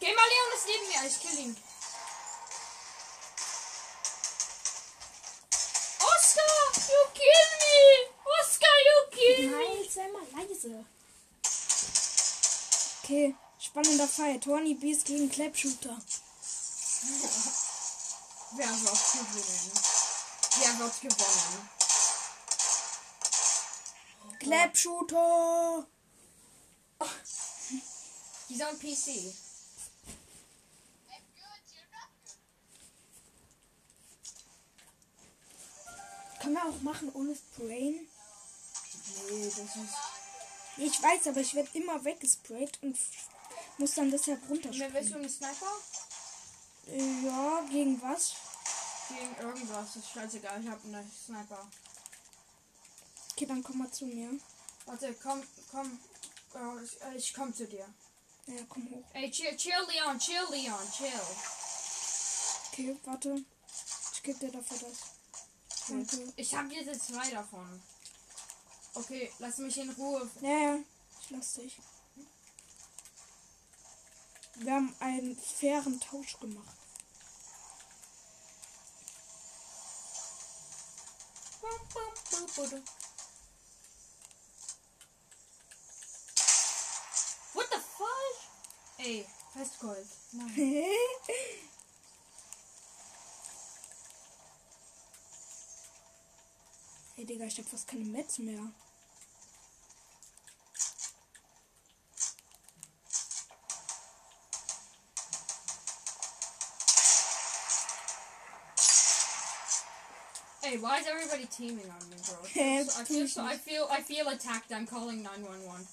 Mal 0.00 0.08
Leon 0.08 0.52
ist 0.56 0.66
neben 0.66 0.88
mir. 0.88 1.08
Ich 1.08 1.20
kill 1.20 1.38
ihn. 1.38 1.56
Oscar, 6.00 6.72
you 6.88 7.02
kill 7.14 7.50
me. 7.60 7.78
Oscar, 8.40 8.76
you 8.86 8.96
kill 9.10 9.48
me. 9.48 9.56
Nein, 9.56 9.90
sei 9.90 10.08
mal 10.08 10.26
leise. 10.40 10.84
Okay, 13.02 13.34
spannender 13.58 14.08
Fight. 14.08 14.46
Horny 14.46 14.74
Beast 14.74 15.06
gegen 15.06 15.30
Clapshooter. 15.30 15.96
Wer 18.52 18.66
gewinnen? 18.66 19.72
Wer 20.58 20.78
wird 20.78 21.00
gewonnen? 21.00 21.10
He's 21.10 21.48
on 21.60 21.78
PC. 21.78 21.79
I'm 31.08 31.22
good, 31.34 31.62
you're 31.72 31.90
not 31.92 32.10
good. 32.24 32.36
Können 36.42 36.54
wir 36.54 36.64
auch 36.64 36.80
machen 36.82 37.10
ohne 37.14 37.34
Sprayen? 37.36 38.08
Nee, 39.28 39.44
das 39.44 39.58
ist. 39.58 39.94
Ich 40.78 41.02
weiß, 41.02 41.26
aber 41.28 41.40
ich 41.40 41.54
werde 41.54 41.68
immer 41.74 42.02
weggesprayt 42.04 42.78
und 42.82 42.98
muss 43.78 43.94
dann 43.94 44.10
deshalb 44.10 44.40
Wer 44.48 44.50
willst 44.50 44.66
du 44.70 44.74
runterspringen. 44.74 45.14
einen 45.16 45.28
Sniper? 45.30 45.72
Äh, 46.86 47.26
Ja, 47.26 47.60
gegen 47.70 48.00
was? 48.02 48.34
Gegen 49.08 49.36
irgendwas, 49.48 49.96
ist 49.96 50.10
scheißegal, 50.10 50.62
ich 50.62 50.68
hab 50.70 50.84
einen 50.84 51.10
Sniper. 51.12 51.68
Okay, 53.40 53.46
dann 53.46 53.62
komm 53.62 53.78
mal 53.78 53.90
zu 53.90 54.04
mir. 54.04 54.38
Warte, 54.84 55.14
komm, 55.14 55.42
komm. 55.70 55.98
Ich, 56.84 57.00
äh, 57.00 57.16
ich 57.16 57.32
komm 57.32 57.54
zu 57.54 57.66
dir. 57.66 57.88
Ja, 58.46 58.62
komm 58.68 58.90
hoch. 58.90 59.02
Ey, 59.14 59.30
chill, 59.30 59.56
chill, 59.56 59.72
Leon, 59.88 60.18
chill, 60.18 60.44
Leon, 60.50 60.92
chill. 60.94 61.08
Okay, 62.70 62.94
warte. 63.02 63.42
Ich 64.12 64.22
gebe 64.22 64.38
dir 64.40 64.52
dafür 64.52 64.76
das. 64.76 65.88
Danke. 65.88 66.34
Ich 66.36 66.54
hab 66.54 66.70
jetzt 66.70 67.06
zwei 67.06 67.30
davon. 67.30 67.82
Okay, 68.92 69.32
lass 69.38 69.56
mich 69.56 69.78
in 69.78 69.88
Ruhe. 69.88 70.30
Ja, 70.42 70.50
ja. 70.50 70.78
Ich 71.22 71.30
lass 71.30 71.54
dich. 71.54 71.78
Wir 74.56 74.74
haben 74.74 74.94
einen 75.00 75.34
fairen 75.34 75.98
Tausch 75.98 76.38
gemacht. 76.40 76.76
What 82.56 82.99
Ey, 89.02 89.24
Festgold. 89.54 89.96
Nein. 90.32 90.52
Ey, 97.16 97.24
Digga, 97.24 97.46
ich 97.46 97.58
hab 97.58 97.64
fast 97.66 97.88
keine 97.88 98.04
Metz 98.04 98.38
mehr. 98.38 98.60
Hey, 110.62 110.76
why 110.76 110.98
is 110.98 111.06
everybody 111.06 111.46
teaming 111.46 111.90
on 111.90 112.08
me, 112.10 112.16
bro? 112.28 112.36
Hey, 112.52 112.80
I 112.80 113.04
feel, 113.04 113.26
so, 113.26 113.42
I 113.42 113.56
feel, 113.56 113.88
I 113.90 114.02
feel 114.02 114.28
attacked. 114.28 114.72
I'm 114.72 114.86
calling 114.86 115.22
911. 115.22 115.86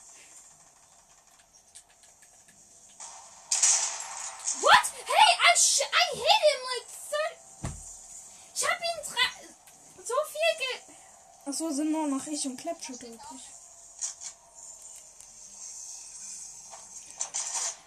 Achso, 11.58 11.72
sind 11.72 11.92
nur 11.92 12.06
noch 12.08 12.28
ich 12.28 12.46
und 12.46 12.56
Clapshooter 12.56 13.08
übrig. 13.08 13.42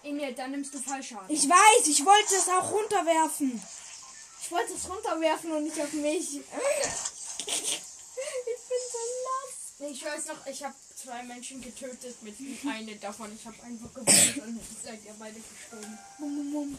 Emil, 0.03 0.33
dann 0.33 0.51
nimmst 0.51 0.73
du 0.73 0.79
Fallschaden. 0.79 1.29
Ich 1.29 1.47
weiß, 1.47 1.87
ich 1.87 2.05
wollte 2.05 2.35
es 2.35 2.49
auch 2.49 2.69
runterwerfen. 2.69 3.63
Ich 4.41 4.51
wollte 4.51 4.73
es 4.73 4.89
runterwerfen 4.89 5.53
und 5.53 5.63
nicht 5.63 5.79
auf 5.79 5.93
mich. 5.93 6.35
ich 7.47 7.79
bin 8.67 8.81
so 8.91 8.99
nass. 9.29 9.89
Ich 9.89 10.03
weiß 10.03 10.25
noch, 10.25 10.45
ich 10.47 10.63
habe 10.65 10.75
zwei 11.01 11.23
Menschen 11.23 11.61
getötet 11.61 12.21
mit 12.23 12.35
eine 12.67 12.97
davon. 12.97 13.33
Ich 13.33 13.45
habe 13.45 13.63
einfach 13.63 13.93
gewonnen 13.93 14.59
und 14.59 14.83
seid 14.83 15.01
ihr 15.05 15.15
beide 15.17 15.39
gestorben. 15.39 15.97
Bum, 16.19 16.35
bum, 16.35 16.51
bum. 16.51 16.77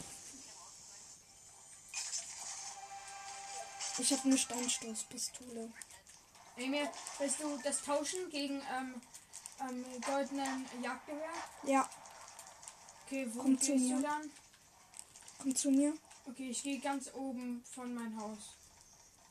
Ich 3.97 4.11
habe 4.11 4.23
eine 4.25 4.37
Steinstoßpistole. 4.37 5.71
Emil, 6.57 6.87
willst 7.19 7.39
du 7.41 7.57
das 7.63 7.81
tauschen 7.81 8.29
gegen 8.29 8.61
ähm, 8.77 9.01
ähm, 9.61 9.85
goldenen 10.05 10.65
Jagdgewehr? 10.81 11.29
Ja, 11.63 11.89
Okay, 13.05 13.27
wo 13.33 13.41
Komm 13.41 13.59
zu 13.59 13.75
mir. 13.75 13.97
du 13.97 14.01
dann? 14.01 14.31
komm 15.39 15.55
zu 15.55 15.69
mir. 15.71 15.93
Okay, 16.25 16.49
ich 16.49 16.63
gehe 16.63 16.79
ganz 16.79 17.13
oben 17.13 17.63
von 17.65 17.93
meinem 17.93 18.19
Haus. 18.19 18.55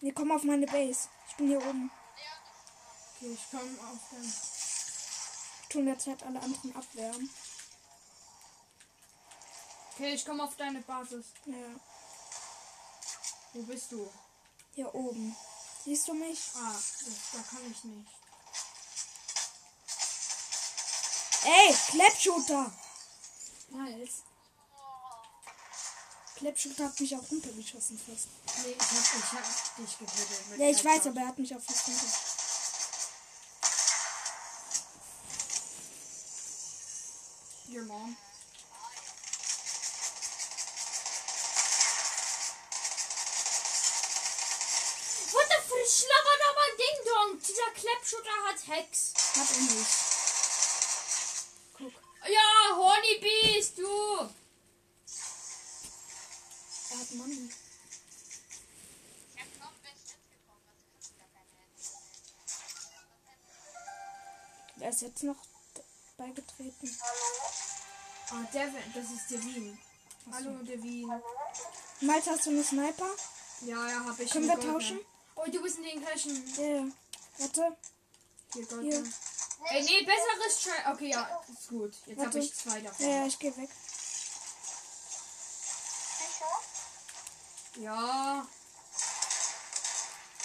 Nee, 0.01 0.13
komm 0.13 0.31
auf 0.31 0.43
meine 0.45 0.67
Base. 0.67 1.09
Ich 1.29 1.37
bin 1.37 1.49
hier 1.49 1.59
oben. 1.67 1.91
Okay, 3.17 3.33
ich 3.33 3.51
komme 3.51 3.71
auf 3.91 3.99
den. 4.11 4.23
Ich 4.25 5.69
tu 5.69 5.79
in 5.79 5.87
der 5.87 5.99
Zeit 5.99 6.23
alle 6.23 6.41
anderen 6.41 6.77
abwehren. 6.77 7.31
Okay, 9.95 10.15
ich 10.15 10.25
komme 10.27 10.43
auf 10.45 10.55
deine 10.57 10.81
Basis. 10.83 11.27
Ja, 11.47 11.57
Wo 13.55 13.63
bist 13.63 13.91
du? 13.93 14.11
hier 14.75 14.95
oben. 14.95 15.35
Siehst 15.85 16.07
du 16.07 16.15
mich? 16.15 16.39
Ah, 16.55 16.75
da 17.33 17.43
kann 17.43 17.71
ich 17.71 17.85
nicht. 17.85 18.09
Ey, 21.45 21.75
Clapshooter! 21.89 22.73
Nice. 23.71 24.23
Clapshooter 26.37 26.85
hat 26.85 27.01
mich 27.01 27.17
auch 27.17 27.31
runtergeschossen 27.31 27.99
fast. 27.99 28.29
Nee, 28.65 28.73
ich 28.73 28.81
hab, 28.81 29.19
ich 29.19 29.33
hab 29.33 29.77
dich 29.77 29.99
getötet. 29.99 30.59
Ja, 30.59 30.71
ich 30.71 30.85
weiß, 30.85 31.07
aber 31.09 31.21
er 31.21 31.29
hat 31.29 31.39
mich 31.39 31.55
auch 31.55 31.61
fast 31.61 31.89
runter. 31.89 32.07
Your 37.69 37.85
mom. 37.85 38.17
Dong. 47.23 47.39
Dieser 47.39 47.71
Clapshooter 47.75 48.31
hat 48.49 48.67
Hex. 48.69 49.15
Hat 49.37 49.51
er 49.51 49.61
nicht. 49.63 49.87
Guck. 51.79 51.93
Ja, 52.29 52.77
Horny 52.77 53.19
bist 53.21 53.79
du. 53.79 53.85
Er 56.91 56.99
hat 56.99 57.15
Money. 57.15 57.51
Wer 64.77 64.91
ist 64.91 65.03
jetzt 65.03 65.23
noch 65.23 65.37
beigetreten? 66.17 66.99
Ah, 68.31 68.43
Devin, 68.53 68.93
das 68.95 69.11
ist 69.13 69.31
Devin. 69.31 69.79
Hallo, 70.33 70.63
Devin. 70.63 71.23
Malte, 72.01 72.31
hast 72.31 72.47
du 72.47 72.51
eine 72.51 72.65
Sniper? 72.65 73.11
Ja, 73.61 73.89
ja, 73.89 74.05
hab 74.05 74.19
ich. 74.19 74.31
Können 74.31 74.49
wir 74.49 74.59
tauschen? 74.59 74.99
Oh, 75.37 75.45
du 75.47 75.63
bist 75.63 75.79
in 75.79 75.85
den 75.85 76.01
gleichen. 76.01 76.55
Ja. 76.57 76.65
ja. 76.65 76.93
Warte. 77.39 77.77
Hier, 78.53 78.63
Hier. 78.63 78.67
Goldene. 78.67 79.13
Ey, 79.71 79.83
nee, 79.85 80.03
besseres 80.03 80.63
Try. 80.63 80.93
Okay, 80.93 81.11
ja, 81.11 81.41
ist 81.49 81.69
gut. 81.69 81.95
Jetzt 82.07 82.25
habe 82.25 82.39
ich 82.39 82.55
zwei 82.55 82.81
davon. 82.81 83.09
Ja, 83.09 83.27
ich 83.27 83.39
geh 83.39 83.57
weg. 83.57 83.71
Ja. 87.77 88.47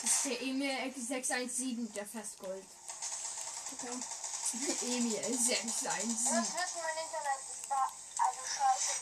Das 0.02 0.12
ist 0.12 0.26
der 0.26 0.42
Emil 0.42 0.94
617, 0.96 1.92
der 1.94 2.06
Festgold. 2.06 2.66
Okay. 3.74 3.90
Emil 4.84 5.18
Das 5.18 5.46
617. 5.46 6.34
wird 6.34 6.56
mein 6.76 7.04
Internet 7.04 7.42
da 7.70 7.92
also 8.20 8.40
scheiße 8.46 9.02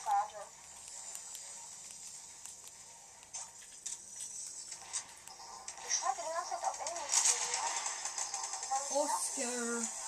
ne? 9.38 9.46
Oscar. 9.46 10.05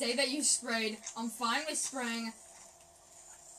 Say 0.00 0.16
that 0.16 0.30
you 0.30 0.42
sprayed. 0.42 0.96
I'm 1.14 1.28
fine 1.28 1.60
with 1.68 1.76
spraying. 1.76 2.32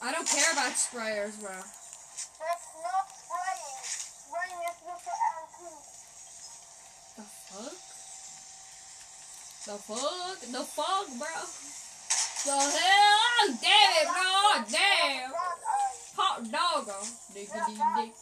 I 0.01 0.11
don't 0.11 0.25
care 0.27 0.51
about 0.53 0.73
sprayers, 0.73 1.39
bro. 1.39 1.53
That's 1.53 2.65
not 2.81 3.05
spraying. 3.13 3.77
Spraying 3.85 4.61
is 4.65 4.81
with 4.81 5.05
the 5.05 5.17
LP. 5.37 5.69
The 7.13 7.25
fuck? 7.45 7.77
The 9.69 9.77
fuck? 9.85 10.39
The 10.49 10.65
fuck, 10.65 11.07
bro? 11.21 11.37
The 12.45 12.57
hell? 12.57 13.45
Damn 13.61 13.93
it, 14.01 14.07
bro! 14.09 14.65
Damn! 14.71 15.29
Not. 15.29 15.61
Hot 16.17 16.41
Dogger. 16.41 17.05
Diggity 17.35 17.77
dick. 17.77 18.13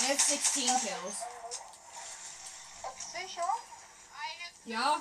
I 0.00 0.04
have 0.08 0.20
16 0.20 0.68
kills. 0.88 1.37
Ja, 4.68 5.00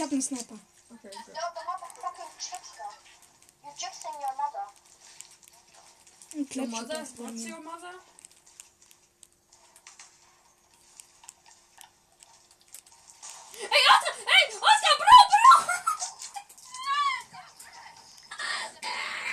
ich 0.00 0.04
habe 0.04 0.12
einen 0.12 0.22
Sniper. 0.22 0.54
Okay, 0.88 1.08
okay. 1.08 1.32
Your 4.16 4.32
mother. 4.34 4.66
Ein 6.32 6.38
Your 6.38 6.46
Klatsch 6.48 6.70
mother? 6.70 7.02
ist 7.02 7.16
bei 7.16 7.24
What's 7.24 7.44
your 7.44 7.60
mother? 7.60 7.94
Hey, 13.52 13.82
Oscar! 13.90 14.14
Hey, 14.24 14.44
Oscar, 14.56 14.94
Bro, 15.00 15.16
Bro! 15.32 15.52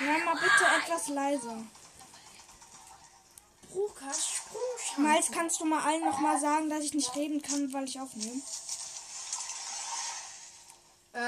Ja, 0.06 0.14
mal 0.26 0.34
bitte 0.34 0.64
etwas 0.84 1.08
leiser. 1.08 1.58
Brukas 3.70 4.28
Sprungschanze. 4.28 5.00
Miles, 5.00 5.30
kannst 5.32 5.60
du 5.60 5.64
mal 5.64 5.82
allen 5.82 6.04
nochmal 6.04 6.38
sagen, 6.38 6.68
dass 6.68 6.84
ich 6.84 6.92
nicht 6.92 7.16
reden 7.16 7.40
kann, 7.40 7.72
weil 7.72 7.84
ich 7.84 7.98
aufnehme? 7.98 8.42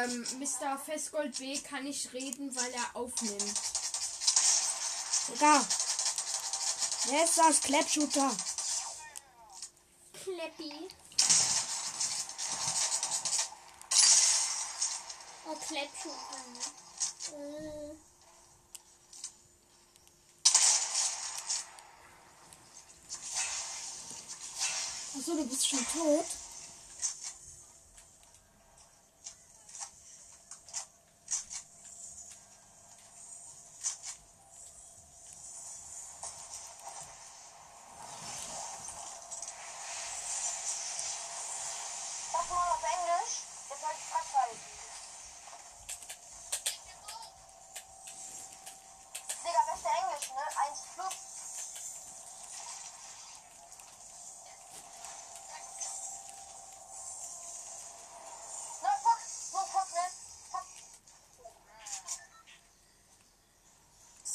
Ähm, 0.05 0.27
Mr. 0.39 0.79
Festgold 0.79 1.37
B 1.39 1.59
kann 1.59 1.85
nicht 1.85 2.13
reden, 2.15 2.55
weil 2.57 2.73
er 2.73 2.97
aufnimmt. 2.97 3.43
Egal. 5.35 5.61
Wer 7.07 7.25
ist 7.25 7.39
das? 7.39 7.61
Clapshooter. 7.61 8.31
Kleppi. 10.23 10.89
Oh, 15.47 15.57
Kleppschuhe. 15.67 16.13
Äh. 17.33 17.97
Achso, 25.19 25.35
du 25.35 25.47
bist 25.47 25.69
schon 25.69 25.87
tot. 25.93 26.27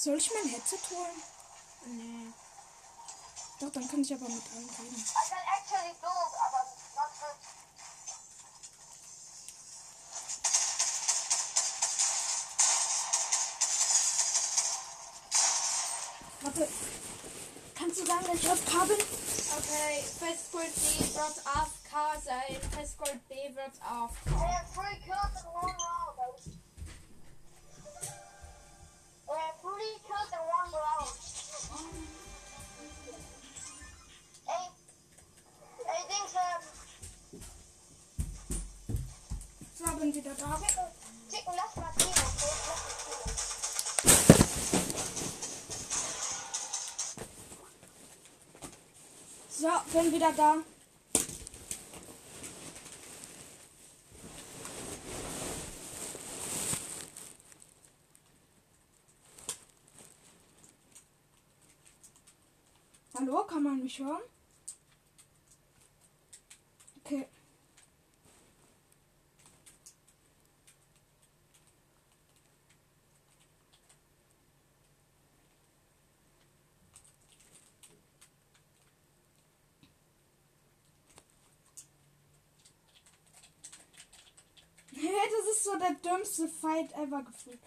Soll 0.06 0.18
ich 0.20 0.32
mein 0.32 0.54
Headset 0.54 0.78
holen? 0.92 1.24
Nee. 1.88 2.32
Doch, 3.60 3.72
dann 3.72 3.90
kann 3.90 4.02
ich 4.02 4.14
aber 4.14 4.30
mit 4.30 4.44
allen 4.54 4.70
reden. 4.70 4.96
I 4.98 5.30
can 5.30 5.40
actually 5.58 5.96
build, 6.00 6.34
aber 6.46 6.62
not 6.94 7.10
good. 7.20 7.38
Warte. 16.42 16.68
Kannst 17.74 18.00
du 18.00 18.06
sagen, 18.06 18.28
wenn 18.28 18.38
ich 18.38 18.48
auf 18.48 18.64
Kabel? 18.64 18.98
Okay, 19.58 20.04
Festgold 20.20 20.76
B 20.76 21.00
wird 21.16 21.48
AFK 21.48 22.22
sein. 22.24 22.62
Festgold 22.78 23.28
B 23.28 23.36
wird 23.56 23.82
AFK. 23.82 24.26
We 24.28 24.86
wieder 50.26 50.34
da. 50.34 50.64
Hallo, 63.18 63.44
kann 63.46 63.64
man 63.64 63.82
mich 63.82 64.00
hören? 64.00 64.22
Okay. 67.04 67.28
Hä, 84.98 85.12
das 85.30 85.56
ist 85.56 85.64
der 85.80 85.94
dümmste 85.94 86.48
Fight 86.48 86.92
ever 86.94 87.24
gefühlt. 87.24 87.60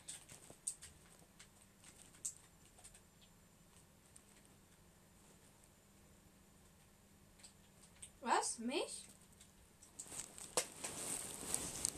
Was? 8.21 8.59
Mich? 8.59 9.07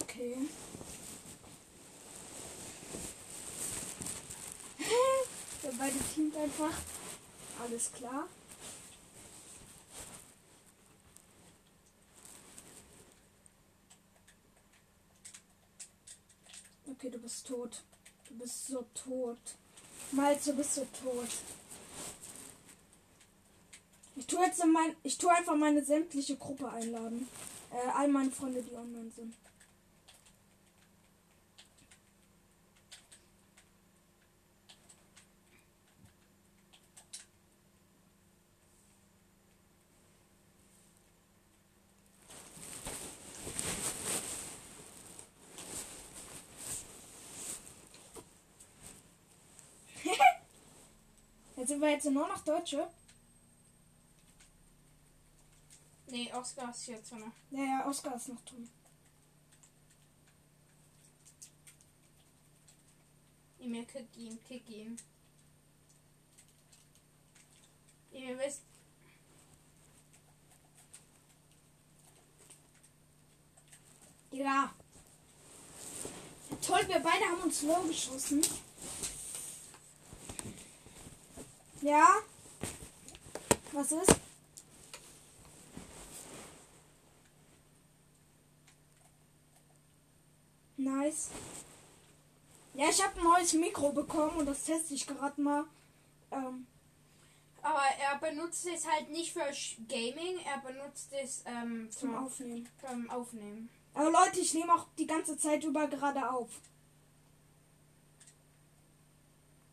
Okay. 0.03 0.49
Wir 5.63 5.73
beide 5.79 5.99
teamt 6.15 6.37
einfach. 6.37 6.73
Alles 7.61 7.93
klar. 7.93 8.29
Okay, 16.87 17.09
du 17.11 17.19
bist 17.19 17.49
tot. 17.61 17.83
Du 18.29 18.35
bist 18.39 18.67
so 18.69 18.85
tot. 18.95 19.39
Miles, 20.13 20.45
du 20.45 20.53
bist 20.55 20.75
so 20.75 20.87
tot. 21.03 21.29
Ich 24.17 24.27
tue 24.27 24.45
jetzt 24.45 24.63
in 24.63 24.73
mein, 24.73 24.95
ich 25.03 25.19
tue 25.19 25.31
einfach 25.31 25.57
meine 25.57 25.85
sämtliche 25.85 26.37
Gruppe 26.37 26.71
einladen. 26.71 27.29
Äh, 27.73 27.91
all 27.95 28.09
meine 28.09 28.31
Freunde, 28.31 28.63
die 28.63 28.75
online 28.75 29.11
sind. 29.15 29.35
Jetzt 52.03 52.15
nur 52.15 52.27
noch 52.27 52.43
Deutsche. 52.43 52.89
Nee, 56.07 56.33
Oscar 56.33 56.71
ist 56.71 56.87
jetzt 56.87 57.13
drin. 57.13 57.31
Ja, 57.51 57.63
ja, 57.63 57.87
Oscar 57.87 58.17
ist 58.17 58.29
noch 58.29 58.41
drin. 58.41 58.71
Emil, 63.59 63.85
kick 63.85 64.07
ihn, 64.17 64.39
kick 64.49 64.67
ihn. 64.71 64.97
Emil, 68.13 68.39
wisst. 68.39 68.63
Ja. 74.31 74.75
Toll, 76.67 76.89
wir 76.89 77.01
beide 77.01 77.27
haben 77.27 77.43
uns 77.43 77.61
low 77.61 77.83
geschossen. 77.83 78.41
Ja. 81.83 82.07
Was 83.73 83.93
ist? 83.93 84.17
Nice. 90.77 91.31
Ja, 92.75 92.89
ich 92.89 93.05
habe 93.05 93.19
ein 93.19 93.25
neues 93.25 93.53
Mikro 93.55 93.93
bekommen 93.93 94.37
und 94.39 94.47
das 94.47 94.65
teste 94.65 94.95
ich 94.95 95.07
gerade 95.07 95.41
mal. 95.41 95.65
Ähm, 96.31 96.67
Aber 97.63 97.83
er 98.01 98.19
benutzt 98.19 98.67
es 98.67 98.87
halt 98.87 99.11
nicht 99.11 99.33
für 99.33 99.51
Gaming, 99.89 100.39
er 100.45 100.59
benutzt 100.59 101.13
es 101.13 101.43
ähm, 101.47 101.91
zum 101.91 102.11
zum, 102.11 102.17
Aufnehmen. 102.17 102.69
zum 102.81 103.11
Aufnehmen. 103.11 103.69
Aber 103.93 104.11
Leute, 104.11 104.41
ich 104.41 104.55
nehme 104.55 104.73
auch 104.75 104.87
die 104.99 105.07
ganze 105.07 105.37
Zeit 105.37 105.65
über 105.65 105.87
gerade 105.89 106.31
auf. 106.31 106.51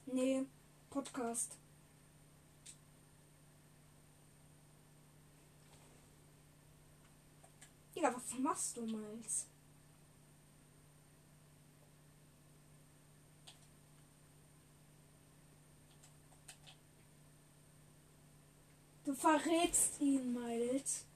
Nee, 0.07 0.45
Podcast. 0.89 1.51
Digga, 7.97 8.13
was 8.13 8.37
machst 8.37 8.77
du, 8.77 8.85
Miles? 8.85 9.47
Du 19.03 19.15
verrätst 19.15 19.99
ihn, 19.99 20.31
Miles. 20.31 21.06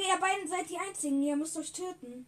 Digga, 0.00 0.14
ihr 0.14 0.20
beiden 0.20 0.48
seid 0.48 0.68
die 0.70 0.78
Einzigen, 0.78 1.22
ihr 1.22 1.36
müsst 1.36 1.56
euch 1.56 1.72
töten. 1.72 2.26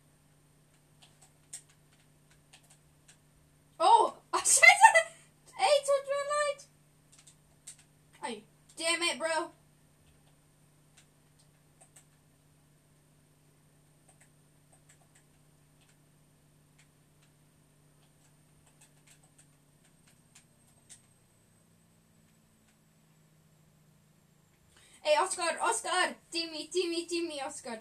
Oh! 3.78 4.12
Ach, 4.30 4.40
Scheiße! 4.44 4.62
Ey, 5.58 5.84
tut 5.84 6.04
mir 6.06 6.24
leid! 6.34 6.68
Ey, 8.24 8.46
damn 8.76 9.02
it, 9.02 9.18
bro! 9.18 9.50
Ey, 25.04 25.16
Oscar, 25.20 25.58
Oscar! 25.60 26.14
Timmy, 26.30 26.68
Timmy, 26.72 27.06
Timmy, 27.06 27.40
Oscar. 27.42 27.78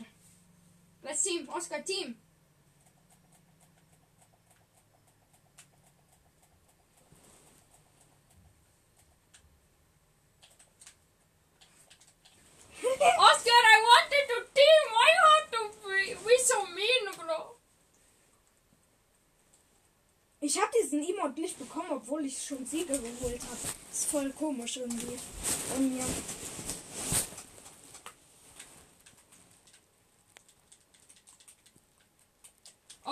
Let's 1.03 1.23
team, 1.23 1.47
Oscar, 1.53 1.81
team. 1.81 2.15
Oscar, 12.81 13.61
I 13.69 13.77
wanted 13.85 14.25
to 14.31 14.37
team. 14.57 14.81
Why 14.89 15.09
not 15.21 15.43
to 15.51 15.61
be, 15.85 16.15
be 16.25 16.35
so 16.43 16.65
mean, 16.73 17.05
bro? 17.19 17.55
Ich 20.39 20.57
habe 20.59 20.71
diesen 20.81 21.03
Emote 21.03 21.39
nicht 21.39 21.59
bekommen, 21.59 21.91
obwohl 21.91 22.25
ich 22.25 22.43
schon 22.43 22.65
Siege 22.65 22.97
geholt 22.97 23.41
habe. 23.43 23.73
Ist 23.91 24.05
voll 24.09 24.31
komisch 24.31 24.77
irgendwie. 24.77 25.19
Bei 25.69 25.79
mir. 25.79 26.03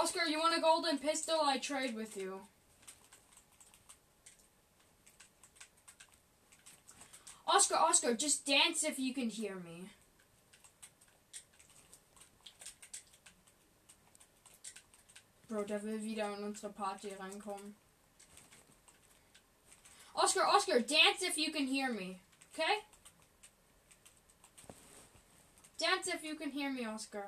Oscar, 0.09 0.27
you 0.27 0.39
want 0.39 0.57
a 0.57 0.61
golden 0.61 0.97
pistol? 0.97 1.35
I 1.43 1.59
trade 1.59 1.95
with 1.95 2.17
you. 2.17 2.39
Oscar, 7.47 7.75
Oscar, 7.75 8.15
just 8.15 8.43
dance 8.43 8.83
if 8.83 8.97
you 8.97 9.13
can 9.13 9.29
hear 9.29 9.53
me. 9.53 9.89
Bro, 15.47 15.65
der 15.65 15.79
will 15.83 15.99
wieder 15.99 16.35
in 16.35 16.43
unsere 16.43 16.71
Party 16.71 17.09
reinkommen. 17.09 17.73
Oscar, 20.15 20.41
Oscar, 20.41 20.79
dance 20.79 21.21
if 21.21 21.37
you 21.37 21.51
can 21.51 21.67
hear 21.67 21.93
me. 21.93 22.19
Okay? 22.55 22.79
Dance 25.77 26.07
if 26.07 26.23
you 26.23 26.33
can 26.33 26.49
hear 26.49 26.71
me, 26.71 26.85
Oscar. 26.85 27.27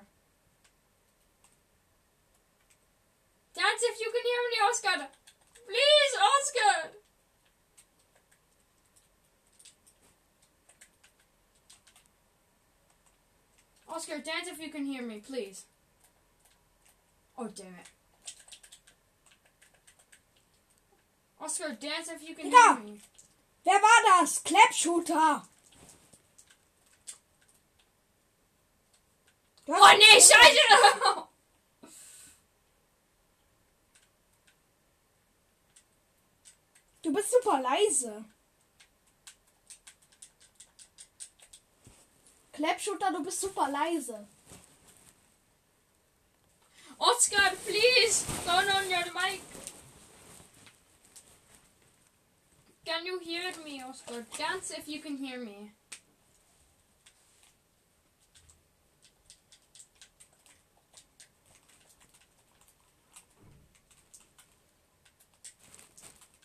Dance 3.54 3.84
if 3.84 4.00
you 4.00 4.12
can 4.12 4.24
hear 4.24 4.42
me, 4.50 4.58
Oscar. 4.70 5.08
Please, 5.68 6.14
Oscar. 6.32 6.98
Oscar, 13.90 14.20
dance 14.20 14.48
if 14.48 14.62
you 14.62 14.70
can 14.70 14.86
hear 14.86 15.02
me, 15.02 15.20
please. 15.20 15.66
Oh, 17.38 17.50
damn 17.54 17.68
it. 17.68 17.90
Oscar, 21.42 21.76
dance 21.80 22.10
if 22.10 22.28
you 22.28 22.36
can 22.36 22.52
hear 22.52 22.76
me. 22.86 23.00
Wer 23.66 23.80
war 23.82 24.20
das? 24.22 24.40
Clapshooter. 24.40 25.44
Oh, 29.68 29.98
nee, 29.98 30.20
scheiße! 30.20 31.28
Du 37.02 37.12
bist 37.12 37.32
super 37.32 37.60
leise. 37.62 38.26
Clapshooter, 42.54 43.12
du 43.12 43.24
bist 43.24 43.42
super 43.42 43.68
leise. 43.72 44.28
Oscar, 47.00 47.52
please, 47.66 48.26
turn 48.46 48.70
on 48.70 48.90
your 48.90 49.06
mic. 49.14 49.42
Can 52.86 53.06
you 53.06 53.20
hear 53.20 53.52
me, 53.64 53.82
Oscar? 53.82 54.26
Dance 54.38 54.72
if 54.72 54.88
you 54.88 55.00
can 55.00 55.18
hear 55.18 55.40
me. 55.40 55.72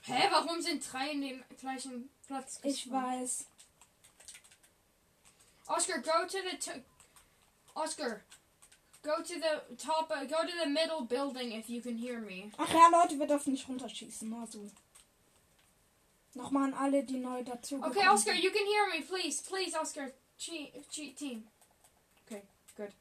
Hä, 0.06 0.30
warum 0.30 0.62
sind 0.62 0.82
drei 0.92 1.10
in 1.10 1.20
dem 1.20 1.44
gleichen 1.60 2.10
Platz? 2.26 2.60
Ich 2.62 2.84
gespawnt? 2.84 3.06
weiß. 3.06 3.46
Oscar, 5.68 5.98
go 5.98 6.26
to 6.28 6.38
the 6.48 6.56
t- 6.58 6.82
Oscar, 7.74 8.22
go 9.02 9.16
to 9.22 9.34
the 9.34 9.76
top. 9.76 10.10
Uh, 10.10 10.24
go 10.26 10.42
to 10.46 10.52
the 10.62 10.68
middle 10.70 11.02
building 11.04 11.52
if 11.52 11.68
you 11.68 11.80
can 11.82 11.96
hear 11.98 12.20
me. 12.20 12.52
Ach 12.56 12.72
ja, 12.72 12.88
Leute, 12.88 13.18
wir 13.18 13.26
dürfen 13.26 13.52
nicht 13.52 13.68
runterschießen. 13.68 14.32
Also. 14.32 14.70
Nochmal 16.34 16.64
an 16.64 16.74
alle, 16.74 17.02
die 17.02 17.18
neu 17.18 17.42
dazu 17.42 17.82
Okay, 17.82 18.06
Oscar, 18.08 18.34
you 18.34 18.50
can 18.50 18.66
hear 18.66 18.86
me, 18.90 19.00
please, 19.04 19.42
please, 19.42 19.74
Oscar, 19.76 20.12
cheat, 20.38 20.88
cheat 20.90 21.16
team. 21.16 21.44
Okay, 22.26 22.42
good. 22.76 22.92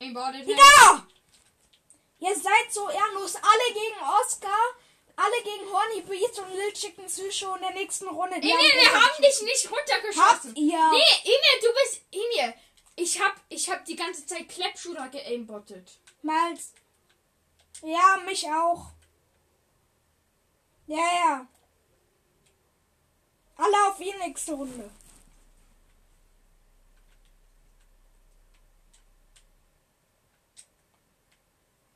Aimbotted 0.00 0.44
him. 0.44 0.58
Ihr 2.24 2.34
seid 2.34 2.72
so 2.72 2.88
ehrenlos. 2.88 3.36
Alle 3.36 3.74
gegen 3.74 4.00
Oscar, 4.22 4.48
alle 5.14 5.42
gegen 5.42 5.70
Horny 5.70 6.00
Beast 6.00 6.38
und 6.38 6.50
Lil 6.52 6.72
Chicken 6.72 7.04
Psycho 7.04 7.54
in 7.56 7.60
der 7.60 7.72
nächsten 7.72 8.08
Runde. 8.08 8.40
Die 8.40 8.50
Emil, 8.50 8.72
wir 8.80 8.92
haben 8.92 9.22
dich 9.22 9.42
nicht 9.42 9.70
runtergeschossen. 9.70 10.50
Habt 10.50 10.58
ihr? 10.58 10.90
Nee, 10.90 11.20
Emil, 11.24 11.60
du 11.60 11.68
bist 11.82 12.02
Emil. 12.10 12.54
Ich 12.96 13.20
hab, 13.20 13.34
ich 13.50 13.68
hab 13.68 13.84
die 13.84 13.96
ganze 13.96 14.24
Zeit 14.24 14.48
Clapshooter 14.48 15.08
geaimbottet. 15.08 15.98
Mal. 16.22 16.54
Ja, 17.82 18.16
mich 18.24 18.46
auch. 18.46 18.86
Ja, 20.86 20.96
ja. 20.96 21.46
Alle 23.56 23.88
auf 23.88 24.00
ihn 24.00 24.16
nächste 24.18 24.54
Runde. 24.54 24.90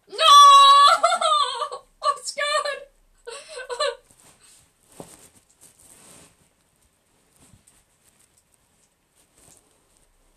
No! 0.08 0.16
Oscar! 2.00 2.42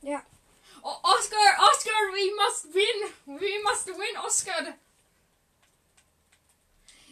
Ja. 0.01 0.21
Oh, 0.83 0.95
Oscar, 1.03 1.37
Oscar, 1.71 1.91
we 2.13 2.31
must 2.35 2.73
win. 2.73 3.37
We 3.39 3.61
must 3.63 3.87
win, 3.87 4.17
Oscar. 4.25 4.77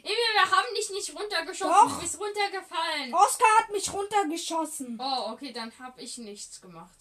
Emil, 0.01 0.34
wir 0.34 0.51
haben 0.51 0.76
dich 0.76 0.89
nicht 0.91 1.13
runtergeschossen. 1.13 1.73
Doch. 1.73 1.95
Du 1.95 2.01
bist 2.01 2.19
runtergefallen. 2.19 3.13
Oscar 3.13 3.57
hat 3.59 3.69
mich 3.71 3.91
runtergeschossen. 3.91 4.97
Oh, 4.99 5.31
okay, 5.31 5.51
dann 5.51 5.77
habe 5.80 6.01
ich 6.01 6.17
nichts 6.17 6.61
gemacht. 6.61 6.95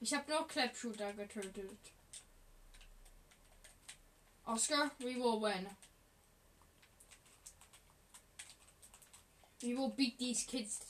Ich 0.00 0.12
habe 0.12 0.30
nur 0.30 0.46
Clapshooter 0.46 1.12
getötet. 1.14 1.78
Oscar, 4.44 4.90
we 4.98 5.16
will 5.16 5.40
win. 5.40 5.66
We 9.62 9.76
will 9.76 9.88
beat 9.88 10.18
these 10.18 10.46
kids. 10.46 10.80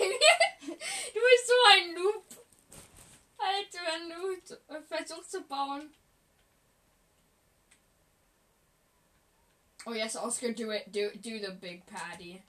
Du 0.00 1.20
bist 1.20 1.46
so 1.46 1.54
ein 1.72 1.94
Noob. 1.94 2.24
Alter, 3.38 3.98
Noob. 4.08 4.86
Versuch 4.88 5.26
zu 5.26 5.42
bauen. 5.42 5.92
Oh 9.84 9.92
yes, 9.92 10.16
Oscar, 10.16 10.52
do 10.52 10.70
it. 10.70 10.92
Do 10.92 11.10
do 11.16 11.40
the 11.40 11.52
big 11.60 11.84
patty. 11.86 12.42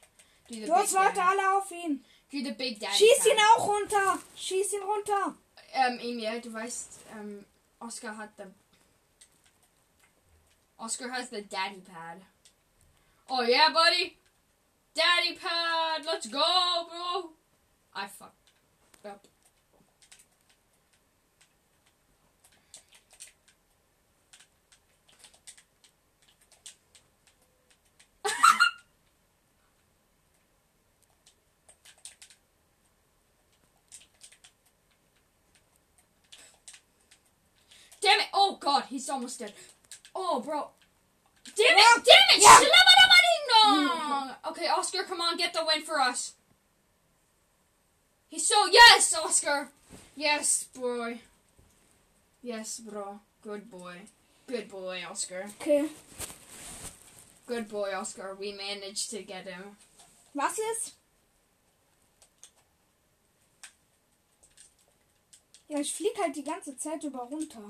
Do 0.48 0.56
the 0.56 0.68
Los, 0.68 0.91
big 0.91 1.00
Leute, 1.00 1.16
daddy. 1.16 1.40
alle 1.40 1.58
auf 1.58 1.72
ihn. 1.72 2.04
Do 2.32 2.44
the 2.44 2.52
big 2.52 2.80
daddy. 2.80 2.95
Schieß 2.95 3.26
ihn 3.26 3.40
auch 3.56 3.68
runter. 3.68 4.20
Schieß 4.36 4.74
ihn 4.74 4.84
runter. 4.84 5.36
Ähm, 5.74 6.00
Emil, 6.00 6.41
du 6.41 6.54
weißt, 6.54 7.00
ähm, 7.14 7.44
Oscar 7.80 8.16
hat 8.16 8.30
the 8.38 8.44
Oscar 10.78 11.12
has 11.12 11.30
the 11.32 11.41
daddy 11.41 11.82
pad. 11.82 12.22
Oh 13.30 13.41
yeah, 13.41 13.70
buddy. 13.70 14.16
Daddy 14.95 15.36
pad. 15.36 16.03
Let's 16.06 16.28
go, 16.28 16.40
bro. 16.40 17.32
I 17.95 18.06
fucked 18.07 18.36
up. 19.06 19.28
Damn 38.02 38.20
it! 38.20 38.28
Oh 38.34 38.57
god, 38.60 38.84
he's 38.90 39.10
almost 39.10 39.40
dead. 39.40 39.53
Oh, 40.14 40.40
bro. 40.40 40.70
Damn 41.56 41.78
it! 41.78 42.06
Damn 42.06 42.38
it! 42.38 42.44
Yeah. 42.44 42.83
Okay, 44.45 44.68
Oscar, 44.68 45.03
come 45.03 45.22
on, 45.22 45.38
get 45.38 45.53
the 45.53 45.61
win 45.65 45.84
for 45.84 45.99
us. 45.99 46.34
He's 48.30 48.48
so 48.48 48.65
yes, 48.72 49.15
Oscar. 49.15 49.69
Yes, 50.15 50.65
boy. 50.76 51.19
Yes, 52.41 52.80
bro. 52.80 53.19
Good 53.41 53.69
boy. 53.69 54.02
Good 54.48 54.69
boy, 54.69 55.03
Oscar. 55.10 55.45
Okay. 55.61 55.88
Good 57.45 57.69
boy, 57.69 57.91
Oscar. 57.95 58.35
We 58.40 58.52
managed 58.52 59.10
to 59.11 59.23
get 59.23 59.48
him. 59.48 59.77
Was 60.34 60.57
ist? 60.60 60.94
Ja, 65.68 65.80
ich 65.80 65.94
flieg 65.94 66.18
halt 66.19 66.35
die 66.35 66.44
ganze 66.44 66.77
Zeit 66.77 67.03
über 67.03 67.19
runter. 67.19 67.68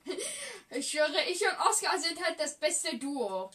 ich 0.70 0.88
schwöre, 0.88 1.24
ich 1.28 1.40
und 1.42 1.58
Oscar 1.68 1.98
sind 1.98 2.24
halt 2.24 2.38
das 2.38 2.54
beste 2.56 2.96
Duo. 2.96 3.50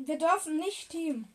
Wir 0.00 0.16
dürfen 0.16 0.56
nicht 0.56 0.88
Team. 0.90 1.28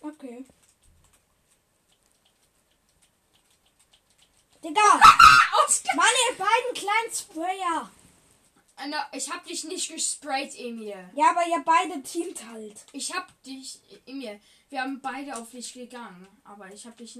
Okay. 0.00 0.44
Digga! 4.62 4.80
Mann, 5.94 6.06
ihr 6.28 6.36
beiden 6.36 6.74
kleinen 6.74 7.14
Sprayer! 7.14 7.90
Ich 9.12 9.30
hab 9.30 9.44
dich 9.44 9.64
nicht 9.64 9.90
gesprayt, 9.90 10.54
Emil. 10.56 11.10
Ja, 11.14 11.30
aber 11.30 11.46
ihr 11.46 11.62
beide 11.64 12.02
teamt 12.02 12.44
halt. 12.46 12.84
Ich 12.92 13.14
hab 13.14 13.42
dich, 13.42 13.80
Emil, 14.06 14.40
wir 14.70 14.82
haben 14.82 15.00
beide 15.00 15.36
auf 15.36 15.50
dich 15.50 15.72
gegangen, 15.72 16.26
aber 16.44 16.72
ich 16.72 16.86
hab 16.86 16.96
dich. 16.96 17.18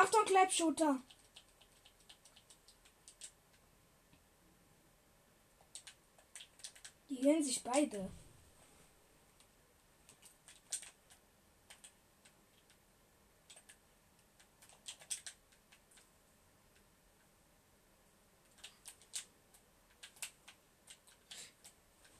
Achtung, 0.00 0.24
Clapshooter. 0.26 1.00
Die 7.08 7.20
hören 7.20 7.42
sich 7.42 7.60
beide. 7.64 8.08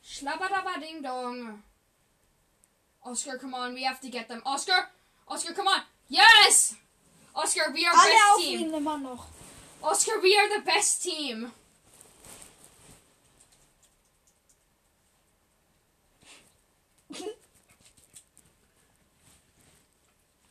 Schlabberdabba 0.03 0.81
ding 0.81 1.01
dong. 1.01 1.63
Oscar, 3.03 3.39
come 3.39 3.55
on, 3.55 3.75
we 3.75 3.85
have 3.85 4.01
to 4.01 4.09
get 4.09 4.27
them. 4.27 4.43
Oscar, 4.45 4.91
Oscar, 5.29 5.55
come 5.55 5.69
on. 5.69 5.83
Yes! 6.09 6.75
Oscar, 7.39 7.71
we 7.73 7.87
are 7.87 7.95
Alle 7.95 8.11
best 8.11 8.25
auf 8.33 8.41
team. 8.43 8.61
ihn 8.61 8.75
immer 8.75 8.99
noch. 8.99 9.27
Oscar, 9.81 10.21
we 10.21 10.37
are 10.37 10.49
the 10.59 10.65
best 10.65 11.03
team. 11.05 11.53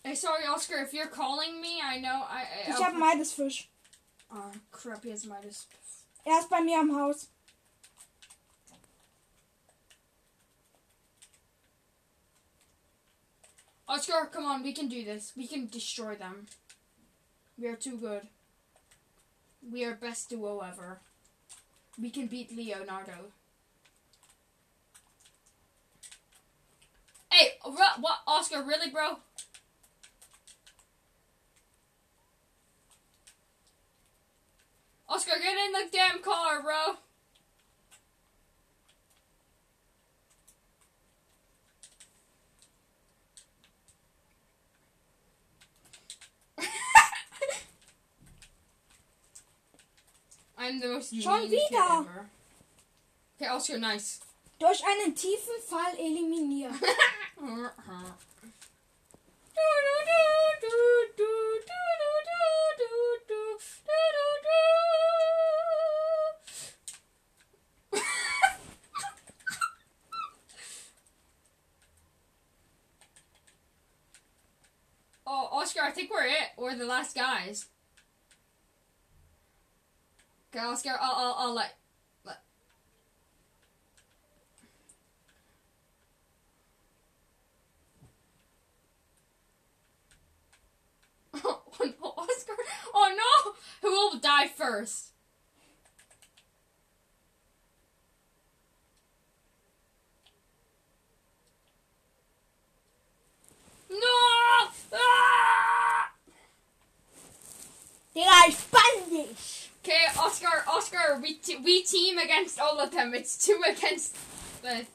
Hey, 0.04 0.16
sorry, 0.16 0.46
Oscar, 0.48 0.78
if 0.78 0.94
you're 0.94 1.08
calling 1.08 1.60
me, 1.60 1.82
I 1.84 2.00
know 2.00 2.24
I. 2.30 2.46
I 2.68 2.72
Ich 2.72 2.78
hab 2.82 2.94
Midas 2.94 3.34
Fisch. 3.34 3.68
Oh, 4.32 4.52
crap, 4.72 5.04
he 5.04 5.10
has 5.10 5.26
Midas. 5.26 5.66
Er 6.26 6.40
ist 6.40 6.50
bei 6.50 6.62
mir 6.62 6.80
am 6.80 6.96
Haus. 6.96 7.28
Oscar, 13.90 14.26
come 14.28 14.46
on, 14.46 14.64
we 14.64 14.72
can 14.74 14.88
do 14.88 15.04
this. 15.04 15.34
We 15.36 15.48
can 15.48 15.68
destroy 15.68 16.16
them. 16.16 16.48
We 17.60 17.68
are 17.68 17.76
too 17.76 17.98
good. 17.98 18.22
We 19.72 19.84
are 19.84 19.96
best 19.96 20.30
duo 20.30 20.60
ever. 20.60 21.00
We 22.00 22.12
can 22.12 22.28
beat 22.28 22.56
Leonardo. 22.56 23.32
Hey, 27.32 27.54
what, 27.64 28.20
Oscar? 28.28 28.64
Really, 28.64 28.92
bro? 28.92 29.18
Oscar, 35.10 35.40
get 35.42 35.58
in 35.58 35.72
the 35.72 35.88
damn 35.92 36.22
car, 36.22 36.62
bro. 36.62 36.98
I'm 50.58 50.80
the 50.80 50.88
most 50.88 51.10
Schon 51.22 51.52
wieder. 51.52 52.00
ever. 52.02 52.30
Okay, 53.40 53.50
Oscar, 53.50 53.78
nice. 53.78 54.20
Durch 54.60 54.82
einen 54.84 55.14
tiefen 55.14 55.62
Fall 55.68 55.94
eliminiert. 56.00 56.74
oh, 75.28 75.50
Oscar, 75.52 75.84
I 75.84 75.92
think 75.92 76.10
we're 76.10 76.26
it. 76.26 76.50
We're 76.58 76.76
the 76.76 76.86
last 76.86 77.16
guys. 77.16 77.68
Okay, 80.54 80.64
I'll 80.64 80.78
scare. 80.78 80.98
I'll, 81.02 81.16
I'll, 81.16 81.36
I'll 81.40 81.56
like. 81.56 81.74
But. 82.24 82.42
oh 91.44 91.62
no, 91.80 92.14
Oscar! 92.18 92.54
Oh 92.94 93.16
no! 93.16 93.54
Who 93.82 93.94
will 93.94 94.20
die 94.20 94.48
first? 94.48 95.12
Oscar, 111.08 111.22
we, 111.22 111.34
t- 111.36 111.58
we 111.58 111.84
team 111.84 112.18
against 112.18 112.60
all 112.60 112.80
of 112.80 112.92
them. 112.92 113.14
It's 113.14 113.38
two 113.46 113.62
against 113.68 114.16
the 114.62 114.86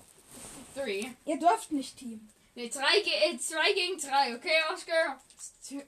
three. 0.74 1.14
Ihr 1.26 1.38
dürft 1.38 1.70
nicht 1.72 1.98
Team. 1.98 2.28
Nee, 2.54 2.68
drei, 2.68 3.00
ge 3.00 3.12
äh, 3.12 3.38
zwei 3.38 3.72
gegen 3.72 3.98
drei, 3.98 4.34
okay, 4.34 4.58
Oscar? 4.70 5.18
Two- 5.66 5.82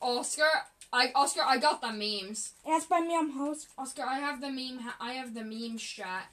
Oscar, 0.00 0.66
I 0.92 1.10
Oscar, 1.14 1.44
I 1.46 1.58
got 1.58 1.82
the 1.82 1.92
memes. 1.92 2.54
Er 2.64 2.78
ist 2.78 2.88
bei 2.88 3.00
mir 3.00 3.18
am 3.18 3.38
Haus. 3.38 3.66
Oscar, 3.76 4.06
I 4.06 4.18
have 4.20 4.40
the 4.40 4.50
meme. 4.50 4.80
ha- 4.82 4.96
I 5.00 5.14
have 5.14 5.34
the 5.34 5.44
meme 5.44 5.76
chat. 5.78 6.28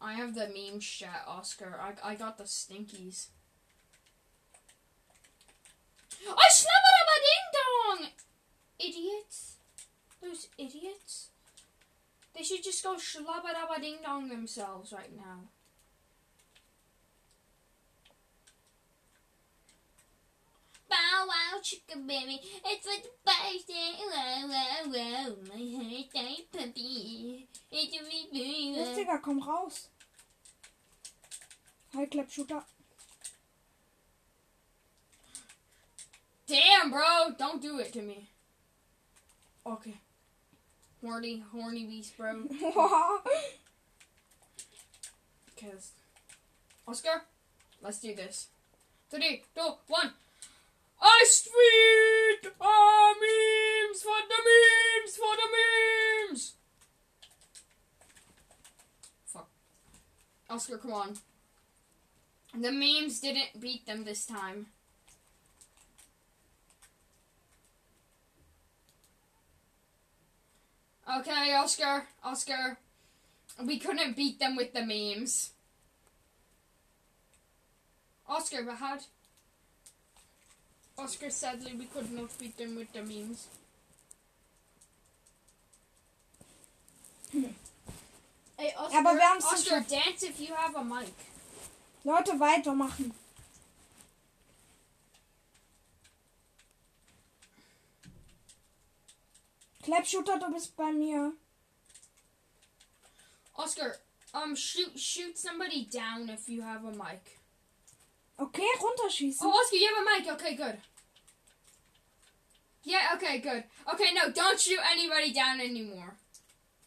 I 0.00 0.14
have 0.14 0.34
the 0.34 0.46
meme 0.48 0.80
chat, 0.80 1.24
Oscar. 1.26 1.78
I, 1.80 2.12
I 2.12 2.14
got 2.14 2.38
the 2.38 2.44
stinkies. 2.44 3.26
I 6.28 6.50
slabba 6.52 7.16
ding 7.26 7.46
dong! 7.56 8.08
Idiots. 8.78 9.56
Those 10.22 10.48
idiots. 10.58 11.28
They 12.34 12.44
should 12.44 12.62
just 12.62 12.82
go 12.82 12.96
shlabba 12.96 13.80
ding 13.80 13.98
dong 14.02 14.28
themselves 14.28 14.92
right 14.92 15.14
now. 15.16 15.48
Bow 20.88 21.26
wow, 21.26 21.60
chicken 21.62 22.06
baby. 22.06 22.40
It's 22.64 22.86
like 22.86 23.04
birthday. 23.24 23.94
Wow, 24.10 24.48
wow, 24.48 24.82
wow. 24.86 25.36
My 25.48 25.62
birthday 25.78 26.36
puppy. 26.52 27.48
It's 27.70 27.96
a 27.96 28.02
big 28.02 28.76
Los, 28.76 28.96
Digga, 28.96 29.20
komm 29.22 29.40
raus. 29.40 29.88
Halt, 31.94 32.10
Klappshooter. 32.10 32.64
Damn, 36.46 36.90
bro. 36.90 37.34
Don't 37.38 37.62
do 37.62 37.78
it 37.78 37.92
to 37.92 38.02
me. 38.02 38.28
Okay. 39.64 40.00
Horny, 41.02 41.42
horny 41.52 41.86
beast, 41.86 42.16
bro. 42.16 42.44
Because. 45.46 45.90
Oscar, 46.88 47.22
let's 47.82 48.00
do 48.00 48.14
this. 48.14 48.48
Three, 49.10 49.42
two, 49.54 49.74
one. 49.88 50.12
I 51.02 51.24
tweet! 51.42 52.52
Ah, 52.60 53.14
memes 53.20 54.02
for 54.02 54.20
the 54.28 54.40
memes 54.48 55.16
for 55.16 55.36
the 55.36 55.48
memes! 56.32 56.54
Fuck. 59.26 59.48
Oscar, 60.48 60.78
come 60.78 60.92
on. 60.92 61.14
The 62.58 62.72
memes 62.72 63.20
didn't 63.20 63.60
beat 63.60 63.86
them 63.86 64.04
this 64.04 64.26
time. 64.26 64.66
Okay, 71.18 71.54
Oscar, 71.54 72.06
Oscar. 72.22 72.78
We 73.64 73.78
couldn't 73.78 74.16
beat 74.16 74.38
them 74.38 74.54
with 74.56 74.72
the 74.72 74.82
memes. 74.82 75.50
Oscar, 78.28 78.62
but 78.62 78.76
how? 78.76 78.98
Oscar, 80.96 81.30
sadly, 81.30 81.74
we 81.76 81.86
could 81.86 82.12
not 82.12 82.38
beat 82.38 82.56
them 82.56 82.76
with 82.76 82.92
the 82.92 83.02
memes. 83.02 83.48
Hey, 88.58 88.74
Oscar, 88.76 88.98
Aber 88.98 89.14
wir 89.14 89.36
Oscar, 89.38 89.80
dance 89.80 90.22
if 90.22 90.38
you 90.38 90.54
have 90.54 90.76
a 90.76 90.84
mic. 90.84 91.14
Leute, 92.04 92.38
weitermachen. 92.38 93.14
Klappshooter, 99.84 100.38
du 100.38 100.52
bist 100.52 100.76
bei 100.76 100.92
mir. 100.92 101.32
Oscar, 103.56 103.96
um, 104.34 104.54
shoot, 104.54 104.98
shoot 104.98 105.38
somebody 105.38 105.84
down 105.86 106.28
if 106.28 106.48
you 106.48 106.62
have 106.62 106.84
a 106.84 106.92
mic. 106.92 107.38
Okay, 108.38 108.66
runterschießen. 108.78 109.42
Oh, 109.42 109.50
Oscar, 109.50 109.76
you 109.76 109.88
have 109.88 110.06
a 110.06 110.22
mic. 110.22 110.32
Okay, 110.32 110.54
good. 110.54 110.78
Yeah. 112.84 113.08
Okay, 113.14 113.38
good. 113.38 113.64
Okay, 113.92 114.14
no, 114.14 114.30
don't 114.30 114.58
shoot 114.58 114.78
anybody 114.90 115.32
down 115.32 115.60
anymore. 115.60 116.16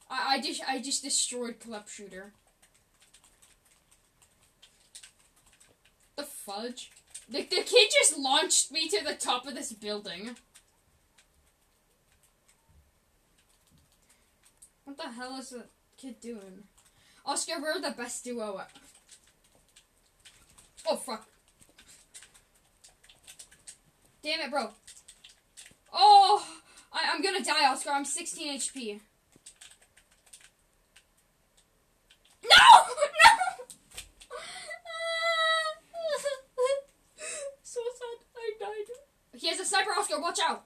I, 0.10 0.36
I 0.36 0.42
just, 0.42 0.62
I 0.68 0.80
just 0.80 1.04
destroyed 1.04 1.60
Club 1.60 1.88
Shooter. 1.88 2.34
The 6.16 6.24
fudge. 6.24 6.92
The, 7.30 7.42
the 7.44 7.64
kid 7.64 7.92
just 8.02 8.18
launched 8.18 8.72
me 8.72 8.90
to 8.90 9.04
the 9.04 9.14
top 9.14 9.46
of 9.48 9.56
this 9.56 9.72
building. 9.72 10.36
What 14.86 14.98
the 14.98 15.10
hell 15.12 15.38
is 15.40 15.50
the 15.50 15.66
kid 15.98 16.20
doing? 16.20 16.64
Oscar, 17.26 17.54
we're 17.62 17.80
the 17.80 17.92
best 17.92 18.24
duo. 18.24 18.60
at- 18.60 18.72
Oh, 20.86 20.98
fuck. 20.98 21.26
Damn 24.22 24.42
it, 24.42 24.52
bro. 24.52 24.72
Oh, 25.94 26.46
I, 26.92 27.10
I'm 27.14 27.22
gonna 27.22 27.42
die, 27.44 27.66
Oscar. 27.72 27.92
I'm 27.92 28.04
16 28.06 28.58
HP. 28.60 29.00
No! 32.44 32.50
No! 32.50 33.30
so 37.64 37.80
sad. 37.98 38.26
I 38.36 38.52
died. 38.60 39.40
He 39.40 39.48
has 39.48 39.60
a 39.60 39.66
sniper, 39.66 39.92
Oscar. 39.98 40.20
Watch 40.20 40.40
out. 40.46 40.66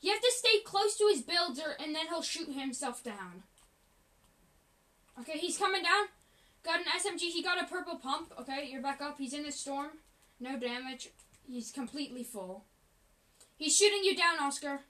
You 0.00 0.12
have 0.12 0.20
to 0.22 0.32
stay 0.34 0.60
close 0.64 0.96
to 0.96 1.06
his 1.12 1.20
builder 1.22 1.76
and 1.78 1.94
then 1.94 2.06
he'll 2.08 2.22
shoot 2.22 2.48
himself 2.52 3.04
down. 3.04 3.42
Okay, 5.20 5.38
he's 5.38 5.58
coming 5.58 5.82
down. 5.82 6.06
Got 6.64 6.80
an 6.80 6.86
SMG. 6.98 7.30
He 7.30 7.42
got 7.42 7.62
a 7.62 7.66
purple 7.66 7.96
pump. 7.96 8.32
Okay, 8.40 8.68
you're 8.70 8.82
back 8.82 9.00
up. 9.02 9.18
He's 9.18 9.34
in 9.34 9.42
the 9.42 9.52
storm. 9.52 9.90
No 10.38 10.58
damage. 10.58 11.08
He's 11.46 11.70
completely 11.70 12.22
full. 12.24 12.64
He's 13.58 13.76
shooting 13.76 14.02
you 14.04 14.16
down, 14.16 14.38
Oscar. 14.40 14.80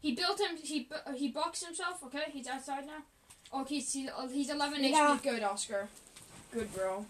He 0.00 0.14
built 0.14 0.40
him. 0.40 0.56
He 0.62 0.88
he 1.16 1.28
boxed 1.28 1.64
himself. 1.64 2.02
Okay, 2.04 2.24
he's 2.32 2.46
outside 2.46 2.86
now. 2.86 3.02
Oh, 3.52 3.64
he's 3.64 3.92
he's 3.92 4.50
11 4.50 4.84
Yeah. 4.84 5.16
HP. 5.16 5.22
Good, 5.22 5.42
Oscar. 5.42 5.88
Good, 6.52 6.72
bro. 6.72 7.04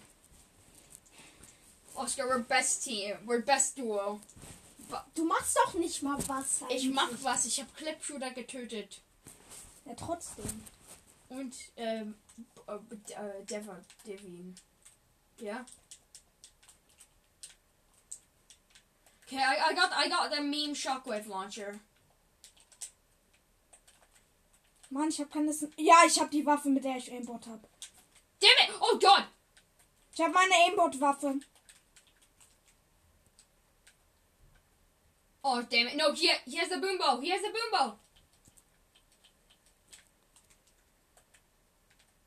Oscar, 1.98 2.28
we're 2.28 2.38
best 2.38 2.84
team. 2.84 3.16
We're 3.26 3.42
best 3.42 3.76
duo. 3.76 4.20
Du 5.14 5.24
machst 5.24 5.56
doch 5.56 5.74
nicht 5.74 6.02
mal 6.02 6.16
was. 6.28 6.62
Ich 6.68 6.84
eigentlich. 6.84 6.94
mach 6.94 7.10
was. 7.22 7.44
Ich 7.44 7.60
hab 7.60 7.76
Clipshooter 7.76 8.30
getötet. 8.30 9.00
Ja, 9.84 9.94
trotzdem. 9.94 10.62
Und 11.28 11.54
ähm, 11.76 12.14
äh, 12.66 12.74
äh, 12.74 13.44
Devon, 13.44 13.84
Devin. 14.06 14.54
Ja. 15.40 15.66
Okay, 19.26 19.36
I, 19.36 19.70
I 19.70 19.74
got 19.74 19.90
I 19.92 20.08
got 20.08 20.32
the 20.34 20.40
meme 20.40 20.74
shockwave 20.74 21.28
launcher. 21.28 21.78
Mann, 24.90 25.10
ich 25.10 25.20
hab 25.20 25.30
keine. 25.30 25.52
Ja, 25.76 25.96
ich 26.06 26.18
hab 26.18 26.30
die 26.30 26.46
Waffe, 26.46 26.70
mit 26.70 26.84
der 26.84 26.96
ich 26.96 27.12
Aimbot 27.12 27.46
hab. 27.46 27.60
Damn 28.40 28.68
it! 28.68 28.74
Oh 28.80 28.98
God! 28.98 29.26
Ich 30.14 30.20
hab 30.20 30.32
meine 30.32 30.54
Aimbot-Waffe. 30.54 31.40
Oh 35.50 35.62
damn 35.62 35.86
it! 35.86 35.96
No, 35.96 36.12
he 36.12 36.30
he 36.44 36.58
has 36.58 36.70
a 36.70 36.76
boombo. 36.76 37.22
He 37.22 37.30
has 37.30 37.40
a 37.40 37.48
boombo. 37.48 37.94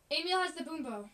Emil 0.09 0.39
has 0.39 0.53
the 0.53 0.63
boombo. 0.63 1.07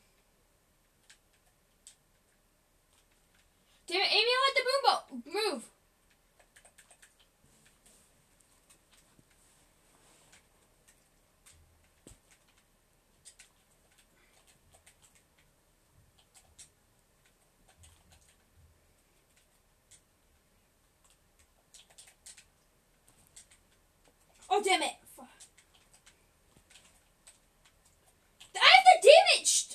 Damn 3.88 4.01
it! 4.01 4.11
Emil 4.19 4.41
had 4.45 4.55
the 4.55 4.63
boombo. 4.69 5.53
Move. 5.53 5.63
Oh, 24.49 24.63
damn 24.63 24.81
it. 24.81 24.93
I 28.55 28.59
have 28.59 28.85
the 29.01 29.07
damage 29.07 29.67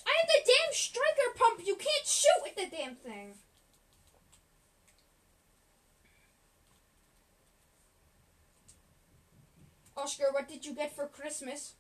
Oscar, 10.03 10.33
what 10.33 10.49
did 10.49 10.67
you 10.67 10.75
get 10.75 10.97
for 10.97 11.07
Christmas? 11.07 11.75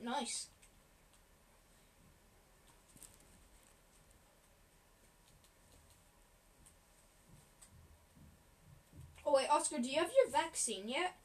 Nice. 0.00 0.46
Oh 9.26 9.34
wait, 9.34 9.48
Oscar, 9.50 9.78
do 9.78 9.88
you 9.88 9.98
have 9.98 10.10
your 10.16 10.30
vaccine 10.30 10.88
yet? 10.88 11.16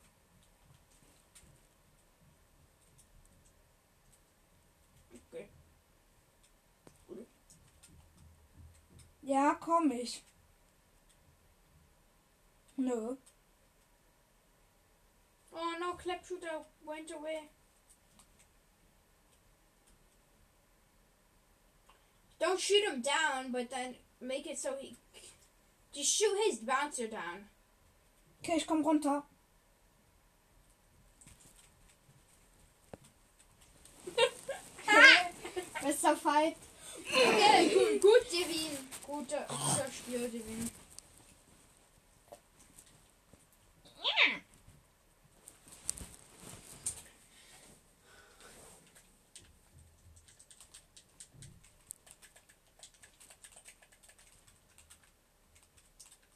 Ja, 9.29 9.53
komm 9.53 9.91
ich. 9.91 10.23
Nö. 12.77 13.15
Oh 15.51 15.75
no, 15.79 15.93
Clapshooter 15.93 16.65
went 16.83 17.11
away. 17.11 17.49
Don't 22.39 22.59
shoot 22.59 22.83
him 22.83 23.03
down, 23.03 23.51
but 23.51 23.69
then 23.69 23.95
make 24.19 24.47
it 24.47 24.57
so 24.57 24.75
he. 24.79 24.97
Just 25.93 26.11
shoot 26.11 26.35
his 26.47 26.59
bouncer 26.61 27.07
down. 27.07 27.49
Okay, 28.39 28.57
ich 28.57 28.65
komm 28.65 28.83
runter. 28.83 29.21
Bester 35.83 36.15
Fight. 36.15 36.68
Okay, 37.11 37.69
gut, 37.69 38.01
gut, 38.01 38.31
Devin. 38.31 38.77
Guter, 39.05 39.45
guter 39.47 39.91
Spiel, 39.91 40.29
Devin. 40.29 40.69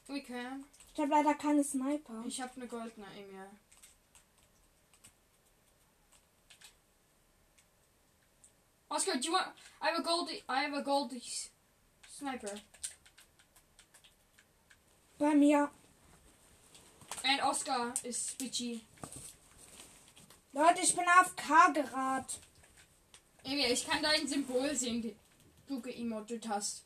Okay. 0.10 0.48
Ich 0.94 1.00
habe 1.00 1.10
leider 1.10 1.34
keine 1.34 1.64
Sniper. 1.64 2.24
Ich 2.28 2.40
habe 2.40 2.52
eine 2.56 2.68
goldene 2.68 3.08
Emil. 3.18 3.48
Oscar, 8.94 9.14
do 9.18 9.28
you 9.28 9.34
want? 9.34 9.48
I 9.82 9.90
have 9.90 10.00
a 10.00 10.04
goldie. 10.04 10.44
I 10.48 10.62
have 10.64 10.74
a 10.74 10.82
goldie 10.84 11.18
s- 11.18 11.50
sniper. 12.18 12.54
Bei 15.20 15.34
mir. 15.34 15.70
And 17.26 17.42
Oscar 17.42 17.94
is 18.04 18.36
bitchy. 18.38 18.82
Leute, 20.54 20.82
ich 20.84 20.96
bin 20.96 21.06
AFK 21.08 21.74
gerade. 21.74 22.26
Emil, 23.44 23.72
ich 23.72 23.86
kann 23.88 24.04
dein 24.04 24.28
Symbol 24.28 24.76
sehen, 24.76 25.16
du 25.68 25.82
geemotet 25.82 26.48
hast. 26.48 26.84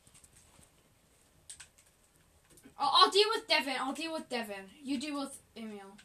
I'll, 2.79 2.89
I'll 3.05 3.11
deal 3.11 3.27
with 3.35 3.47
Devin. 3.47 3.75
I'll 3.81 3.93
deal 3.93 4.13
with 4.13 4.29
Devin. 4.29 4.69
You 4.83 4.97
deal 4.99 5.19
with 5.19 5.37
Emil. 5.55 5.97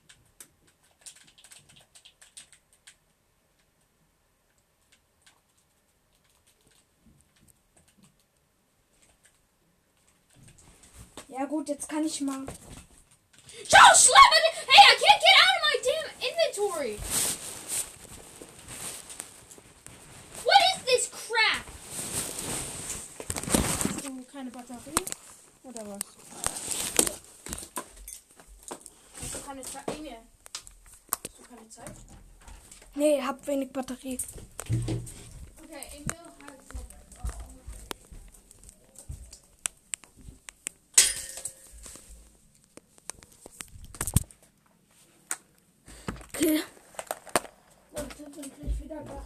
Ja 11.33 11.47
gut, 11.47 11.67
jetzt 11.71 11.89
kann 11.89 12.05
ich 12.05 12.21
mal. 12.21 12.45
Joe, 13.67 13.95
slap 13.95 14.33
it! 14.37 14.55
Hey, 14.69 14.83
I 14.85 14.97
can't 15.01 15.21
get 15.23 15.35
out 15.41 15.55
of 15.57 15.63
my 15.65 15.77
damn 15.87 16.09
inventory! 16.29 16.95
What 20.45 20.61
is 20.69 20.79
this 20.85 21.05
crap? 21.09 21.65
Hast 23.95 24.05
du 24.05 24.25
keine 24.31 24.51
Batterie? 24.51 25.05
Oder 25.63 25.87
was? 25.87 26.01
Hast 29.19 29.35
du 29.35 29.39
keine 29.47 29.63
Zeit? 29.63 29.89
Emil. 29.89 30.13
Hast 30.13 31.39
du 31.39 31.43
keine 31.57 31.69
Zeit? 31.71 31.93
Nee, 32.95 33.23
hab 33.23 33.47
wenig 33.47 33.73
Batterie. 33.73 34.19
Okay, 34.69 35.83
Emil 35.97 36.19
has 36.47 36.63
Okay. 46.43 46.61
Leute, 47.95 48.25
bin 48.25 48.43
gleich 48.43 48.81
wieder 48.81 49.01
da. 49.05 49.25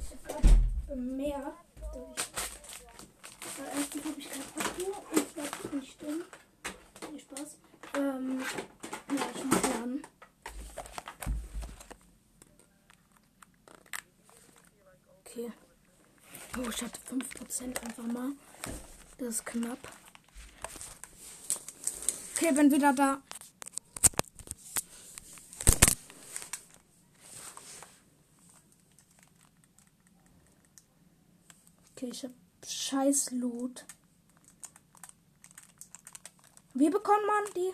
Ich 0.00 0.10
hab 0.12 0.24
gerade 0.24 0.48
bemerkt, 0.88 1.58
dass 1.80 1.96
ich. 1.96 3.58
Weil 3.58 3.68
erstens 3.76 4.04
habe 4.04 4.18
ich 4.18 4.30
kein 4.30 4.42
Akku 4.56 4.84
und 5.14 5.26
zweitens 5.34 5.72
nicht 5.74 5.92
stumm. 5.92 6.22
Nee, 7.12 7.20
Spaß. 7.20 7.58
Ähm. 7.96 8.42
Ja, 9.10 9.26
ich 9.34 9.44
muss 9.44 9.62
lernen. 9.62 10.06
Okay. 15.26 15.52
Oh, 16.56 16.68
ich 16.70 16.82
hatte 16.82 17.00
5% 17.10 17.82
einfach 17.84 18.04
mal. 18.04 18.32
Das 18.62 19.18
ist 19.30 19.46
knapp. 19.46 19.78
Okay, 22.34 22.52
bin 22.52 22.70
wieder 22.72 22.92
da. 22.92 23.22
Okay, 31.92 32.08
ich 32.10 32.24
hab 32.24 32.32
scheiß 32.66 33.30
Loot. 33.30 33.84
Wie 36.74 36.90
bekommt 36.90 37.26
man 37.26 37.54
die? 37.54 37.72